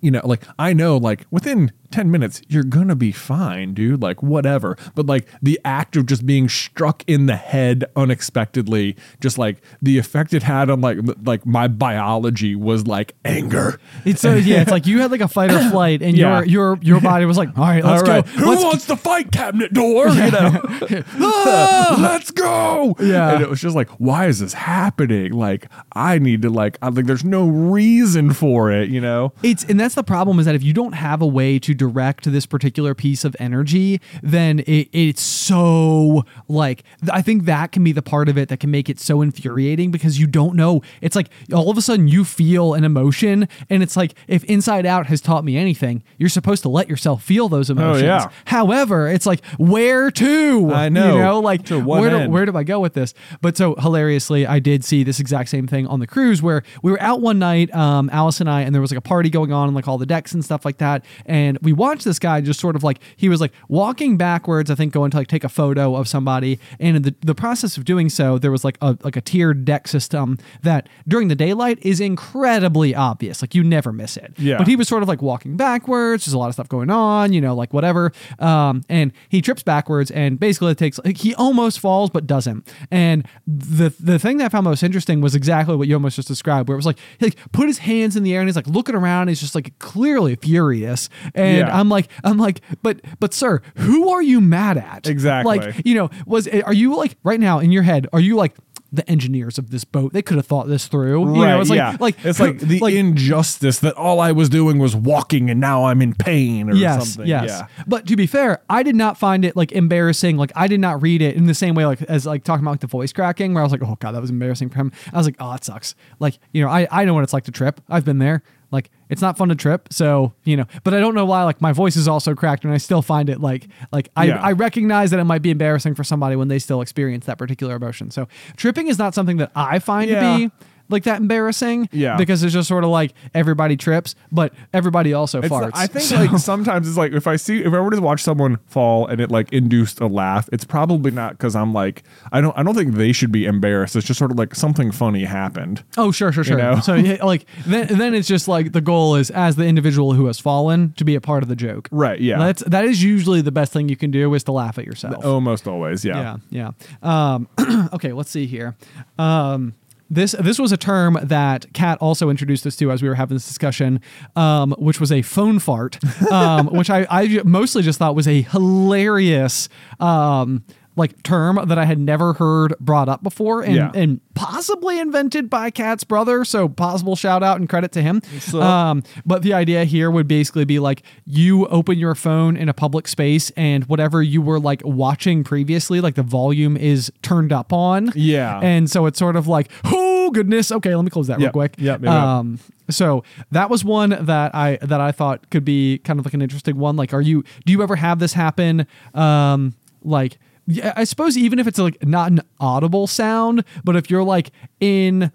[0.00, 4.02] you know, like I know, like within 10 minutes, you're gonna be fine, dude.
[4.02, 4.76] Like, whatever.
[4.94, 9.98] But like the act of just being struck in the head unexpectedly, just like the
[9.98, 13.80] effect it had on like like my biology was like anger.
[14.04, 16.40] It's so yeah, it's like you had like a fight or flight, and Yeah.
[16.42, 18.30] your your your body was like, all right, let's All right, go.
[18.32, 20.08] Who Let's wants to fight cabinet door?
[20.20, 20.60] You know,
[21.20, 22.94] ah, let's go.
[23.00, 23.32] Yeah.
[23.34, 25.32] and it was just like, why is this happening?
[25.32, 28.90] Like, I need to like, I think there's no reason for it.
[28.90, 31.58] You know, It's and that's the problem is that if you don't have a way
[31.60, 37.72] to direct this particular piece of energy, then it, it's so like I think that
[37.72, 40.54] can be the part of it that can make it so infuriating because you don't
[40.54, 40.82] know.
[41.00, 44.84] It's like all of a sudden you feel an emotion, and it's like if Inside
[44.84, 48.02] Out has taught me anything, you're supposed to let yourself feel those emotions.
[48.02, 48.30] Oh, yeah.
[48.44, 50.70] However, it's like where to?
[50.74, 51.14] I know.
[51.16, 53.14] You know, like where do, where do I go with this?
[53.40, 56.90] But so hilariously, I did see this exact same thing on the cruise where we
[56.92, 59.52] were out one night, um, Alice and I, and there was like a party going
[59.52, 61.04] on, and like all the decks and stuff like that.
[61.24, 64.74] And we watched this guy just sort of like he was like walking backwards, I
[64.74, 66.58] think, going to like take a photo of somebody.
[66.78, 69.64] And in the, the process of doing so, there was like a like a tiered
[69.64, 73.42] deck system that during the daylight is incredibly obvious.
[73.42, 74.34] Like you never miss it.
[74.38, 74.58] Yeah.
[74.58, 76.24] But he was sort of like walking backwards.
[76.24, 78.12] There's a lot of stuff going on, you know, like whatever.
[78.38, 82.72] Um, and he trips backwards, and basically it takes like he almost falls but doesn't.
[82.90, 86.28] And the the thing that I found most interesting was exactly what you almost just
[86.28, 88.56] described, where it was like he like put his hands in the air and he's
[88.56, 89.28] like looking around.
[89.28, 91.78] he's just like clearly furious, and Yeah.
[91.78, 95.06] I'm like I'm like, but but sir, who are you mad at?
[95.06, 95.58] Exactly.
[95.58, 98.06] Like you know, was are you like right now in your head?
[98.12, 98.54] Are you like
[98.92, 100.12] the engineers of this boat?
[100.12, 101.36] They could have thought this through.
[101.36, 101.96] You know, it's like yeah.
[102.00, 105.84] like it's like the like, injustice that all I was doing was walking and now
[105.84, 107.28] I'm in pain or yes, something.
[107.28, 107.48] Yes.
[107.48, 107.84] Yeah.
[107.86, 110.36] But to be fair, I did not find it like embarrassing.
[110.36, 112.72] Like I did not read it in the same way like as like talking about
[112.72, 114.92] like the voice cracking where I was like, oh god, that was embarrassing for him.
[115.12, 115.94] I was like, oh, it sucks.
[116.18, 117.80] Like, you know, I, I know what it's like to trip.
[117.88, 118.42] I've been there.
[118.72, 119.88] Like it's not fun to trip.
[119.92, 122.72] So, you know, but I don't know why like my voice is also cracked and
[122.72, 124.40] I still find it like like I, Yeah.
[124.40, 127.74] I recognize that it might be embarrassing for somebody when they still experience that particular
[127.74, 128.10] emotion.
[128.10, 130.20] So tripping is not something that I find Yeah.
[130.38, 130.54] to be
[130.90, 131.88] like that embarrassing.
[131.92, 132.16] Yeah.
[132.16, 135.70] Because it's just sort of like everybody trips, but everybody also It's farts.
[135.74, 138.22] I think So- like sometimes it's like if I see if I were to watch
[138.22, 142.02] someone fall and it like induced a laugh, it's probably not because I'm like
[142.32, 143.96] I don't I don't think they should be embarrassed.
[143.96, 145.82] It's just sort of like something funny happened.
[145.96, 146.58] Oh, sure, sure, sure.
[146.58, 146.80] know?
[146.80, 150.26] So, yeah, like, then, then it's just like the goal is as the individual who
[150.26, 151.88] has fallen to be a part of the joke.
[151.90, 152.38] Right, yeah.
[152.38, 155.24] That's that is usually the best thing you can do is to laugh at yourself.
[155.24, 156.38] Almost always, yeah.
[156.50, 156.72] Yeah,
[157.02, 157.34] yeah.
[157.34, 157.48] Um,
[157.94, 158.76] okay, let's see here.
[159.18, 159.74] Um,
[160.10, 163.36] this this was a term that Kat also introduced us to as we were having
[163.36, 164.00] this discussion,
[164.34, 165.98] um, which was a phone fart,
[166.30, 169.68] um, which I, I mostly just thought was a hilarious
[170.00, 170.64] um,
[170.96, 173.90] like term that I had never heard brought up before, and, Yeah.
[173.94, 176.44] and possibly invented by Kat's brother.
[176.44, 178.20] So possible shout out and credit to him.
[178.54, 182.74] Um, but the idea here would basically be like you open your phone in a
[182.74, 187.72] public space and whatever you were like watching previously, like the volume is turned up
[187.72, 188.10] on.
[188.14, 188.58] Yeah.
[188.60, 190.70] And so it's sort of like, oh goodness.
[190.72, 191.76] Okay, let me close that real quick.
[191.78, 192.12] Yep, yep, yep.
[192.12, 192.58] Um,
[192.88, 193.22] so
[193.52, 196.76] that was one that I that I thought could be kind of like an interesting
[196.76, 196.96] one.
[196.96, 198.86] Like, are you do you ever have this happen?
[199.14, 200.38] Um, like
[200.70, 204.50] yeah, I suppose even if it's like not an audible sound, but if you're like
[204.80, 205.32] in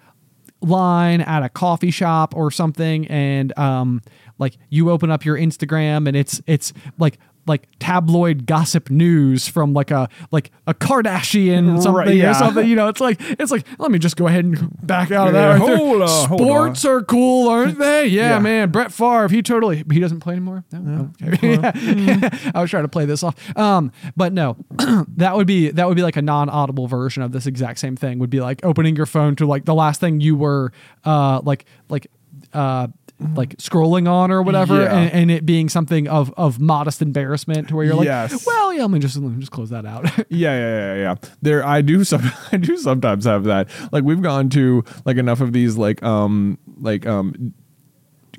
[0.62, 4.02] line at a coffee shop or something and um
[4.40, 9.74] like you open up your Instagram and it's it's like like tabloid gossip news from
[9.74, 12.32] like a like a Kardashian Right, something yeah.
[12.32, 15.12] or something you know it's like it's like let me just go ahead and back
[15.12, 15.78] out of Yeah, that right there.
[15.78, 18.40] hold on, hold sports are cool aren't they yeah, Yeah.
[18.40, 21.56] man Brett Favre he totally he doesn't play anymore no, okay.
[21.82, 22.52] Yeah.
[22.56, 24.58] I was trying to play this off um but no
[25.18, 28.20] that would be that would be like a non-audible version of this exact same thing
[28.20, 30.72] would be like opening your phone to like the last thing you were
[31.06, 32.08] uh like like
[32.54, 32.88] uh
[33.34, 34.94] like scrolling on or whatever Yeah.
[34.98, 38.46] and, and it being something of of modest embarrassment to where you're like Yes.
[38.46, 41.16] well yeah let me just let me just close that out Yeah, yeah, yeah, yeah.
[41.42, 42.30] There, I do some.
[42.52, 43.70] I do sometimes have that.
[43.94, 47.54] Like we've gone to like enough of these like um like um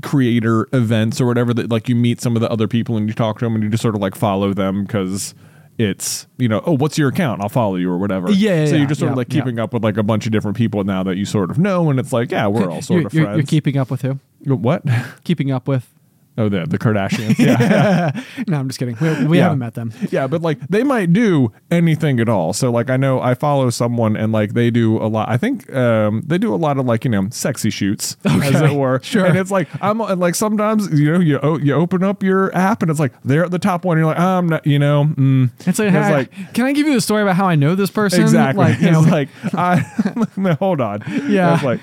[0.03, 3.15] creator events or whatever that like you meet some of the other people and you
[3.15, 5.35] talk to them and you just sort of like follow them because
[5.79, 8.77] it's you know oh what's your account I'll follow you or whatever Yeah, yeah, so
[8.77, 9.41] you're just sort of yeah, like yeah.
[9.41, 11.89] keeping up with like a bunch of different people now that you sort of know
[11.91, 14.19] and it's like yeah we're all sort you're, of friends you're keeping up with who
[14.55, 14.83] what?
[15.25, 15.93] Keeping up with
[16.39, 17.39] Oh, the the Kardashians.
[17.39, 18.11] Yeah.
[18.47, 18.97] no, I'm just kidding.
[19.01, 19.45] We, we Yeah.
[19.45, 19.93] haven't met them.
[20.11, 22.53] Yeah, but like they might do anything at all.
[22.53, 25.29] So like I know I follow someone and like they do a lot.
[25.29, 28.73] I think um they do a lot of like you know sexy shoots as it
[28.73, 29.01] were.
[29.03, 29.25] sure.
[29.27, 32.83] And it's like I'm and, like sometimes you know you you open up your app
[32.83, 33.97] and it's like they're at the top one.
[33.97, 35.05] You're like I'm not you know.
[35.17, 35.51] Mm.
[35.67, 37.91] It's like, And "Hey, can I give you the story about how I know this
[37.91, 38.21] person?
[38.21, 38.65] Exactly.
[38.65, 39.85] Like, you know, it's like I
[40.37, 41.03] no, hold on.
[41.29, 41.55] Yeah.
[41.55, 41.81] It's like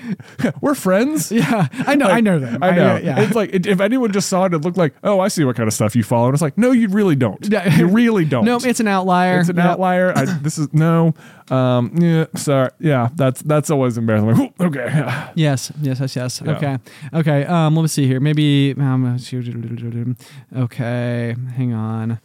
[0.62, 1.32] we're friends.
[1.32, 2.62] yeah, I know, I know them.
[2.62, 2.96] I know.
[2.96, 3.20] yeah.
[3.20, 5.66] It's like if anyone just saw it, it looked like, oh, I see what kind
[5.66, 6.26] of stuff you follow.
[6.26, 7.38] And it's like, no, you really don't.
[7.76, 8.44] You really don't.
[8.44, 9.40] no, it's an outlier.
[9.40, 9.70] It's an Yeah.
[9.72, 10.12] outlier.
[10.16, 11.14] I, this is no.
[11.50, 11.92] Um.
[11.98, 12.26] Yeah.
[12.36, 12.70] Sorry.
[12.78, 13.08] Yeah.
[13.14, 14.28] That's that's always embarrassing.
[14.28, 15.30] Like, "Whew, okay.
[15.34, 16.42] Yes, yes, yes, yes.
[16.44, 16.52] Yeah.
[16.52, 16.78] Okay,
[17.12, 17.44] okay.
[17.44, 18.20] Um, let me see here.
[18.20, 18.74] Maybe.
[18.78, 20.16] Um,
[20.56, 22.18] okay, hang on.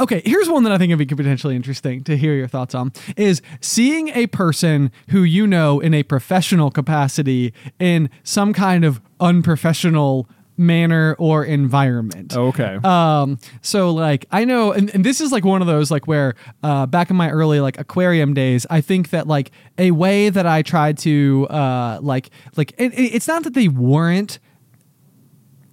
[0.00, 2.92] Okay, here's one that I think would be potentially interesting to hear your thoughts on
[3.16, 9.00] is seeing a person who you know in a professional capacity in some kind of
[9.20, 12.36] unprofessional manner or environment.
[12.36, 12.78] Okay.
[12.84, 16.34] Um, so like I know, and, and this is like one of those like where
[16.62, 20.46] uh, back in my early like aquarium days, I think that like a way that
[20.46, 24.38] I tried to uh, like like it, it- it's not that they weren't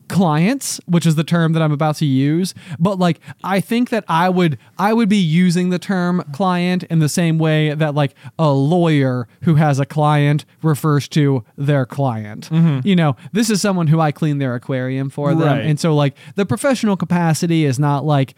[0.10, 4.04] clients which is the term that i'm about to use but like i think that
[4.08, 8.14] i would i would be using the term client in the same way that like
[8.38, 12.50] a lawyer who has a client refers to their client
[12.84, 15.66] you know this is someone who i clean their aquarium for them Right.
[15.66, 18.34] and so like the professional capacity is not like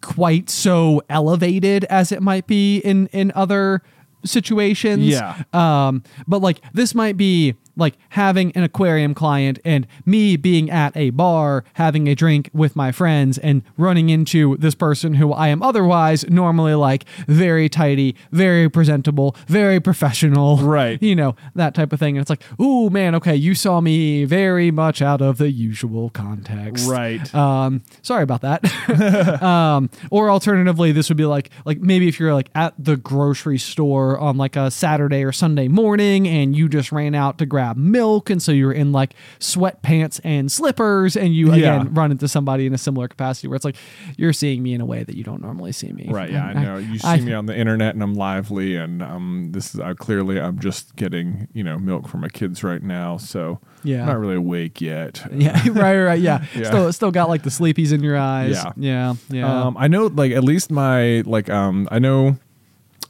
[0.00, 3.82] quite so elevated as it might be in in other
[4.24, 5.42] situations Yeah.
[5.52, 10.96] um but like this might be like having an aquarium client and me being at
[10.96, 15.48] a bar having a drink with my friends and running into this person who I
[15.48, 20.58] am otherwise normally like very tidy, very presentable, very professional.
[20.58, 20.98] Right.
[21.04, 22.16] You know, that type of thing.
[22.16, 26.08] And it's like, oh man, okay, you saw me very much out of the usual
[26.10, 26.88] context.
[26.88, 27.32] Right.
[27.34, 29.42] Um, sorry about that.
[29.42, 33.58] um, or alternatively, this would be like like maybe if you're like at the grocery
[33.58, 37.63] store on like a Saturday or Sunday morning and you just ran out to grab
[37.72, 41.54] milk and so you're in like sweatpants and slippers and you Yeah.
[41.80, 43.76] again run into somebody in a similar capacity where it's like
[44.18, 46.06] you're seeing me in a way that you don't normally see me.
[46.10, 46.30] Right.
[46.30, 46.46] Yeah.
[46.46, 46.76] I And know.
[46.78, 49.50] You see I- me on the internet and I'm lively and um.
[49.54, 53.16] This is uh, clearly I'm just getting you know milk for my kids right now.
[53.16, 54.00] So Yeah.
[54.02, 55.22] I'm not really awake yet.
[55.34, 56.44] Yeah, right, right, yeah.
[56.54, 56.64] Yeah.
[56.64, 58.52] Still, still got like the sleepies in your eyes.
[58.52, 58.72] Yeah.
[58.76, 59.62] yeah, yeah.
[59.66, 62.36] Um, I know, like at least my like um, I know.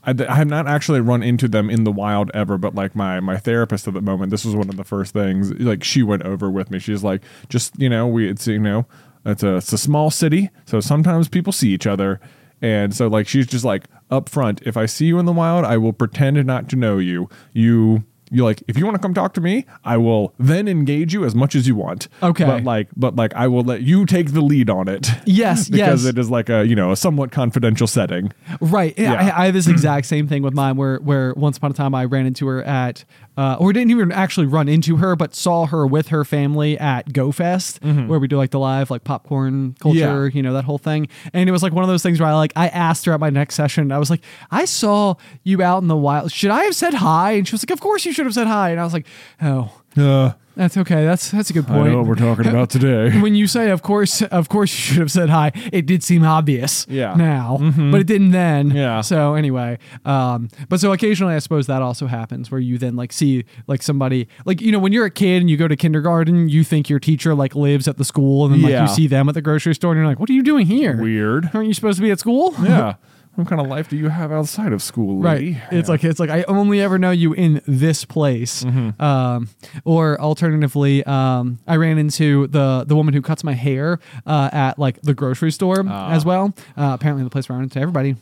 [0.07, 3.37] I, have not actually run into them in the wild ever, but like my my
[3.37, 5.53] therapist at the moment, this was one of the first things.
[5.53, 6.79] Like she went over with me.
[6.79, 8.87] She's like, just you know, we it's you know,
[9.25, 12.21] it's a it's a small city, so sometimes people see each other,
[12.61, 14.61] and so like she's just like up front.
[14.63, 17.29] If I see you in the wild, I will pretend not to know you.
[17.53, 21.13] You you like if you want to come talk to me, I will then engage
[21.13, 22.09] you as much as you want.
[22.23, 22.45] Okay.
[22.45, 25.09] but like but like I will let you take the lead on it.
[25.27, 26.11] Yes, because yes.
[26.11, 28.33] it is like a you know a somewhat confidential setting.
[28.61, 28.95] Right.
[28.99, 29.15] Yeah.
[29.15, 31.95] I, I have this exact same thing with mine where where once upon a time
[31.95, 33.05] I ran into her at
[33.37, 37.09] uh, or didn't even actually run into her, but saw her with her family at
[37.09, 40.25] GoFest, where we do like the live like popcorn culture, Mm-hmm.
[40.27, 40.31] Yeah.
[40.37, 41.09] you know, that whole thing.
[41.33, 43.21] And it was like one of those things where I like I asked her at
[43.21, 46.31] my next session, I was like, I saw you out in the wild.
[46.33, 47.33] Should I have said hi?
[47.33, 48.71] And she was like, Of course you should have said hi.
[48.71, 49.07] And I was like,
[49.43, 51.05] Oh, Uh, that's okay.
[51.05, 51.89] That's that's a good point.
[51.89, 53.11] I know what we're talking about today.
[53.21, 56.23] when you say of course of course you should have said hi it did seem
[56.25, 57.09] obvious Yeah.
[57.15, 57.19] Mm-hmm.
[57.19, 59.01] now but it didn't then Yeah.
[59.01, 63.13] so anyway um but so occasionally i suppose that also happens where you then like
[63.13, 66.49] see like somebody like you know when you're a kid and you go to kindergarten
[66.49, 68.83] you think your teacher like lives at the school and then like Yeah.
[68.83, 71.03] you see them at the grocery store and you're like what are you doing here
[71.03, 71.51] Weird.
[71.53, 72.95] aren't you supposed to be at school Yeah.
[73.37, 75.53] What kind of life do you have outside of school, lady?
[75.55, 75.63] Right.
[75.73, 78.63] It's like it's like I only ever know you in this place.
[78.63, 79.03] Mm-hmm.
[79.03, 79.49] Um,
[79.85, 84.79] or alternatively, um, I ran into the the woman who cuts my hair uh, at
[84.79, 86.11] like the grocery store Ah.
[86.13, 86.55] as well.
[86.77, 88.17] Uh, apparently, the place where I run into everybody.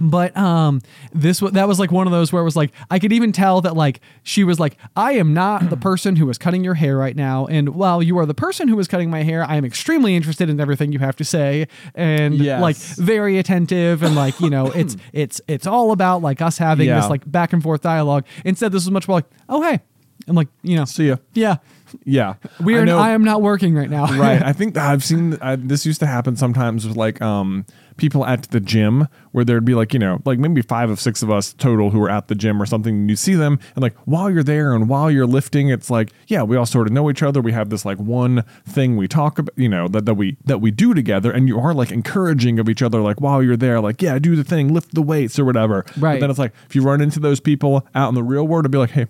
[0.00, 0.80] But um,
[1.12, 3.30] this wa- that was like one of those where it was like I could even
[3.30, 6.74] tell that like she was like I am not the person who is cutting your
[6.74, 9.54] hair right now, and while you are the person who is cutting my hair, I
[9.56, 12.60] am extremely interested in everything you have to say, and Yes.
[12.60, 16.88] like very attentive, and like you know it's it's it's all about like us having
[16.88, 17.00] Yeah.
[17.00, 18.24] this like back and forth dialogue.
[18.44, 19.78] Instead, this was much more like oh hey,
[20.26, 21.16] I'm like you know See ya.
[21.34, 21.56] yeah
[22.04, 22.34] Yeah.
[22.60, 24.42] we I I, am not working right now right.
[24.50, 27.64] I think I've seen uh, this used to happen sometimes with like um
[27.96, 31.22] people at the gym where there'd be like you know like maybe five of six
[31.22, 32.94] of us total who are at the gym or something.
[32.94, 36.10] And you see them and like while you're there and while you're lifting, it's like
[36.28, 37.40] yeah, we all sort of know each other.
[37.40, 40.60] We have this like one thing we talk about, you know, that that we that
[40.60, 43.00] we do together, and you are like encouraging of each other.
[43.00, 45.82] Like while you're there, like yeah, do the thing, lift the weights or whatever.
[45.84, 46.20] But Right.
[46.20, 48.72] then it's like if you run into those people out in the real world, it'd
[48.72, 49.06] be like hey.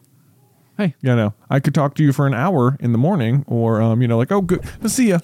[0.76, 0.96] Hey.
[1.02, 4.02] you know, I could talk to you for an hour in the morning, or um,
[4.02, 5.20] you know, like, oh, good, see ya.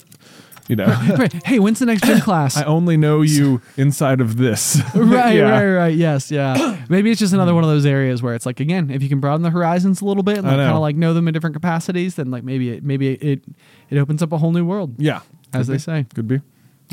[0.70, 0.86] You know,
[1.18, 1.32] Right.
[1.44, 2.56] Hey, when's the next gym class?
[2.56, 4.80] I only know you inside of this.
[4.94, 5.50] right, Yeah.
[5.50, 5.94] right, right.
[5.96, 6.78] Yes, yeah.
[6.88, 9.18] Maybe it's just another one of those areas where it's like again, if you can
[9.18, 11.54] broaden the horizons a little bit and like, kind of like know them in different
[11.54, 13.44] capacities, then like maybe it maybe it
[13.90, 14.94] it opens up a whole new world.
[14.98, 15.20] Yeah,
[15.52, 15.78] As Could they be.
[15.78, 16.06] say.
[16.14, 16.40] could be.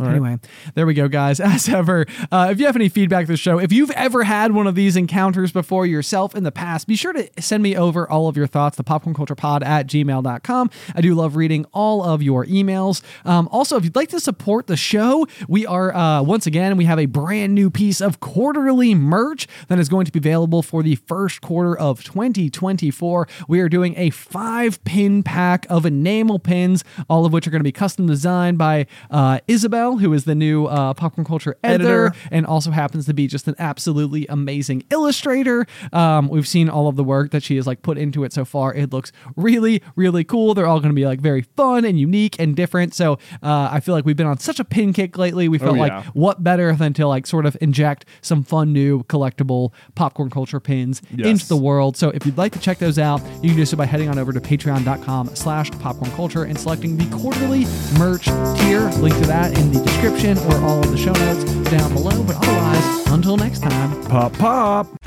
[0.06, 0.40] Anyway,
[0.76, 1.40] there we go, guys.
[1.48, 4.52] As ever, uh, if you have any feedback to the show, if you've ever had
[4.52, 8.10] one of these encounters before yourself in the past, be sure to send me over
[8.10, 10.70] all of your thoughts, the popcornculturepod at gmail.com.
[10.96, 13.02] I do love reading all of your emails.
[13.26, 16.86] Um, also, if you'd like to support the show, we are, uh, once again, we
[16.86, 20.84] have a brand new piece of quarterly merch that is going to be available for
[20.84, 23.28] the first quarter of 2024.
[23.48, 27.60] We are doing a five pin pack of enamel pins, all of which are going
[27.60, 32.08] to be custom designed by uh, Isybelle, who is the new uh, popcorn culture editor,
[32.08, 32.28] Editor.
[32.32, 35.66] and also happens to be just an absolutely amazing illustrator.
[35.94, 38.44] Um, we've seen all of the work that she has like put into it so
[38.44, 38.74] far.
[38.74, 40.54] It looks really, really cool.
[40.54, 42.94] They're all going to be like very fun and unique and different.
[42.94, 45.48] So uh, I feel like we've been on such a pin kick lately.
[45.48, 45.82] We felt yeah.
[46.00, 50.60] like what better than to like sort of inject some fun new collectible popcorn culture
[50.60, 51.28] pins Yes.
[51.28, 51.96] into the world.
[51.96, 54.18] So if you'd like to check those out, you can do so by heading on
[54.20, 57.66] over to patreon.com slash popcorn culture and selecting the quarterly
[57.98, 58.26] merch
[58.60, 58.82] tier.
[59.02, 62.24] Link to that in the description or all of the show notes down below.
[62.24, 64.04] But otherwise, until next time.
[64.06, 65.07] Pop, pop.